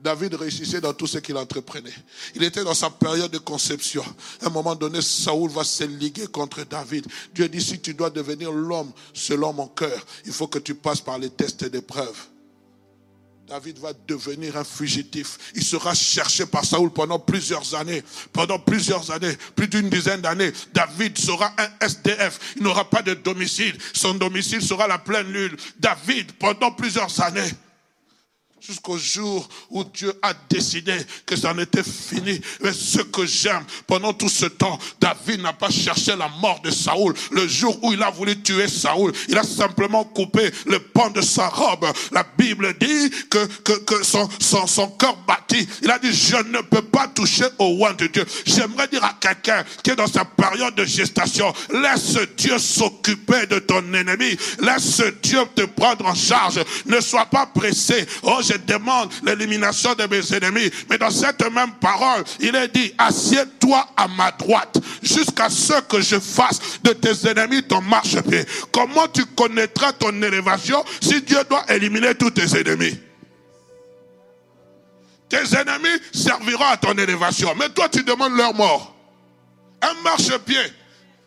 David 0.02 0.36
réussissait 0.36 0.80
dans 0.80 0.94
tout 0.94 1.08
ce 1.08 1.18
qu'il 1.18 1.36
entreprenait. 1.36 1.94
Il 2.36 2.44
était 2.44 2.64
dans 2.64 2.74
sa 2.74 2.90
période 2.90 3.32
de 3.32 3.38
conception. 3.38 4.04
À 4.42 4.48
un 4.48 4.50
moment 4.50 4.76
donné, 4.76 5.02
Saoul 5.02 5.52
va 5.52 5.66
se 5.66 5.84
liguer 5.84 6.28
contre 6.28 6.64
David. 6.64 7.06
Dieu 7.34 7.50
dit, 7.50 7.62
si 7.62 7.82
tu 7.82 7.94
dois 7.94 8.10
devenir 8.10 8.52
l'homme 8.52 8.92
selon 9.14 9.52
mon 9.52 9.68
cœur, 9.68 10.06
il 10.26 10.32
faut 10.32 10.48
que 10.48 10.60
tu 10.60 10.74
passes 10.74 11.02
par 11.02 11.18
les 11.18 11.30
tests 11.30 11.66
d'épreuve. 11.66 12.18
David 13.50 13.80
va 13.80 13.94
devenir 14.08 14.58
un 14.58 14.64
fugitif. 14.64 15.38
Il 15.56 15.64
sera 15.64 15.96
cherché 15.96 16.46
par 16.46 16.64
Saoul 16.64 16.92
pendant 16.92 17.18
plusieurs 17.18 17.74
années. 17.74 18.04
Pendant 18.32 18.60
plusieurs 18.60 19.10
années, 19.10 19.36
plus 19.56 19.68
d'une 19.68 19.90
dizaine 19.90 20.22
d'années, 20.22 20.52
David 20.72 21.18
sera 21.18 21.52
un 21.58 21.86
SDF. 21.86 22.54
Il 22.58 22.64
n'aura 22.64 22.88
pas 22.88 23.02
de 23.02 23.16
domicile. 23.16 23.76
Son 23.94 24.14
domicile 24.14 24.62
sera 24.62 24.88
la 24.88 25.00
pleine 25.00 25.32
lune. 25.32 25.58
David, 25.80 26.32
pendant 26.34 26.72
plusieurs 26.72 27.22
années, 27.22 27.50
jusqu'au 28.62 28.98
jour 28.98 29.48
où 29.70 29.84
Dieu 29.84 30.14
a 30.22 30.34
décidé 30.50 30.96
que 31.26 31.36
ça 31.36 31.52
en 31.52 31.58
était 31.60 31.84
fini. 31.84 32.40
Mais 32.62 32.74
ce 32.74 33.02
que 33.02 33.26
j'aime, 33.26 33.64
pendant 33.88 34.14
tout 34.14 34.30
ce 34.30 34.46
temps, 34.46 34.78
David 35.00 35.42
n'a 35.42 35.54
pas 35.54 35.70
cherché 35.70 36.16
la 36.16 36.28
mort 36.42 36.60
de 36.62 36.72
Saoul. 36.72 37.14
Le 37.32 37.48
jour 37.48 37.78
où 37.84 37.94
il 37.94 38.02
a 38.04 38.10
voulu 38.10 38.42
tuer 38.42 38.68
Saoul, 38.68 39.14
il 39.28 39.38
a 39.38 39.44
simplement 39.44 40.04
coupé 40.04 40.52
le 40.66 40.80
pan 40.80 41.10
de 41.10 41.22
sa 41.22 41.48
robe. 41.48 41.86
La 42.12 42.26
Bible 42.38 42.76
dit 42.80 43.10
que, 43.30 43.46
que, 43.64 43.74
que 43.80 44.04
son, 44.04 44.28
son, 44.40 44.68
son 44.68 44.88
cœur 44.88 45.18
bâti, 45.28 45.68
il 45.82 45.90
a 45.90 46.00
dit, 46.00 46.14
je 46.14 46.38
ne 46.38 46.62
peux 46.62 46.82
pas 46.82 47.08
toucher 47.08 47.46
au 47.58 47.68
roi 47.70 47.94
de 47.94 48.08
Dieu. 48.08 48.26
J'aimerais 48.46 48.88
dire 48.88 49.04
à 49.04 49.16
quelqu'un 49.20 49.64
qui 49.84 49.92
est 49.92 49.96
dans 49.96 50.08
sa 50.08 50.26
période 50.26 50.76
de 50.76 50.86
gestation, 50.86 51.54
laisse 51.72 52.18
Dieu 52.38 52.58
s'occuper 52.58 53.46
de 53.48 53.60
ton 53.60 53.94
ennemi. 53.94 54.38
Laisse 54.60 55.02
Dieu 55.22 55.40
te 55.56 55.64
prendre 55.64 56.06
en 56.06 56.16
charge. 56.16 56.60
Ne 56.86 57.00
sois 57.00 57.26
pas 57.26 57.46
pressé. 57.46 58.06
Oh, 58.24 58.40
je 58.50 58.58
demande 58.58 59.12
l'élimination 59.24 59.94
de 59.96 60.06
mes 60.08 60.34
ennemis. 60.34 60.72
Mais 60.90 60.98
dans 60.98 61.12
cette 61.12 61.42
même 61.52 61.72
parole, 61.80 62.24
il 62.40 62.56
est 62.56 62.68
dit, 62.70 62.94
assieds-toi 62.98 63.88
à 63.96 64.08
ma 64.08 64.32
droite 64.32 64.78
jusqu'à 65.02 65.50
ce 65.50 65.82
que 65.82 66.02
je 66.02 66.20
fasse 66.20 66.60
de 66.84 66.92
tes 66.92 67.30
ennemis 67.30 67.64
ton 67.64 67.82
marchepied. 67.82 68.46
Comment 68.72 69.08
tu 69.08 69.26
connaîtras 69.26 69.94
ton 69.94 70.22
élévation 70.22 70.84
si 71.02 71.22
Dieu 71.22 71.40
doit 71.50 71.66
éliminer 71.70 72.16
tous 72.16 72.32
tes 72.32 72.60
ennemis? 72.60 72.98
Tes 75.30 75.56
ennemis 75.56 76.02
serviront 76.12 76.66
à 76.66 76.78
ton 76.78 76.94
élévation. 76.94 77.54
Mais 77.60 77.70
toi, 77.70 77.88
tu 77.88 78.04
demandes 78.04 78.36
leur 78.36 78.54
mort. 78.56 78.96
Un 79.82 79.94
marchepied, 80.04 80.58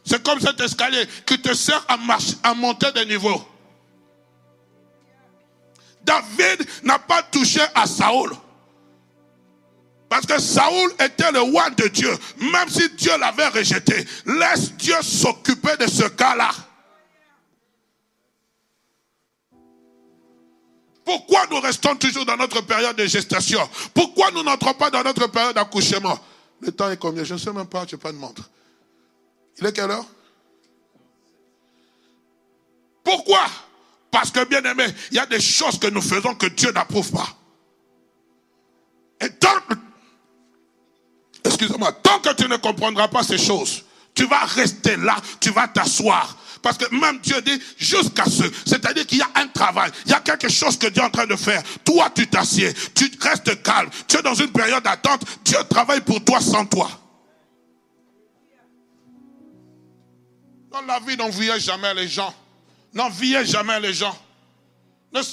c'est 0.04 0.22
comme 0.22 0.40
cet 0.40 0.60
escalier 0.60 1.04
qui 1.24 1.40
te 1.40 1.54
sert 1.54 1.84
à, 1.88 1.96
marcher, 1.96 2.34
à 2.42 2.52
monter 2.54 2.90
des 2.92 3.06
niveaux. 3.06 3.46
David 6.05 6.66
n'a 6.82 6.98
pas 6.98 7.22
touché 7.22 7.61
à 7.74 7.86
Saoul. 7.86 8.32
Parce 10.09 10.26
que 10.26 10.38
Saoul 10.40 10.92
était 11.00 11.32
le 11.32 11.40
roi 11.40 11.70
de 11.70 11.88
Dieu. 11.88 12.14
Même 12.38 12.68
si 12.68 12.88
Dieu 12.96 13.16
l'avait 13.18 13.48
rejeté. 13.48 14.07
Laisse 14.26 14.72
Dieu 14.74 15.00
s'occuper 15.00 15.76
de 15.78 15.86
ce 15.86 16.05
cas-là. 16.05 16.50
Pourquoi 21.05 21.46
nous 21.50 21.61
restons 21.61 21.96
toujours 21.96 22.24
dans 22.26 22.36
notre 22.36 22.61
période 22.61 22.96
de 22.96 23.07
gestation? 23.07 23.61
Pourquoi 23.94 24.30
nous 24.32 24.42
n'entrons 24.42 24.74
pas 24.74 24.90
dans 24.90 25.03
notre 25.03 25.26
période 25.28 25.55
d'accouchement? 25.55 26.18
Le 26.61 26.70
temps 26.70 26.90
est 26.90 26.96
combien? 26.96 27.24
Je 27.24 27.34
ne 27.34 27.38
sais 27.38 27.53
même 27.53 27.66
pas, 27.66 27.84
je 27.88 27.96
n'ai 27.96 28.00
pas 28.00 28.12
de 28.12 28.18
montre. 28.18 28.48
Il 29.59 29.66
est 29.66 29.72
quelle 29.72 29.90
heure? 29.90 30.07
Pourquoi? 33.03 33.46
Parce 34.12 34.30
que, 34.30 34.44
bien 34.44 34.62
aimé, 34.62 34.86
il 35.10 35.16
y 35.16 35.18
a 35.18 35.26
des 35.26 35.40
choses 35.40 35.78
que 35.80 35.88
nous 35.88 36.02
faisons 36.02 36.34
que 36.34 36.46
Dieu 36.46 36.70
n'approuve 36.70 37.10
pas. 37.10 37.26
Et 39.20 39.30
tant, 39.30 39.48
excusez-moi, 41.42 41.92
tant 41.92 42.20
que 42.20 42.34
tu 42.34 42.46
ne 42.46 42.56
comprendras 42.56 43.08
pas 43.08 43.22
ces 43.22 43.38
choses, 43.38 43.84
tu 44.14 44.26
vas 44.26 44.44
rester 44.44 44.96
là, 44.96 45.16
tu 45.40 45.50
vas 45.50 45.66
t'asseoir. 45.66 46.36
Parce 46.60 46.76
que 46.76 46.94
même 46.94 47.18
Dieu 47.20 47.40
dit 47.40 47.60
jusqu'à 47.78 48.26
ce. 48.26 48.44
C'est-à-dire 48.66 49.06
qu'il 49.06 49.18
y 49.18 49.22
a 49.22 49.30
un 49.34 49.48
travail. 49.48 49.90
Il 50.04 50.12
y 50.12 50.14
a 50.14 50.20
quelque 50.20 50.48
chose 50.48 50.76
que 50.78 50.86
Dieu 50.86 51.02
est 51.02 51.06
en 51.06 51.10
train 51.10 51.26
de 51.26 51.34
faire. 51.34 51.62
Toi, 51.82 52.08
tu 52.14 52.28
t'assieds. 52.28 52.72
Tu 52.94 53.10
restes 53.20 53.62
calme. 53.62 53.90
Tu 54.06 54.18
es 54.18 54.22
dans 54.22 54.34
une 54.34 54.52
période 54.52 54.84
d'attente. 54.84 55.24
Dieu 55.44 55.58
travaille 55.68 56.02
pour 56.02 56.22
toi 56.22 56.40
sans 56.40 56.64
toi. 56.66 56.88
Dans 60.70 60.82
la 60.82 61.00
vie, 61.00 61.16
n'envoyez 61.16 61.58
jamais 61.58 61.92
les 61.94 62.06
gens. 62.06 62.32
N'enviez 62.95 63.45
jamais 63.45 63.80
les 63.80 63.95
gens. 63.95 64.16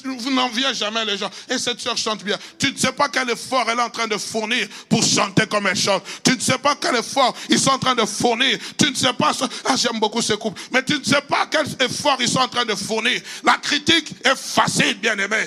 Vous 0.04 0.32
n'enviez 0.32 0.74
jamais 0.74 1.06
les 1.06 1.18
gens. 1.18 1.30
Et 1.50 1.58
cette 1.58 1.80
soeur 1.80 1.98
chante 1.98 2.24
bien. 2.24 2.38
Tu 2.58 2.72
ne 2.72 2.78
sais 2.78 2.92
pas 2.92 3.08
quel 3.08 3.30
effort 3.30 3.66
elle 3.70 3.80
est 3.80 3.82
en 3.82 3.90
train 3.90 4.08
de 4.08 4.18
fournir 4.18 4.68
pour 4.90 5.02
chanter 5.04 5.48
comme 5.48 5.68
elle 5.68 5.76
chante. 5.76 6.04
Tu 6.24 6.36
ne 6.36 6.40
sais 6.40 6.58
pas 6.58 6.76
quel 6.76 6.98
effort 6.98 7.34
ils 7.50 7.60
sont 7.60 7.72
en 7.72 7.80
train 7.80 7.96
de 7.96 8.06
fournir. 8.06 8.58
Tu 8.78 8.90
ne 8.90 8.96
sais 8.96 9.14
pas. 9.14 9.32
Ah, 9.66 9.76
j'aime 9.78 10.00
beaucoup 10.00 10.22
ce 10.22 10.34
couple. 10.34 10.62
Mais 10.74 10.84
tu 10.84 11.00
ne 11.00 11.04
sais 11.04 11.22
pas 11.22 11.48
quel 11.50 11.66
effort 11.82 12.18
ils 12.20 12.28
sont 12.28 12.40
en 12.40 12.50
train 12.50 12.66
de 12.66 12.76
fournir. 12.76 13.22
La 13.44 13.54
critique 13.54 14.14
est 14.26 14.36
facile, 14.36 15.00
bien 15.00 15.18
aimé. 15.18 15.46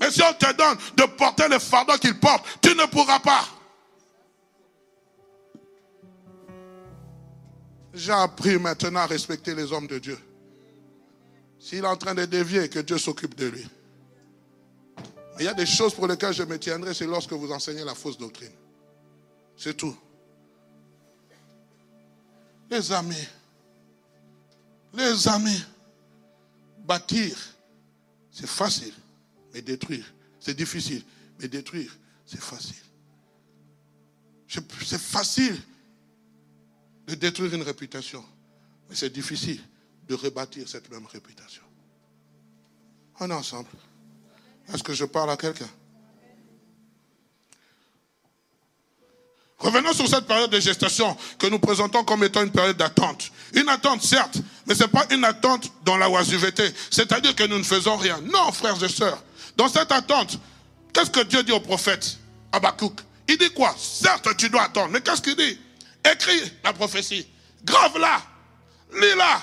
Mais 0.00 0.10
si 0.10 0.20
on 0.22 0.32
te 0.32 0.52
donne 0.54 0.76
de 0.96 1.04
porter 1.16 1.46
le 1.48 1.60
fardeau 1.60 1.96
qu'ils 1.98 2.18
portent, 2.18 2.44
tu 2.60 2.74
ne 2.74 2.86
pourras 2.86 3.20
pas. 3.20 3.46
J'ai 7.94 8.10
appris 8.10 8.58
maintenant 8.58 9.00
à 9.00 9.06
respecter 9.06 9.54
les 9.54 9.70
hommes 9.72 9.86
de 9.86 10.00
Dieu. 10.00 10.18
S'il 11.62 11.84
est 11.84 11.86
en 11.86 11.96
train 11.96 12.12
de 12.12 12.24
dévier, 12.24 12.68
que 12.68 12.80
Dieu 12.80 12.98
s'occupe 12.98 13.36
de 13.36 13.46
lui. 13.46 13.64
il 15.38 15.44
y 15.44 15.48
a 15.48 15.54
des 15.54 15.64
choses 15.64 15.94
pour 15.94 16.08
lesquelles 16.08 16.34
je 16.34 16.42
me 16.42 16.58
tiendrai, 16.58 16.92
c'est 16.92 17.06
lorsque 17.06 17.32
vous 17.32 17.52
enseignez 17.52 17.84
la 17.84 17.94
fausse 17.94 18.18
doctrine. 18.18 18.50
C'est 19.56 19.76
tout. 19.76 19.96
Les 22.68 22.90
amis, 22.90 23.28
les 24.92 25.28
amis, 25.28 25.64
bâtir, 26.84 27.38
c'est 28.32 28.48
facile, 28.48 28.94
mais 29.54 29.62
détruire, 29.62 30.12
c'est 30.40 30.54
difficile, 30.54 31.04
mais 31.38 31.46
détruire, 31.46 31.96
c'est 32.26 32.40
facile. 32.40 32.74
C'est 34.48 35.00
facile 35.00 35.60
de 37.06 37.14
détruire 37.14 37.54
une 37.54 37.62
réputation, 37.62 38.24
mais 38.90 38.96
c'est 38.96 39.10
difficile 39.10 39.62
de 40.08 40.14
rebâtir 40.14 40.68
cette 40.68 40.90
même 40.90 41.06
réputation. 41.06 41.62
On 43.20 43.30
est 43.30 43.34
ensemble. 43.34 43.68
Est-ce 44.72 44.82
que 44.82 44.94
je 44.94 45.04
parle 45.04 45.30
à 45.30 45.36
quelqu'un? 45.36 45.68
Revenons 49.58 49.92
sur 49.92 50.08
cette 50.08 50.26
période 50.26 50.50
de 50.50 50.58
gestation 50.58 51.16
que 51.38 51.46
nous 51.46 51.60
présentons 51.60 52.02
comme 52.02 52.24
étant 52.24 52.42
une 52.42 52.50
période 52.50 52.76
d'attente. 52.76 53.30
Une 53.54 53.68
attente, 53.68 54.02
certes, 54.02 54.38
mais 54.66 54.74
ce 54.74 54.82
n'est 54.82 54.88
pas 54.88 55.06
une 55.10 55.24
attente 55.24 55.70
dans 55.84 55.96
la 55.96 56.10
oisiveté. 56.10 56.64
C'est-à-dire 56.90 57.36
que 57.36 57.44
nous 57.44 57.58
ne 57.58 57.62
faisons 57.62 57.96
rien. 57.96 58.20
Non, 58.22 58.50
frères 58.50 58.82
et 58.82 58.88
sœurs. 58.88 59.22
Dans 59.56 59.68
cette 59.68 59.92
attente, 59.92 60.38
qu'est-ce 60.92 61.10
que 61.10 61.20
Dieu 61.20 61.44
dit 61.44 61.52
au 61.52 61.60
prophète 61.60 62.18
Habakkuk? 62.50 63.00
Il 63.28 63.38
dit 63.38 63.50
quoi? 63.50 63.72
Certes, 63.78 64.36
tu 64.36 64.50
dois 64.50 64.62
attendre. 64.62 64.88
Mais 64.88 65.00
qu'est-ce 65.00 65.22
qu'il 65.22 65.36
dit? 65.36 65.56
Écris 66.10 66.52
la 66.64 66.72
prophétie. 66.72 67.28
Grave-la. 67.64 68.20
Lis-la. 68.94 69.42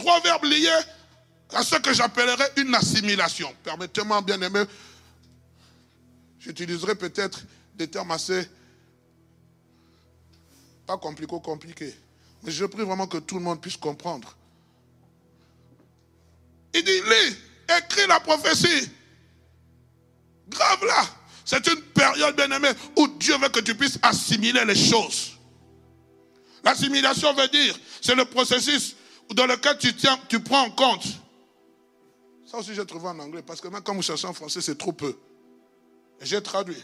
Trois 0.00 0.18
verbes 0.20 0.44
liés 0.44 0.80
à 1.50 1.62
ce 1.62 1.76
que 1.76 1.92
j'appellerais 1.92 2.50
une 2.56 2.74
assimilation. 2.74 3.54
Permettez-moi, 3.62 4.22
bien 4.22 4.40
aimé, 4.40 4.62
j'utiliserai 6.38 6.94
peut-être 6.94 7.42
des 7.74 7.86
termes 7.86 8.10
assez, 8.10 8.48
pas 10.86 10.96
compliqués, 10.96 11.36
compliqués. 11.44 11.94
Mais 12.42 12.50
je 12.50 12.64
prie 12.64 12.82
vraiment 12.82 13.06
que 13.06 13.18
tout 13.18 13.34
le 13.34 13.42
monde 13.42 13.60
puisse 13.60 13.76
comprendre. 13.76 14.34
Il 16.72 16.82
dit, 16.82 16.92
lis, 16.92 17.36
écris 17.76 18.06
la 18.06 18.20
prophétie. 18.20 18.88
Grave 20.48 20.84
là. 20.86 21.04
C'est 21.44 21.66
une 21.66 21.82
période, 21.82 22.36
bien 22.36 22.50
aimée, 22.50 22.72
où 22.96 23.06
Dieu 23.18 23.36
veut 23.36 23.50
que 23.50 23.60
tu 23.60 23.74
puisses 23.74 23.98
assimiler 24.00 24.64
les 24.64 24.76
choses. 24.76 25.32
L'assimilation 26.64 27.34
veut 27.34 27.48
dire, 27.48 27.78
c'est 28.00 28.14
le 28.14 28.24
processus 28.24 28.94
dans 29.34 29.46
lequel 29.46 29.78
tu, 30.28 30.40
prends 30.40 30.62
en 30.62 30.70
compte. 30.70 31.04
Ça 32.50 32.58
aussi, 32.58 32.74
j'ai 32.74 32.84
trouvé 32.84 33.08
en 33.08 33.18
anglais, 33.18 33.42
parce 33.46 33.60
que 33.60 33.68
même 33.68 33.82
quand 33.82 33.94
vous 33.94 34.02
cherchez 34.02 34.26
en 34.26 34.32
français, 34.32 34.60
c'est 34.60 34.76
trop 34.76 34.92
peu. 34.92 35.16
J'ai 36.20 36.42
traduit. 36.42 36.82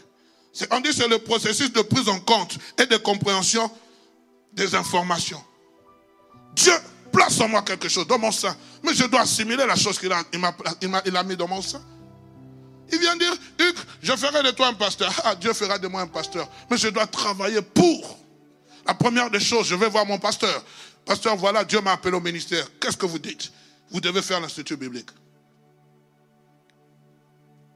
On 0.71 0.79
dit 0.79 0.93
c'est 0.93 1.07
le 1.07 1.19
processus 1.19 1.71
de 1.71 1.81
prise 1.81 2.09
en 2.09 2.19
compte 2.19 2.57
et 2.79 2.85
de 2.85 2.97
compréhension 2.97 3.69
des 4.53 4.73
informations. 4.73 5.43
Dieu 6.53 6.73
place 7.11 7.39
en 7.41 7.47
moi 7.47 7.61
quelque 7.61 7.89
chose 7.89 8.07
dans 8.07 8.17
mon 8.17 8.31
sein, 8.31 8.55
mais 8.83 8.93
je 8.93 9.05
dois 9.05 9.21
assimiler 9.21 9.65
la 9.65 9.75
chose 9.75 9.99
qu'il 9.99 10.11
a, 10.11 10.23
il 11.05 11.15
a 11.15 11.23
mis 11.23 11.35
dans 11.35 11.47
mon 11.47 11.61
sein. 11.61 11.81
Il 12.91 12.99
vient 12.99 13.15
dire, 13.17 13.33
Hugues, 13.59 13.77
je 14.01 14.15
ferai 14.15 14.43
de 14.43 14.51
toi 14.51 14.67
un 14.67 14.73
pasteur. 14.73 15.13
Ah, 15.23 15.35
Dieu 15.35 15.53
fera 15.53 15.77
de 15.77 15.87
moi 15.87 16.01
un 16.01 16.07
pasteur. 16.07 16.49
Mais 16.69 16.77
je 16.77 16.87
dois 16.87 17.05
travailler 17.07 17.61
pour. 17.61 18.17
La 18.85 18.93
première 18.93 19.29
des 19.29 19.41
choses, 19.41 19.67
je 19.67 19.75
vais 19.75 19.89
voir 19.89 20.05
mon 20.05 20.17
pasteur. 20.17 20.63
Pasteur, 21.07 21.37
voilà, 21.37 21.63
Dieu 21.63 21.79
m'a 21.79 21.93
appelé 21.93 22.17
au 22.17 22.19
ministère. 22.19 22.67
Qu'est-ce 22.79 22.97
que 22.97 23.05
vous 23.05 23.17
dites? 23.17 23.49
Vous 23.89 24.01
devez 24.01 24.21
faire 24.21 24.41
l'institut 24.41 24.75
biblique. 24.75 25.09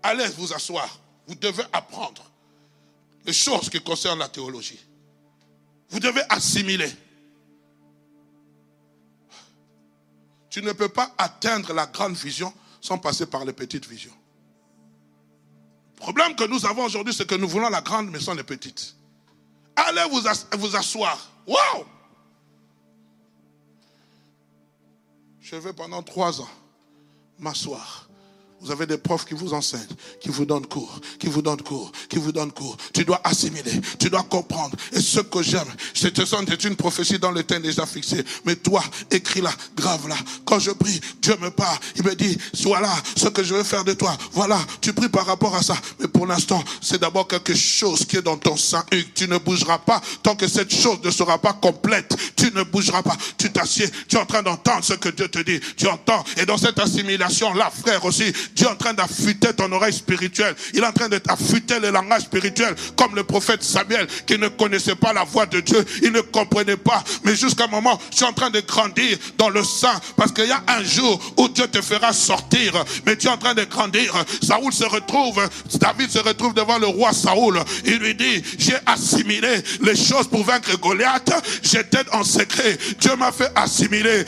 Allez 0.04 0.28
vous 0.38 0.52
asseoir. 0.54 1.00
Vous 1.28 1.36
devez 1.36 1.64
apprendre 1.72 2.30
les 3.26 3.32
choses 3.32 3.70
qui 3.70 3.80
concernent 3.82 4.20
la 4.20 4.28
théologie. 4.28 4.80
Vous 5.90 6.02
devez 6.02 6.22
assimiler. 6.28 6.92
Tu 10.50 10.62
ne 10.62 10.74
peux 10.74 10.90
pas 10.90 11.14
atteindre 11.18 11.72
la 11.72 11.86
grande 11.86 12.16
vision 12.16 12.54
sans 12.82 12.98
passer 12.98 13.28
par 13.28 13.46
les 13.46 13.54
petites 13.54 13.88
visions. 13.88 14.14
Le 15.96 16.02
problème 16.02 16.36
que 16.36 16.44
nous 16.44 16.66
avons 16.66 16.84
aujourd'hui, 16.84 17.14
c'est 17.14 17.28
que 17.28 17.36
nous 17.36 17.48
voulons 17.48 17.70
la 17.70 17.80
grande, 17.80 18.10
mais 18.12 18.20
sans 18.20 18.34
les 18.34 18.44
petites. 18.44 18.94
Allez 19.78 20.04
vous, 20.10 20.22
vous 20.58 20.76
asseoir. 20.76 21.32
Waouh! 21.48 21.86
Je 25.42 25.56
vais 25.56 25.74
pendant 25.74 26.04
trois 26.04 26.40
ans 26.40 26.50
m'asseoir 27.40 28.11
vous 28.62 28.72
avez 28.72 28.86
des 28.86 28.98
profs 28.98 29.26
qui 29.26 29.34
vous 29.34 29.54
enseignent, 29.54 29.82
qui 30.20 30.30
vous 30.30 30.46
donnent 30.46 30.68
cours, 30.68 31.00
qui 31.20 31.28
vous 31.28 31.42
donnent 31.42 31.62
cours, 31.62 31.92
qui 32.08 32.18
vous 32.18 32.32
donnent 32.32 32.52
cours. 32.52 32.78
Tu 32.94 33.04
dois 33.04 33.20
assimiler, 33.24 33.82
tu 34.00 34.10
dois 34.10 34.24
comprendre. 34.24 34.76
Et 34.92 35.02
ce 35.02 35.20
que 35.20 35.42
j'aime, 35.42 35.68
c'est 35.94 36.12
c'est 36.16 36.64
une 36.64 36.76
prophétie 36.76 37.18
dans 37.18 37.32
le 37.32 37.44
temps 37.44 37.60
déjà 37.60 37.86
fixé. 37.86 38.24
Mais 38.46 38.56
toi, 38.56 38.84
écris-la, 39.10 39.52
grave-la. 39.76 40.16
Quand 40.46 40.60
je 40.60 40.72
prie, 40.72 41.00
Dieu 41.22 41.36
me 41.42 41.50
parle. 41.50 41.78
Il 41.96 42.04
me 42.04 42.14
dit, 42.16 42.38
voilà 42.64 42.94
ce 43.16 43.30
que 43.30 43.44
je 43.44 43.56
veux 43.56 43.64
faire 43.64 43.84
de 43.84 43.94
toi. 43.94 44.16
Voilà, 44.34 44.60
tu 44.80 44.94
pries 44.94 45.10
par 45.10 45.26
rapport 45.26 45.56
à 45.56 45.64
ça. 45.64 45.76
Mais 46.00 46.08
pour 46.08 46.28
l'instant, 46.28 46.64
c'est 46.82 47.00
d'abord 47.00 47.28
quelque 47.28 47.56
chose 47.56 48.06
qui 48.06 48.18
est 48.18 48.22
dans 48.22 48.38
ton 48.38 48.58
sein. 48.58 48.84
Tu 49.16 49.28
ne 49.28 49.38
bougeras 49.38 49.80
pas 49.80 50.02
tant 50.22 50.36
que 50.36 50.48
cette 50.48 50.74
chose 50.74 51.00
ne 51.04 51.12
sera 51.12 51.40
pas 51.40 51.54
complète. 51.54 52.16
Tu 52.36 52.52
ne 52.54 52.64
bougeras 52.64 53.02
pas. 53.02 53.18
Tu 53.38 53.52
t'assieds. 53.52 53.90
Tu 54.08 54.18
es 54.18 54.20
en 54.20 54.26
train 54.26 54.44
d'entendre 54.44 54.84
ce 54.84 54.94
que 54.94 55.10
Dieu 55.10 55.28
te 55.28 55.40
dit. 55.40 55.60
Tu 55.78 55.88
entends. 55.88 56.24
Et 56.38 56.46
dans 56.46 56.58
cette 56.58 56.80
assimilation-là, 56.80 57.72
frère 57.72 58.06
aussi, 58.06 58.32
Dieu 58.56 58.68
est 58.68 58.72
en 58.72 58.76
train 58.76 58.94
d'affûter 58.94 59.54
ton 59.54 59.72
oreille 59.72 59.94
spirituelle. 59.94 60.56
Il 60.74 60.80
est 60.80 60.86
en 60.86 60.92
train 60.92 61.10
d'affûter 61.10 61.80
le 61.80 61.90
langage 61.92 62.24
spirituel, 62.24 62.76
comme 62.96 63.16
le 63.16 63.24
prophète 63.24 63.64
Samuel, 63.64 64.08
qui 64.26 64.38
ne 64.38 64.48
connaissait 64.48 64.96
pas 64.96 65.14
la 65.14 65.24
voix 65.24 65.46
de 65.46 65.60
Dieu. 65.60 65.84
Il 66.02 66.12
ne 66.12 66.22
comprenait 66.22 66.78
pas. 66.78 67.04
Mais 67.24 67.36
jusqu'à 67.36 67.66
un 67.66 67.68
moment, 67.68 68.00
je 68.12 68.18
suis 68.18 68.26
en 68.26 68.34
train 68.34 68.50
de 68.50 68.60
grandir 68.62 69.18
dans 69.38 69.50
le 69.50 69.64
sein, 69.64 70.00
parce 70.16 70.32
qu'il 70.32 70.48
y 70.48 70.52
a 70.52 70.64
un 70.68 70.84
jour 70.84 71.20
où 71.38 71.48
Dieu 71.50 71.68
te 71.68 71.82
fera 71.82 72.14
sortir. 72.14 72.84
Mais 73.06 73.16
tu 73.16 73.28
es 73.28 73.30
en 73.30 73.38
train 73.38 73.54
de 73.54 73.64
grandir. 73.64 74.14
Saoul 74.42 74.74
se 74.74 74.86
retrouve, 74.86 75.42
David 75.76 76.10
se 76.10 76.20
retrouve 76.20 76.54
devant 76.54 76.78
le 76.78 76.88
roi 76.88 77.14
Saoul. 77.14 77.60
Il 77.86 77.98
lui 77.98 78.16
dit, 78.16 78.44
j'ai 78.58 78.78
assimilé 78.86 79.62
les 79.82 79.96
choses 79.96 80.28
pour 80.28 80.44
vaincre 80.44 80.78
Goliath. 80.80 81.32
J'étais 81.64 82.04
en 82.12 82.24
secret. 82.24 82.78
Dieu 83.00 83.16
m'a 83.16 83.32
fait 83.32 83.52
assimiler 83.56 84.26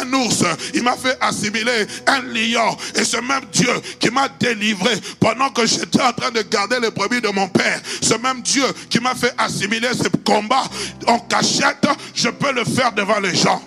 un 0.00 0.12
ours. 0.12 0.44
Il 0.74 0.82
m'a 0.82 0.96
fait 0.96 1.16
assimiler 1.20 1.86
un 2.06 2.20
lion. 2.22 2.76
Et 2.94 3.04
ce 3.04 3.16
même 3.16 3.44
Dieu 3.52 3.72
qui 3.98 4.10
m'a 4.10 4.28
délivré 4.28 4.92
pendant 5.18 5.50
que 5.50 5.66
j'étais 5.66 6.02
en 6.02 6.12
train 6.12 6.30
de 6.30 6.42
garder 6.42 6.80
les 6.80 6.90
brebis 6.90 7.20
de 7.20 7.28
mon 7.28 7.48
père. 7.48 7.80
Ce 8.00 8.14
même 8.14 8.42
Dieu 8.42 8.64
qui 8.88 9.00
m'a 9.00 9.14
fait 9.14 9.34
assimiler 9.38 9.90
ce 9.94 10.08
combat 10.24 10.64
en 11.06 11.18
cachette, 11.20 11.86
je 12.14 12.28
peux 12.28 12.52
le 12.52 12.64
faire 12.64 12.92
devant 12.92 13.20
les 13.20 13.34
gens. 13.34 13.62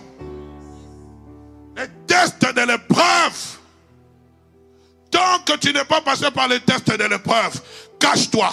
Les 1.78 1.88
tests 2.08 2.42
de 2.42 2.62
l'épreuve. 2.62 3.34
Tant 5.12 5.40
que 5.46 5.58
tu 5.58 5.72
n'es 5.72 5.86
pas 5.86 6.02
passé 6.02 6.26
par 6.32 6.48
les 6.48 6.60
tests 6.60 6.90
de 6.90 7.04
l'épreuve, 7.04 7.62
cache-toi. 8.00 8.52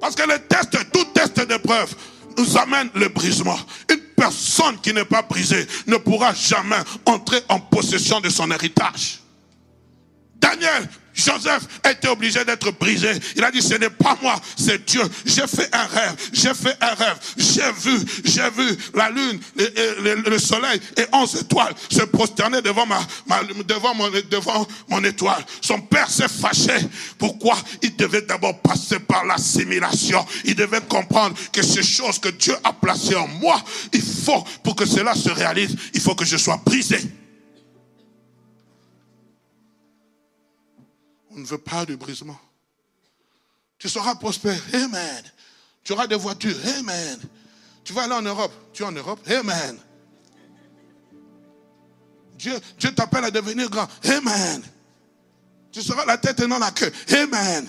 Parce 0.00 0.14
que 0.14 0.28
les 0.28 0.38
tests, 0.40 0.78
tout 0.92 1.04
test 1.06 1.40
d'épreuve, 1.40 1.94
nous 2.38 2.56
amène 2.56 2.90
le 2.94 3.08
brisement. 3.08 3.58
Une 3.90 4.00
personne 4.16 4.78
qui 4.80 4.92
n'est 4.92 5.04
pas 5.04 5.22
brisée 5.22 5.66
ne 5.86 5.96
pourra 5.96 6.34
jamais 6.34 6.76
entrer 7.04 7.40
en 7.48 7.58
possession 7.58 8.20
de 8.20 8.28
son 8.28 8.50
héritage. 8.50 9.20
Daniel, 10.40 10.88
Joseph 11.16 11.66
était 11.90 12.08
obligé 12.08 12.44
d'être 12.44 12.70
brisé. 12.72 13.10
Il 13.36 13.42
a 13.42 13.50
dit, 13.50 13.62
ce 13.62 13.74
n'est 13.74 13.90
pas 13.90 14.18
moi, 14.20 14.38
c'est 14.56 14.84
Dieu. 14.84 15.02
J'ai 15.24 15.46
fait 15.46 15.74
un 15.74 15.86
rêve, 15.86 16.14
j'ai 16.32 16.52
fait 16.52 16.76
un 16.80 16.94
rêve. 16.94 17.16
J'ai 17.38 17.72
vu, 17.72 17.98
j'ai 18.24 18.50
vu 18.50 18.76
la 18.94 19.10
lune, 19.10 19.40
le, 19.56 20.38
soleil 20.38 20.78
et 20.98 21.04
onze 21.12 21.36
étoiles 21.36 21.74
se 21.90 22.02
prosterner 22.02 22.60
devant, 22.60 22.84
ma, 22.86 23.00
devant, 23.66 23.94
mon, 23.94 24.10
devant 24.30 24.68
mon 24.88 25.02
étoile. 25.04 25.44
Son 25.62 25.80
père 25.80 26.10
s'est 26.10 26.28
fâché. 26.28 26.86
Pourquoi? 27.18 27.56
Il 27.82 27.96
devait 27.96 28.22
d'abord 28.22 28.60
passer 28.60 28.98
par 28.98 29.24
l'assimilation. 29.24 30.24
Il 30.44 30.54
devait 30.54 30.82
comprendre 30.82 31.34
que 31.50 31.62
ces 31.62 31.82
choses 31.82 32.18
que 32.18 32.28
Dieu 32.28 32.54
a 32.62 32.74
placées 32.74 33.16
en 33.16 33.26
moi, 33.26 33.62
il 33.94 34.02
faut, 34.02 34.44
pour 34.62 34.76
que 34.76 34.84
cela 34.84 35.14
se 35.14 35.30
réalise, 35.30 35.74
il 35.94 36.00
faut 36.00 36.14
que 36.14 36.26
je 36.26 36.36
sois 36.36 36.60
brisé. 36.64 36.98
On 41.36 41.40
ne 41.40 41.46
veut 41.46 41.58
pas 41.58 41.84
de 41.84 41.94
brisement. 41.94 42.38
Tu 43.78 43.90
seras 43.90 44.14
prospère. 44.14 44.60
Amen. 44.72 45.22
Tu 45.84 45.92
auras 45.92 46.06
des 46.06 46.16
voitures. 46.16 46.56
Amen. 46.78 47.20
Tu 47.84 47.92
vas 47.92 48.04
aller 48.04 48.14
en 48.14 48.22
Europe. 48.22 48.52
Tu 48.72 48.82
es 48.82 48.86
en 48.86 48.92
Europe. 48.92 49.20
Amen. 49.30 49.78
Dieu, 52.38 52.58
Dieu 52.78 52.94
t'appelle 52.94 53.24
à 53.24 53.30
devenir 53.30 53.68
grand. 53.68 53.86
Amen. 54.04 54.62
Tu 55.70 55.82
seras 55.82 56.06
la 56.06 56.16
tête 56.16 56.40
et 56.40 56.46
non 56.46 56.58
la 56.58 56.70
queue. 56.70 56.90
Amen. 57.10 57.68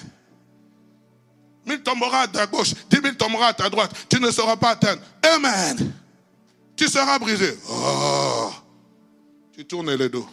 Mille 1.65 1.84
tomberont 1.84 2.11
à 2.13 2.28
ta 2.30 2.47
gauche, 2.47 2.74
dix 2.89 3.01
mille 3.01 3.18
tomberont 3.18 3.43
à 3.43 3.53
ta 3.53 3.70
droite. 3.70 3.91
Tu 4.07 4.22
ne 4.22 4.32
seras 4.32 4.55
pas 4.55 4.70
atteint. 4.70 4.97
Amen. 5.22 5.93
Tu 6.78 6.88
seras 6.88 7.20
brisé. 7.20 7.57
Oh. 7.70 8.49
Tu 9.53 9.65
tournes 9.65 9.93
le 9.93 10.07
dos. 10.07 10.28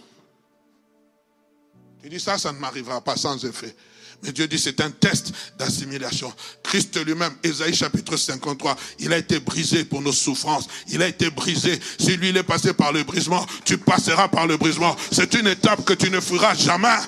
Il 2.05 2.11
dit 2.11 2.21
ça, 2.21 2.37
ça 2.37 2.53
ne 2.53 2.59
m'arrivera 2.59 3.01
pas 3.01 3.17
sans 3.17 3.43
effet. 3.47 3.75
Mais 4.23 4.33
Dieu 4.33 4.47
dit 4.47 4.59
c'est 4.59 4.81
un 4.81 4.91
test 4.91 5.33
d'assimilation. 5.59 6.33
Christ 6.63 7.03
lui-même, 7.05 7.35
Ésaïe 7.43 7.75
chapitre 7.75 8.17
53, 8.17 8.77
il 8.99 9.13
a 9.13 9.19
été 9.19 9.41
brisé 9.41 9.85
pour 9.85 10.03
nos 10.03 10.13
souffrances. 10.13 10.67
Il 10.89 11.03
a 11.03 11.09
été 11.09 11.31
brisé. 11.31 11.81
Si 11.99 12.17
lui 12.17 12.29
il 12.29 12.37
est 12.37 12.43
passé 12.43 12.75
par 12.75 12.93
le 12.93 13.05
brisement, 13.05 13.45
tu 13.65 13.79
passeras 13.79 14.29
par 14.29 14.47
le 14.47 14.59
brisement. 14.59 14.95
C'est 15.11 15.33
une 15.35 15.47
étape 15.47 15.85
que 15.85 15.95
tu 15.95 16.11
ne 16.11 16.21
feras 16.21 16.55
jamais. 16.55 16.99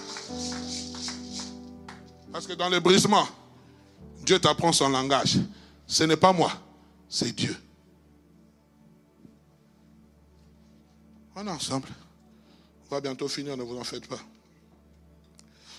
Parce 2.33 2.47
que 2.47 2.55
dans 2.55 2.69
le 2.69 2.81
brisement, 2.81 3.29
Dieu 4.25 4.39
t'apprend 4.39 4.73
son 4.73 4.89
langage. 4.89 5.37
Ce 5.87 6.05
n'est 6.05 6.17
pas 6.17 6.33
moi, 6.33 6.53
c'est 7.09 7.33
Dieu. 7.33 7.57
On 11.35 11.47
est 11.47 11.51
ensemble. 11.51 11.89
On 12.91 12.95
va 12.95 13.01
bientôt 13.01 13.29
finir, 13.29 13.57
ne 13.57 13.63
vous 13.63 13.77
en 13.77 13.85
faites 13.85 14.07
pas. 14.07 14.21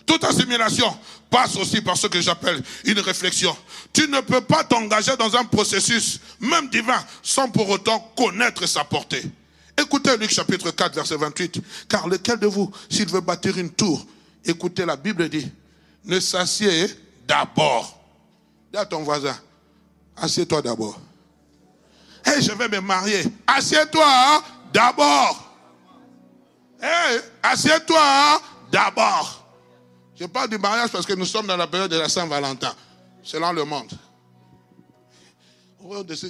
Toute 0.08 0.24
assimilation 0.24 0.98
passe 1.30 1.58
aussi 1.58 1.82
par 1.82 1.98
ce 1.98 2.08
que 2.08 2.22
j'appelle 2.22 2.64
une 2.86 3.00
réflexion. 3.00 3.56
Tu 3.94 4.08
ne 4.08 4.22
peux 4.22 4.42
pas 4.42 4.64
t'engager 4.64 5.16
dans 5.18 5.36
un 5.36 5.44
processus, 5.44 6.22
même 6.40 6.70
divin, 6.70 7.04
sans 7.22 7.50
pour 7.50 7.70
autant 7.70 8.00
connaître 8.16 8.66
sa 8.66 8.86
portée. 8.86 9.22
Écoutez 9.78 10.16
Luc 10.18 10.32
chapitre 10.32 10.72
4, 10.72 10.96
verset 10.96 11.18
28. 11.18 11.62
Car 11.90 12.08
lequel 12.08 12.40
de 12.40 12.48
vous, 12.48 12.72
s'il 12.90 13.10
veut 13.10 13.20
bâtir 13.20 13.58
une 13.58 13.70
tour, 13.70 14.08
écoutez, 14.46 14.86
la 14.86 14.96
Bible 14.96 15.28
dit, 15.28 15.52
ne 16.06 16.20
s'assied 16.22 16.88
d'abord. 17.28 18.00
Dis 18.72 18.80
à 18.80 18.86
ton 18.86 19.04
voisin, 19.04 19.38
assieds-toi 20.16 20.62
d'abord. 20.62 21.00
Hé, 22.26 22.42
je 22.42 22.54
vais 22.54 22.70
me 22.70 22.80
marier. 22.80 23.24
Assieds-toi 23.46 24.44
d'abord. 24.74 25.54
Hé, 26.82 27.20
assieds-toi 27.44 28.42
d'abord. 28.72 29.37
Je 30.20 30.26
parle 30.26 30.50
du 30.50 30.58
mariage 30.58 30.92
parce 30.92 31.06
que 31.06 31.14
nous 31.14 31.26
sommes 31.26 31.46
dans 31.46 31.58
la 31.58 31.68
période 31.68 31.92
de 31.92 31.98
la 31.98 32.10
Saint-Valentin, 32.10 32.74
selon 33.24 33.52
le 33.52 33.64
monde. 33.64 33.92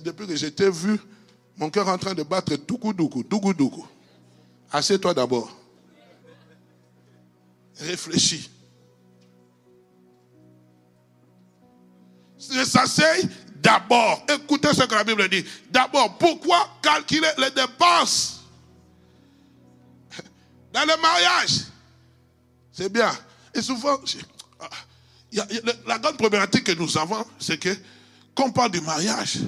Depuis 0.04 0.28
que 0.28 0.36
j'étais 0.36 0.70
vu, 0.70 1.00
mon 1.56 1.70
cœur 1.70 1.88
est 1.88 1.92
en 1.92 1.98
train 1.98 2.14
de 2.14 2.24
battre 2.24 2.56
doukou 2.56 2.94
doukou, 2.94 3.24
doukou 3.24 3.54
doukou. 3.54 3.88
Assieds-toi 4.72 5.14
d'abord. 5.14 5.56
réfléchis. 7.80 8.50
s'asseye 12.38 13.28
d'abord. 13.56 14.24
Écoutez 14.30 14.74
ce 14.74 14.84
que 14.84 14.96
la 14.96 15.04
Bible 15.04 15.28
dit. 15.30 15.46
D'abord, 15.72 16.18
pourquoi 16.18 16.68
calculer 16.82 17.30
les 17.38 17.52
dépenses? 17.52 18.42
Dans 20.74 20.82
le 20.82 21.02
mariage 21.02 21.66
C'est 22.72 22.92
bien. 22.92 23.12
Et 23.58 23.62
souvent, 23.62 24.00
la 25.88 25.98
grande 25.98 26.18
problématique 26.18 26.66
que 26.66 26.72
nous 26.74 26.98
avons, 26.98 27.26
c'est 27.40 27.58
que 27.58 27.76
quand 28.36 28.46
on 28.46 28.52
parle 28.52 28.72
du 28.72 28.82
mariage, 28.82 29.40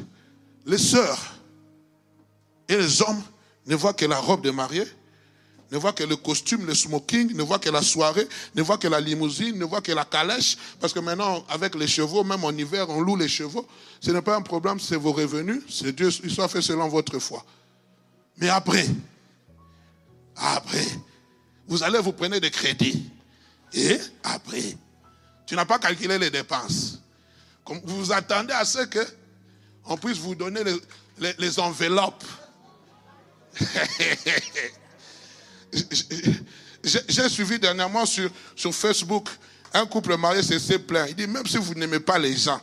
les 0.65 0.79
sœurs 0.79 1.35
et 2.67 2.75
les 2.75 3.01
hommes 3.03 3.21
ne 3.67 3.75
voient 3.75 3.93
que 3.93 4.05
la 4.05 4.17
robe 4.17 4.41
de 4.41 4.49
mariée 4.49 4.87
ne 5.71 5.77
voit 5.77 5.93
que 5.93 6.03
le 6.03 6.15
costume, 6.15 6.65
le 6.65 6.73
smoking, 6.73 7.35
ne 7.35 7.43
voit 7.43 7.59
que 7.59 7.69
la 7.69 7.83
soirée, 7.83 8.27
ne 8.55 8.63
voit 8.63 8.79
que 8.79 8.87
la 8.87 8.99
limousine, 8.99 9.55
ne 9.57 9.65
voit 9.65 9.81
que 9.81 9.91
la 9.91 10.03
calèche. 10.03 10.57
Parce 10.79 10.93
que 10.93 10.99
maintenant, 10.99 11.45
avec 11.47 11.75
les 11.75 11.87
chevaux, 11.87 12.23
même 12.23 12.43
en 12.43 12.51
hiver, 12.51 12.89
on 12.89 13.01
loue 13.01 13.15
les 13.15 13.27
chevaux. 13.27 13.67
Ce 14.01 14.09
n'est 14.09 14.23
pas 14.23 14.35
un 14.35 14.41
problème, 14.41 14.79
c'est 14.79 14.95
vos 14.95 15.11
revenus. 15.11 15.61
C'est 15.69 15.95
Dieu, 15.95 16.09
il 16.23 16.31
soit 16.31 16.47
fait 16.47 16.63
selon 16.63 16.87
votre 16.87 17.19
foi. 17.19 17.45
Mais 18.37 18.49
après, 18.49 18.87
après, 20.35 20.87
vous 21.67 21.83
allez 21.83 21.99
vous 21.99 22.13
prendre 22.13 22.39
des 22.39 22.49
crédits. 22.49 23.07
Et 23.73 23.99
après, 24.23 24.77
tu 25.45 25.55
n'as 25.55 25.65
pas 25.65 25.79
calculé 25.79 26.17
les 26.17 26.29
dépenses. 26.29 26.99
Vous 27.83 28.11
attendez 28.11 28.53
à 28.53 28.65
ce 28.65 28.79
que 28.85 29.05
on 29.85 29.97
puisse 29.97 30.17
vous 30.17 30.35
donner 30.35 30.61
les, 31.19 31.59
enveloppes. 31.59 32.23
J'ai 36.83 37.29
suivi 37.29 37.59
dernièrement 37.59 38.05
sur, 38.05 38.31
Facebook 38.71 39.29
un 39.73 39.85
couple 39.85 40.17
marié 40.17 40.41
s'est 40.41 40.79
plaint. 40.79 41.09
Il 41.09 41.15
dit, 41.15 41.27
même 41.27 41.45
si 41.45 41.57
vous 41.57 41.75
n'aimez 41.75 41.99
pas 41.99 42.17
les 42.17 42.35
gens, 42.35 42.61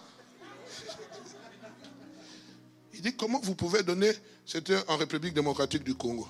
il 2.95 3.01
dit, 3.01 3.15
comment 3.15 3.41
vous 3.41 3.55
pouvez 3.55 3.83
donner, 3.83 4.13
c'était 4.45 4.79
en 4.89 4.97
République 4.97 5.35
démocratique 5.35 5.85
du 5.85 5.95
Congo, 5.95 6.27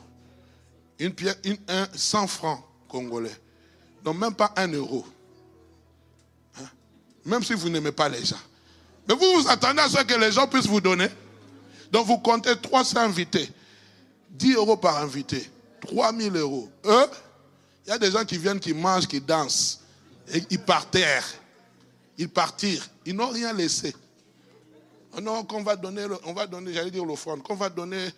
un 1.01 1.89
100 1.95 2.27
francs 2.27 2.62
congolais, 2.89 3.37
donc 4.07 4.18
même 4.18 4.34
pas 4.34 4.52
un 4.54 4.68
euro. 4.68 5.04
Hein? 6.61 6.68
Même 7.24 7.42
si 7.42 7.54
vous 7.54 7.68
n'aimez 7.68 7.90
pas 7.90 8.09
les 8.09 8.24
gens. 8.24 8.38
Mais 9.09 9.14
vous 9.16 9.42
vous 9.42 9.48
attendez 9.48 9.80
à 9.80 9.88
ce 9.88 10.00
que 10.04 10.14
les 10.14 10.30
gens 10.30 10.46
puissent 10.46 10.68
vous 10.68 10.80
donner. 10.80 11.09
Donc 11.90 12.07
vous 12.07 12.18
comptez 12.18 12.54
300 12.57 13.00
invités, 13.00 13.50
10 14.30 14.54
euros 14.54 14.76
par 14.76 14.98
invité. 14.98 15.50
3 15.80 16.12
000 16.14 16.36
euros. 16.36 16.70
Eux, 16.84 17.07
il 17.84 17.90
y 17.90 17.92
a 17.92 17.98
des 17.98 18.12
gens 18.12 18.24
qui 18.24 18.38
viennent, 18.38 18.61
qui 18.61 18.72
mangent, 18.72 19.09
qui 19.09 19.20
dansent. 19.20 19.80
Ils 20.50 20.61
partèrent. 20.61 21.26
Ils 22.16 22.28
partirent. 22.28 22.88
Ils 23.04 23.14
n'ont 23.14 23.30
rien 23.30 23.52
laissé. 23.52 23.92
Oh 25.16 25.20
non, 25.20 25.42
qu'on 25.42 25.64
va 25.64 25.74
donner, 25.74 26.07
on 26.24 26.32
va 26.32 26.46
donner, 26.46 26.72
j'allais 26.72 26.92
dire 26.92 27.04
l'offrande, 27.04 27.42
qu'on 27.42 27.57
va 27.57 27.68
donner. 27.68 28.09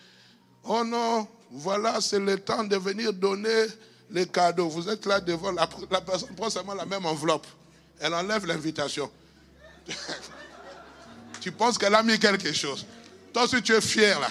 Oh 0.64 0.84
non, 0.84 1.26
voilà, 1.51 1.99
c'est 2.03 2.18
le 2.18 2.39
temps 2.39 2.64
de 2.64 2.76
venir 2.76 3.11
donner 3.14 3.66
les 4.11 4.27
cadeaux. 4.27 4.69
Vous 4.69 4.89
êtes 4.89 5.07
là 5.07 5.21
devant, 5.21 5.53
la, 5.53 5.69
la 5.91 6.01
personne 6.01 6.35
prend 6.35 6.51
seulement 6.51 6.75
la 6.75 6.87
même 6.87 7.07
enveloppe. 7.07 7.47
Elle 8.01 8.15
enlève 8.15 8.47
l'invitation. 8.47 9.11
tu 11.41 11.53
penses 11.53 11.79
qu'elle 11.79 11.95
a 11.95 12.03
mis 12.03 12.19
quelque 12.19 12.53
chose. 12.53 12.87
Toi, 13.33 13.49
si 13.49 13.63
tu 13.63 13.73
es 13.73 13.81
fier 13.81 14.19
là, 14.21 14.31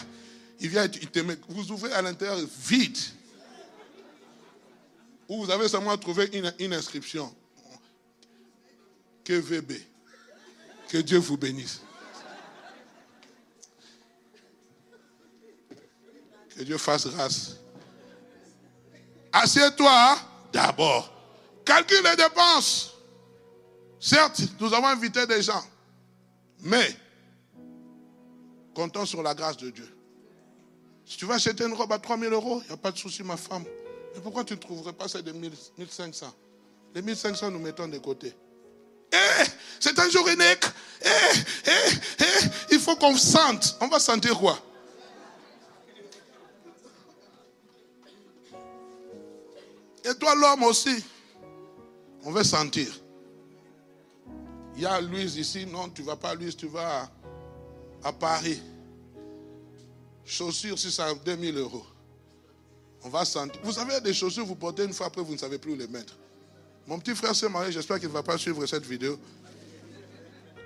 il 0.60 0.70
vient, 0.70 0.86
il 0.86 1.10
te 1.10 1.20
met, 1.20 1.38
vous 1.50 1.72
ouvrez 1.72 1.94
à 1.94 2.02
l'intérieur 2.02 2.40
vide. 2.66 2.98
Ou 5.30 5.44
vous 5.44 5.52
avez 5.52 5.68
seulement 5.68 5.98
trouvé 5.98 6.30
une, 6.60 6.74
inscription. 6.74 7.34
Que 9.24 9.34
VB. 9.34 9.74
Que 10.88 11.00
Dieu 11.00 11.18
vous 11.18 11.38
bénisse. 11.38 11.82
Que 16.56 16.64
Dieu 16.64 16.78
fasse 16.78 17.08
grâce. 17.08 17.58
Assieds-toi 19.34 20.18
d'abord. 20.52 21.12
Calcule 21.66 22.04
les 22.04 22.16
dépenses. 22.16 22.94
Certes, 24.00 24.42
nous 24.60 24.74
avons 24.74 24.88
invité 24.88 25.26
des 25.26 25.42
gens. 25.42 25.64
Mais, 26.62 26.96
comptons 28.74 29.06
sur 29.06 29.22
la 29.22 29.34
grâce 29.34 29.58
de 29.58 29.70
Dieu. 29.70 29.98
Si 31.06 31.18
tu 31.18 31.26
vas 31.26 31.36
acheter 31.36 31.64
une 31.64 31.74
robe 31.74 31.92
à 31.92 32.00
3000 32.00 32.32
euros, 32.34 32.62
il 32.64 32.68
n'y 32.68 32.74
a 32.74 32.78
pas 32.78 32.92
de 32.92 32.98
souci, 32.98 33.24
ma 33.24 33.38
femme. 33.38 33.64
Mais 34.14 34.22
pourquoi 34.22 34.44
tu 34.44 34.54
ne 34.54 34.60
trouverais 34.60 34.94
pas 34.94 35.08
celle 35.08 35.24
de 35.24 35.32
1500 35.32 36.34
Les 36.94 37.02
1500, 37.02 37.52
nous 37.52 37.60
mettons 37.60 37.88
de 37.88 37.98
côté. 37.98 38.36
Eh, 39.12 39.44
c'est 39.80 39.98
un 40.00 40.10
jour 40.10 40.28
unique. 40.28 40.66
Eh, 41.02 41.08
eh, 41.66 41.72
eh, 42.20 42.48
il 42.72 42.80
faut 42.80 42.96
qu'on 42.96 43.16
sente. 43.16 43.78
On 43.80 43.88
va 43.88 44.00
sentir 44.00 44.38
quoi? 44.38 44.60
Toi, 50.20 50.36
l'homme 50.36 50.63
aussi. 50.63 51.03
On 52.24 52.32
va 52.32 52.43
sentir. 52.43 52.88
Il 54.76 54.82
y 54.82 54.86
a 54.86 54.99
Louise 55.01 55.38
ici. 55.38 55.65
Non, 55.65 55.89
tu 55.89 56.01
ne 56.01 56.07
vas 56.07 56.15
pas 56.15 56.30
à 56.30 56.36
Louise, 56.36 56.55
tu 56.55 56.68
vas 56.68 57.09
à, 58.03 58.13
Paris. 58.13 58.61
Chaussures, 60.26 60.78
si 60.78 60.91
ça 60.91 61.13
2000 61.13 61.57
euros. 61.57 61.86
On 63.03 63.09
va 63.09 63.26
sentir. 63.26 63.61
Vous 63.63 63.72
savez, 63.72 63.99
des 64.01 64.13
chaussures, 64.13 64.45
vous 64.45 64.55
portez 64.55 64.84
une 64.84 64.93
fois, 64.93 65.07
après, 65.07 65.22
vous 65.22 65.34
ne 65.34 65.38
savez 65.38 65.57
plus 65.57 65.74
où 65.74 65.76
les 65.76 65.88
mettre. 65.88 66.15
Mon 66.86 66.99
petit 66.99 67.15
frère 67.15 67.36
s'est 67.36 67.49
marié, 67.49 67.72
j'espère 67.72 67.99
qu'il 67.99 68.07
ne 68.07 68.13
va 68.13 68.24
pas 68.24 68.38
suivre 68.38 68.65
cette 68.65 68.86
vidéo. 68.86 69.20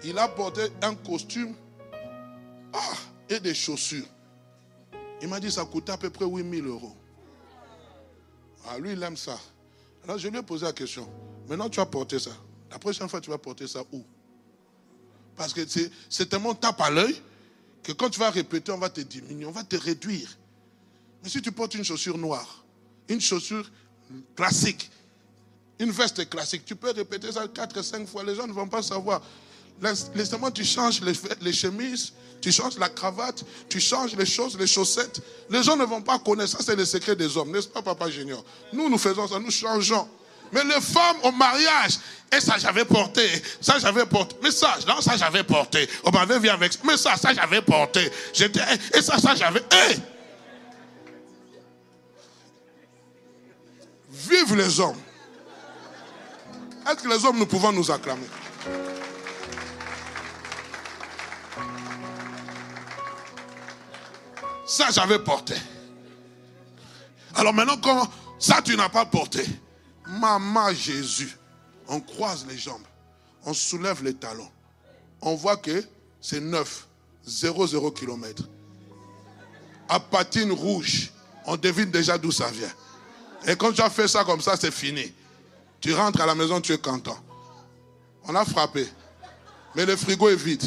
Il 0.03 0.17
a 0.17 0.27
porté 0.27 0.61
un 0.81 0.95
costume 0.95 1.53
ah, 2.73 2.79
et 3.29 3.39
des 3.39 3.53
chaussures. 3.53 4.05
Il 5.21 5.27
m'a 5.27 5.39
dit 5.39 5.51
ça 5.51 5.65
coûtait 5.65 5.91
à 5.91 5.97
peu 5.97 6.09
près 6.09 6.25
8000 6.25 6.65
euros. 6.65 6.95
Ah, 8.67 8.77
lui, 8.77 8.93
il 8.93 9.03
aime 9.03 9.17
ça. 9.17 9.39
Alors, 10.03 10.17
je 10.17 10.27
lui 10.27 10.37
ai 10.37 10.43
posé 10.43 10.65
la 10.65 10.73
question. 10.73 11.07
Maintenant, 11.47 11.69
tu 11.69 11.77
vas 11.77 11.85
porter 11.85 12.19
ça. 12.19 12.31
La 12.69 12.79
prochaine 12.79 13.09
fois, 13.09 13.19
tu 13.21 13.29
vas 13.29 13.37
porter 13.37 13.67
ça 13.67 13.83
où? 13.91 14.03
Parce 15.35 15.53
que 15.53 15.61
c'est 16.09 16.29
tellement 16.29 16.53
tape 16.53 16.79
à 16.81 16.89
l'œil 16.89 17.19
que 17.83 17.91
quand 17.91 18.09
tu 18.09 18.19
vas 18.19 18.29
répéter, 18.29 18.71
on 18.71 18.77
va 18.77 18.89
te 18.89 19.01
diminuer, 19.01 19.45
on 19.45 19.51
va 19.51 19.63
te 19.63 19.75
réduire. 19.75 20.37
Mais 21.23 21.29
si 21.29 21.41
tu 21.41 21.51
portes 21.51 21.73
une 21.75 21.83
chaussure 21.83 22.17
noire, 22.17 22.63
une 23.07 23.21
chaussure 23.21 23.69
classique, 24.35 24.91
une 25.79 25.91
veste 25.91 26.29
classique, 26.29 26.63
tu 26.65 26.75
peux 26.75 26.91
répéter 26.91 27.31
ça 27.31 27.47
4 27.47 27.81
5 27.81 28.07
fois, 28.07 28.23
les 28.23 28.35
gens 28.35 28.45
ne 28.47 28.53
vont 28.53 28.67
pas 28.67 28.83
savoir. 28.83 29.21
Laissez-moi, 29.81 30.51
tu 30.51 30.63
changes 30.63 31.01
les, 31.01 31.53
chemises, 31.53 32.13
tu 32.39 32.51
changes 32.51 32.77
la 32.77 32.89
cravate, 32.89 33.43
tu 33.67 33.79
changes 33.79 34.15
les 34.15 34.25
choses, 34.25 34.57
les 34.57 34.67
chaussettes. 34.67 35.21
Les 35.49 35.63
gens 35.63 35.75
ne 35.75 35.85
vont 35.85 36.01
pas 36.01 36.19
connaître. 36.19 36.51
Ça, 36.51 36.59
c'est 36.61 36.75
le 36.75 36.85
secret 36.85 37.15
des 37.15 37.35
hommes, 37.35 37.51
n'est-ce 37.51 37.67
pas, 37.67 37.81
Papa 37.81 38.09
Junior? 38.09 38.43
Nous, 38.73 38.89
nous 38.89 38.97
faisons 38.99 39.27
ça, 39.27 39.39
nous 39.39 39.51
changeons. 39.51 40.07
Mais 40.51 40.63
les 40.65 40.81
femmes 40.81 41.17
au 41.23 41.31
mariage, 41.31 41.97
et 42.35 42.41
ça 42.41 42.57
j'avais 42.57 42.83
porté, 42.83 43.25
ça 43.61 43.79
j'avais 43.79 44.05
porté, 44.05 44.35
mais 44.43 44.51
ça, 44.51 44.77
non, 44.85 44.99
ça 44.99 45.15
j'avais 45.15 45.43
porté. 45.43 45.89
On 46.03 46.11
m'avait 46.11 46.39
vu 46.39 46.49
avec, 46.49 46.73
mais 46.83 46.97
ça, 46.97 47.15
ça 47.15 47.33
j'avais 47.33 47.61
porté. 47.61 48.11
J'étais, 48.33 48.59
et 48.93 49.01
ça, 49.01 49.17
ça 49.17 49.33
j'avais, 49.33 49.63
Vive 54.11 54.55
les 54.55 54.79
hommes. 54.79 54.99
Est-ce 56.85 57.03
que 57.03 57.07
les 57.07 57.25
hommes, 57.25 57.39
nous 57.39 57.45
pouvons 57.45 57.71
nous 57.71 57.89
acclamer? 57.89 58.27
Ça, 64.71 64.89
j'avais 64.89 65.19
porté. 65.19 65.53
Alors 67.35 67.53
maintenant, 67.53 67.75
quand 67.75 68.09
ça, 68.39 68.61
tu 68.61 68.77
n'as 68.77 68.87
pas 68.87 69.03
porté, 69.03 69.45
Maman 70.07 70.73
Jésus, 70.73 71.37
on 71.89 71.99
croise 71.99 72.45
les 72.47 72.57
jambes, 72.57 72.85
on 73.43 73.53
soulève 73.53 74.01
les 74.01 74.13
talons, 74.13 74.49
on 75.19 75.35
voit 75.35 75.57
que 75.57 75.83
c'est 76.21 76.39
neuf, 76.39 76.87
0,0 77.27 77.93
km. 77.93 78.43
À 79.89 79.99
patine 79.99 80.53
rouge, 80.53 81.11
on 81.47 81.57
devine 81.57 81.91
déjà 81.91 82.17
d'où 82.17 82.31
ça 82.31 82.49
vient. 82.49 82.71
Et 83.47 83.57
quand 83.57 83.73
tu 83.73 83.81
as 83.81 83.89
fait 83.89 84.07
ça 84.07 84.23
comme 84.23 84.39
ça, 84.39 84.55
c'est 84.55 84.71
fini. 84.71 85.11
Tu 85.81 85.93
rentres 85.93 86.21
à 86.21 86.25
la 86.25 86.33
maison, 86.33 86.61
tu 86.61 86.71
es 86.71 86.77
content. 86.77 87.19
On 88.23 88.33
a 88.35 88.45
frappé. 88.45 88.87
Mais 89.75 89.85
le 89.85 89.97
frigo 89.97 90.29
est 90.29 90.35
vide. 90.37 90.63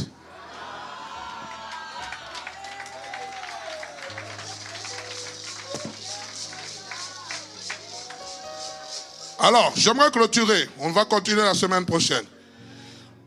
Alors, 9.44 9.74
j'aimerais 9.76 10.10
clôturer. 10.10 10.70
On 10.78 10.90
va 10.90 11.04
continuer 11.04 11.42
la 11.42 11.52
semaine 11.52 11.84
prochaine. 11.84 12.24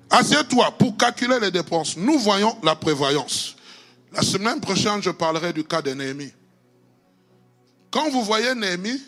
Assieds-toi 0.10 0.72
pour 0.80 0.98
calculer 0.98 1.40
les 1.40 1.52
dépenses. 1.52 1.96
Nous 1.96 2.18
voyons 2.18 2.58
la 2.64 2.76
prévoyance. 2.76 3.56
La 4.12 4.24
semaine 4.24 4.60
prochaine, 4.60 5.04
je 5.04 5.12
parlerai 5.12 5.54
du 5.54 5.64
cas 5.64 5.80
de 5.80 5.92
Néhémie. 5.92 6.34
Quand 7.92 8.10
vous 8.10 8.24
voyez 8.24 8.56
Néhémie, 8.56 9.00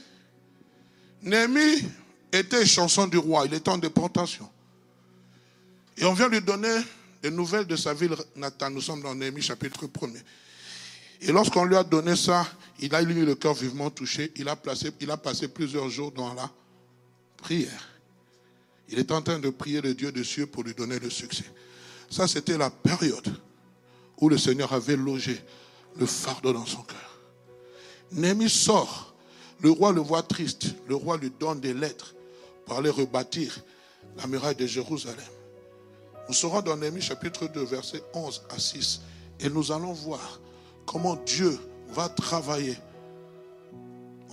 Néhémie 1.23 1.83
était 2.31 2.63
chanson 2.63 3.07
du 3.07 3.17
roi. 3.17 3.45
Il 3.47 3.55
était 3.55 3.71
en 3.71 3.79
déportation. 3.79 4.47
Et 5.97 6.05
on 6.05 6.13
vient 6.13 6.29
lui 6.29 6.41
donner 6.41 6.77
des 7.23 7.31
nouvelles 7.31 7.65
de 7.65 7.75
sa 7.75 7.95
ville 7.95 8.15
natale. 8.35 8.71
Nous 8.71 8.81
sommes 8.81 9.01
dans 9.01 9.15
Néhémie 9.15 9.41
chapitre 9.41 9.89
1 9.99 10.09
Et 11.27 11.31
lorsqu'on 11.31 11.63
lui 11.63 11.75
a 11.75 11.83
donné 11.83 12.15
ça, 12.15 12.45
il 12.79 12.93
a 12.93 13.01
eu 13.01 13.07
le 13.07 13.33
cœur 13.33 13.55
vivement 13.55 13.89
touché. 13.89 14.31
Il 14.35 14.47
a, 14.47 14.55
il 15.01 15.09
a 15.09 15.17
passé 15.17 15.47
plusieurs 15.47 15.89
jours 15.89 16.11
dans 16.11 16.35
la 16.35 16.51
prière. 17.41 17.89
Il 18.89 18.99
est 18.99 19.11
en 19.11 19.21
train 19.21 19.39
de 19.39 19.49
prier 19.49 19.81
le 19.81 19.93
Dieu 19.93 20.11
des 20.11 20.23
cieux 20.23 20.47
pour 20.47 20.63
lui 20.63 20.73
donner 20.73 20.99
le 20.99 21.09
succès. 21.09 21.45
Ça, 22.09 22.27
c'était 22.27 22.57
la 22.57 22.69
période 22.69 23.35
où 24.19 24.29
le 24.29 24.37
Seigneur 24.37 24.73
avait 24.73 24.95
logé 24.95 25.39
le 25.97 26.05
fardeau 26.05 26.53
dans 26.53 26.65
son 26.65 26.81
cœur. 26.81 27.19
Némi 28.11 28.49
sort. 28.49 29.13
Le 29.61 29.69
roi 29.69 29.91
le 29.91 30.01
voit 30.01 30.23
triste. 30.23 30.75
Le 30.87 30.95
roi 30.95 31.17
lui 31.17 31.31
donne 31.39 31.59
des 31.59 31.73
lettres 31.73 32.15
pour 32.65 32.77
aller 32.77 32.89
rebâtir 32.89 33.59
la 34.17 34.25
muraille 34.27 34.55
de 34.55 34.65
Jérusalem. 34.65 35.19
Nous 36.27 36.33
serons 36.33 36.61
dans 36.61 36.77
Némi 36.77 37.01
chapitre 37.01 37.47
2, 37.47 37.63
versets 37.65 38.03
11 38.13 38.43
à 38.49 38.59
6. 38.59 39.01
Et 39.39 39.49
nous 39.49 39.71
allons 39.71 39.93
voir 39.93 40.39
comment 40.85 41.15
Dieu 41.25 41.57
va 41.89 42.09
travailler. 42.09 42.77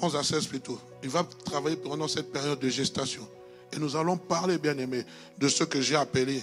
11 0.01 0.17
à 0.17 0.23
16 0.23 0.47
plutôt. 0.47 0.79
Il 1.03 1.09
va 1.09 1.27
travailler 1.45 1.77
pendant 1.77 2.09
cette 2.09 2.33
période 2.33 2.59
de 2.59 2.69
gestation. 2.69 3.27
Et 3.73 3.79
nous 3.79 3.97
allons 3.97 4.17
parler, 4.17 4.59
bien 4.59 4.77
aimé, 4.79 5.05
de 5.39 5.49
ce 5.49 5.65
que 5.65 5.81
j'ai 5.81 5.97
appelé 5.97 6.43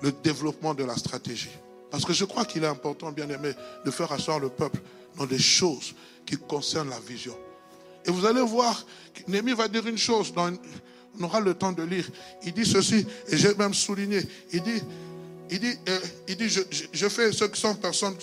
le 0.00 0.12
développement 0.22 0.74
de 0.74 0.84
la 0.84 0.96
stratégie. 0.96 1.50
Parce 1.90 2.04
que 2.04 2.12
je 2.12 2.24
crois 2.24 2.44
qu'il 2.44 2.64
est 2.64 2.68
important, 2.68 3.12
bien 3.12 3.28
aimé, 3.28 3.52
de 3.84 3.90
faire 3.90 4.10
asseoir 4.12 4.38
le 4.38 4.48
peuple 4.48 4.80
dans 5.16 5.26
des 5.26 5.38
choses 5.38 5.94
qui 6.24 6.36
concernent 6.36 6.90
la 6.90 7.00
vision. 7.00 7.36
Et 8.04 8.10
vous 8.10 8.24
allez 8.24 8.42
voir, 8.42 8.84
Némi 9.26 9.52
va 9.52 9.68
dire 9.68 9.86
une 9.86 9.98
chose, 9.98 10.32
on 10.36 11.24
aura 11.24 11.40
le 11.40 11.54
temps 11.54 11.72
de 11.72 11.82
lire. 11.82 12.08
Il 12.44 12.52
dit 12.52 12.64
ceci, 12.64 13.06
et 13.28 13.36
j'ai 13.36 13.54
même 13.54 13.74
souligné, 13.74 14.22
il 14.52 14.62
dit, 14.62 14.82
il 15.50 15.58
dit, 15.60 15.74
euh, 15.88 15.98
il 16.28 16.36
dit 16.36 16.48
je, 16.48 16.60
je, 16.92 17.08
fais 17.08 17.32
ce 17.32 17.44
que 17.44 17.56
sont 17.56 17.74
personnes 17.74 18.16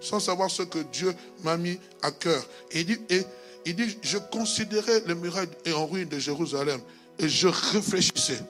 sans 0.00 0.20
savoir 0.20 0.50
ce 0.50 0.62
que 0.62 0.78
Dieu 0.92 1.14
m'a 1.42 1.56
mis 1.56 1.78
à 2.02 2.10
cœur. 2.10 2.44
Il 2.72 2.86
dit, 2.86 2.98
et, 3.10 3.22
il 3.64 3.74
dit, 3.74 3.98
je 4.02 4.18
considérais 4.18 5.02
les 5.06 5.14
murailles 5.14 5.48
en 5.74 5.86
ruine 5.86 6.08
de 6.08 6.18
Jérusalem 6.18 6.80
et 7.18 7.28
je 7.28 7.48
réfléchissais. 7.48 8.40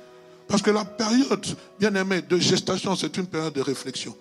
Parce 0.49 0.63
que 0.63 0.71
la 0.71 0.85
période, 0.85 1.45
bien 1.81 1.95
aimé, 1.95 2.23
de 2.23 2.39
gestation, 2.39 2.95
c'est 2.95 3.17
une 3.17 3.27
période 3.27 3.55
de 3.55 3.61
réflexion. 3.61 4.15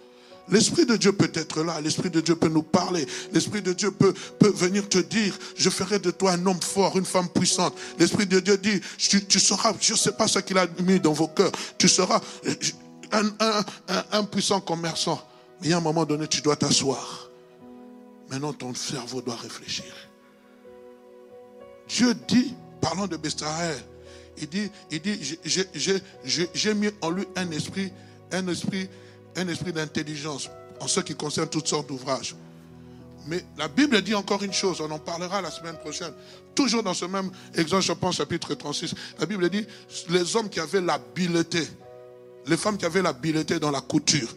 L'Esprit 0.49 0.86
de 0.86 0.95
Dieu 0.95 1.11
peut 1.11 1.32
être 1.34 1.63
là, 1.63 1.82
l'Esprit 1.82 2.11
de 2.11 2.21
Dieu 2.21 2.36
peut 2.36 2.49
nous 2.49 2.61
parler, 2.61 3.05
l'Esprit 3.34 3.63
de 3.63 3.73
Dieu 3.73 3.89
peut, 3.91 4.13
peut 4.39 4.51
venir 4.51 4.88
te 4.88 4.99
dire, 4.99 5.38
je 5.55 5.69
ferai 5.71 5.97
de 5.97 6.11
toi 6.11 6.34
un 6.34 6.45
homme 6.45 6.61
fort, 6.61 6.97
une 6.97 7.05
femme 7.05 7.30
puissante. 7.30 7.76
L'Esprit 7.97 8.28
de 8.28 8.39
Dieu 8.39 8.57
dit, 8.57 8.80
tu, 9.28 9.39
seras, 9.39 9.73
je 9.82 9.93
ne 9.93 9.97
sais 9.97 10.11
pas 10.11 10.28
ce 10.28 10.39
qu'il 10.39 10.57
a 10.59 10.67
mis 10.84 10.99
dans 10.99 11.13
vos 11.13 11.28
cœurs, 11.28 11.51
tu 11.80 11.89
seras 11.89 12.21
un, 13.11 13.26
un, 13.39 13.63
un 14.11 14.23
puissant 14.23 14.61
commerçant. 14.61 15.19
Mais 15.66 15.74
à 15.74 15.78
un 15.78 15.82
moment 15.82 16.05
donné, 16.05 16.28
tu 16.28 16.41
dois 16.41 16.55
t'asseoir. 16.55 17.30
Maintenant, 18.30 18.53
ton 18.53 18.76
cerveau 18.76 19.22
doit 19.22 19.36
réfléchir. 19.36 19.91
Dieu 21.88 22.13
dit, 22.28 22.53
parlant 22.82 23.07
de 23.07 23.18
Bestaël, 23.18 23.76
il 24.38 24.47
dit, 24.47 24.70
il 24.91 25.01
dit, 25.01 25.39
j'ai 25.43 26.74
mis 26.76 26.89
en 27.01 27.09
lui 27.09 27.26
un 27.36 27.49
esprit, 27.49 27.91
un 28.32 28.47
esprit, 28.47 28.88
un 29.36 29.47
esprit 29.47 29.74
d'intelligence 29.74 30.49
en 30.80 30.88
ce 30.88 30.99
qui 30.99 31.16
concerne 31.16 31.49
toutes 31.49 31.68
sortes 31.68 31.88
d'ouvrages. 31.88 32.36
Mais 33.28 33.43
la 33.57 33.68
Bible 33.68 33.99
dit 34.03 34.13
encore 34.13 34.43
une 34.43 34.53
chose, 34.53 34.82
on 34.82 34.91
en 34.91 34.99
parlera 34.99 35.41
la 35.41 35.49
semaine 35.49 35.78
prochaine. 35.78 36.13
Toujours 36.53 36.84
dans 36.84 36.93
ce 36.93 37.05
même 37.05 37.32
exemple, 37.55 37.84
je 37.84 37.93
pense, 37.93 38.18
chapitre 38.18 38.53
36, 38.53 38.93
la 39.20 39.26
Bible 39.26 39.49
dit, 39.49 39.66
les 40.09 40.36
hommes 40.36 40.49
qui 40.49 40.59
avaient 40.59 40.82
l'habileté, 40.82 41.68
les 42.45 42.57
femmes 42.57 42.78
qui 42.78 42.86
avaient 42.86 43.01
l'habileté 43.01 43.59
dans 43.59 43.72
la 43.72 43.82
couture, 43.82 44.36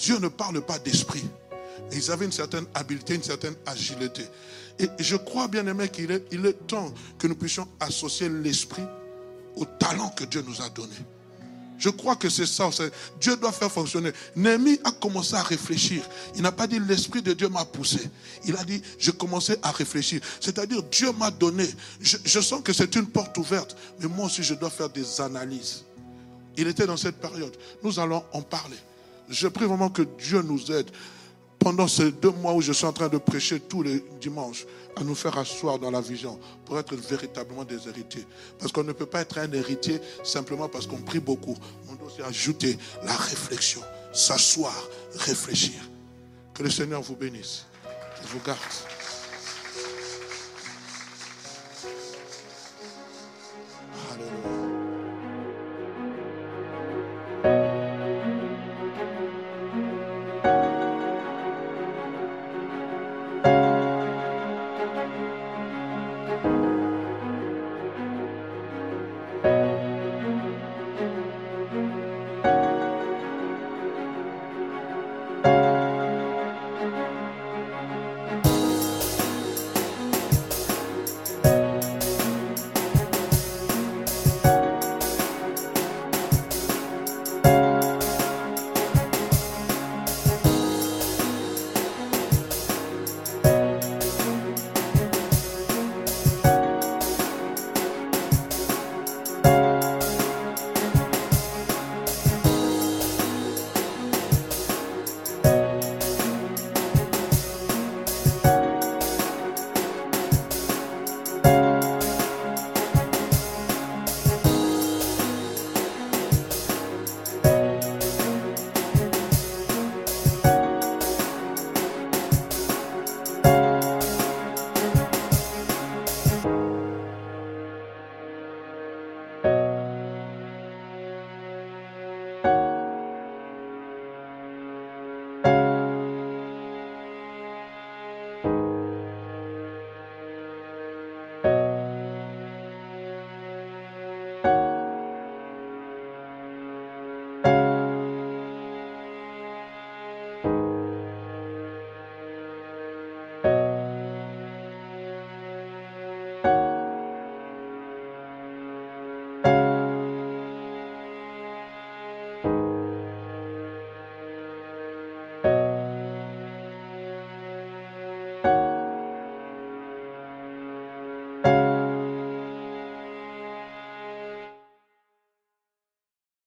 Dieu 0.00 0.18
ne 0.18 0.28
parle 0.28 0.60
pas 0.62 0.78
d'esprit. 0.78 1.24
Ils 1.92 2.10
avaient 2.10 2.24
une 2.24 2.32
certaine 2.32 2.66
habileté, 2.74 3.14
une 3.14 3.22
certaine 3.22 3.54
agilité. 3.66 4.22
Et 4.78 4.88
je 4.98 5.16
crois, 5.16 5.46
bien 5.46 5.66
aimé, 5.66 5.88
qu'il 5.88 6.10
est, 6.10 6.66
temps 6.66 6.92
que 7.18 7.26
nous 7.26 7.34
puissions 7.34 7.68
associer 7.80 8.28
l'esprit 8.28 8.84
au 9.56 9.64
talent 9.64 10.08
que 10.10 10.24
Dieu 10.24 10.42
nous 10.46 10.62
a 10.62 10.68
donné. 10.70 10.94
Je 11.78 11.88
crois 11.88 12.14
que 12.16 12.28
c'est 12.28 12.46
ça. 12.46 12.68
Dieu 13.20 13.36
doit 13.36 13.52
faire 13.52 13.72
fonctionner. 13.72 14.12
Némi 14.36 14.78
a 14.84 14.92
commencé 14.92 15.34
à 15.34 15.42
réfléchir. 15.42 16.02
Il 16.34 16.42
n'a 16.42 16.52
pas 16.52 16.66
dit 16.66 16.78
l'Esprit 16.78 17.22
de 17.22 17.32
Dieu 17.32 17.48
m'a 17.48 17.64
poussé. 17.64 18.00
Il 18.44 18.56
a 18.56 18.64
dit, 18.64 18.82
je 18.98 19.10
commençais 19.10 19.58
à 19.62 19.70
réfléchir. 19.70 20.20
C'est-à-dire, 20.40 20.82
Dieu 20.84 21.10
m'a 21.12 21.30
donné. 21.30 21.66
Je 22.00 22.40
sens 22.40 22.62
que 22.62 22.72
c'est 22.72 22.94
une 22.96 23.06
porte 23.06 23.36
ouverte. 23.38 23.76
Mais 23.98 24.08
moi 24.08 24.26
aussi, 24.26 24.42
je 24.42 24.54
dois 24.54 24.70
faire 24.70 24.90
des 24.90 25.20
analyses. 25.20 25.84
Il 26.56 26.68
était 26.68 26.86
dans 26.86 26.98
cette 26.98 27.16
période. 27.16 27.56
Nous 27.82 27.98
allons 27.98 28.22
en 28.32 28.42
parler. 28.42 28.76
Je 29.30 29.46
prie 29.48 29.64
vraiment 29.64 29.88
que 29.88 30.02
Dieu 30.02 30.42
nous 30.42 30.70
aide 30.72 30.90
pendant 31.60 31.86
ces 31.86 32.10
deux 32.10 32.30
mois 32.30 32.54
où 32.54 32.60
je 32.60 32.72
suis 32.72 32.86
en 32.86 32.92
train 32.92 33.08
de 33.08 33.18
prêcher 33.18 33.60
tous 33.60 33.82
les 33.82 34.02
dimanches, 34.20 34.66
à 34.96 35.04
nous 35.04 35.14
faire 35.14 35.38
asseoir 35.38 35.78
dans 35.78 35.90
la 35.90 36.00
vision 36.00 36.40
pour 36.64 36.78
être 36.78 36.94
véritablement 36.96 37.64
des 37.64 37.86
héritiers. 37.86 38.26
Parce 38.58 38.72
qu'on 38.72 38.82
ne 38.82 38.92
peut 38.92 39.06
pas 39.06 39.20
être 39.20 39.38
un 39.38 39.52
héritier 39.52 40.00
simplement 40.24 40.68
parce 40.68 40.86
qu'on 40.86 41.00
prie 41.02 41.20
beaucoup. 41.20 41.56
On 41.88 41.94
doit 41.94 42.08
aussi 42.08 42.22
ajouter 42.22 42.76
la 43.04 43.14
réflexion, 43.14 43.82
s'asseoir, 44.12 44.74
réfléchir. 45.14 45.80
Que 46.54 46.62
le 46.62 46.70
Seigneur 46.70 47.02
vous 47.02 47.16
bénisse, 47.16 47.66
vous 48.24 48.40
garde. 48.44 48.58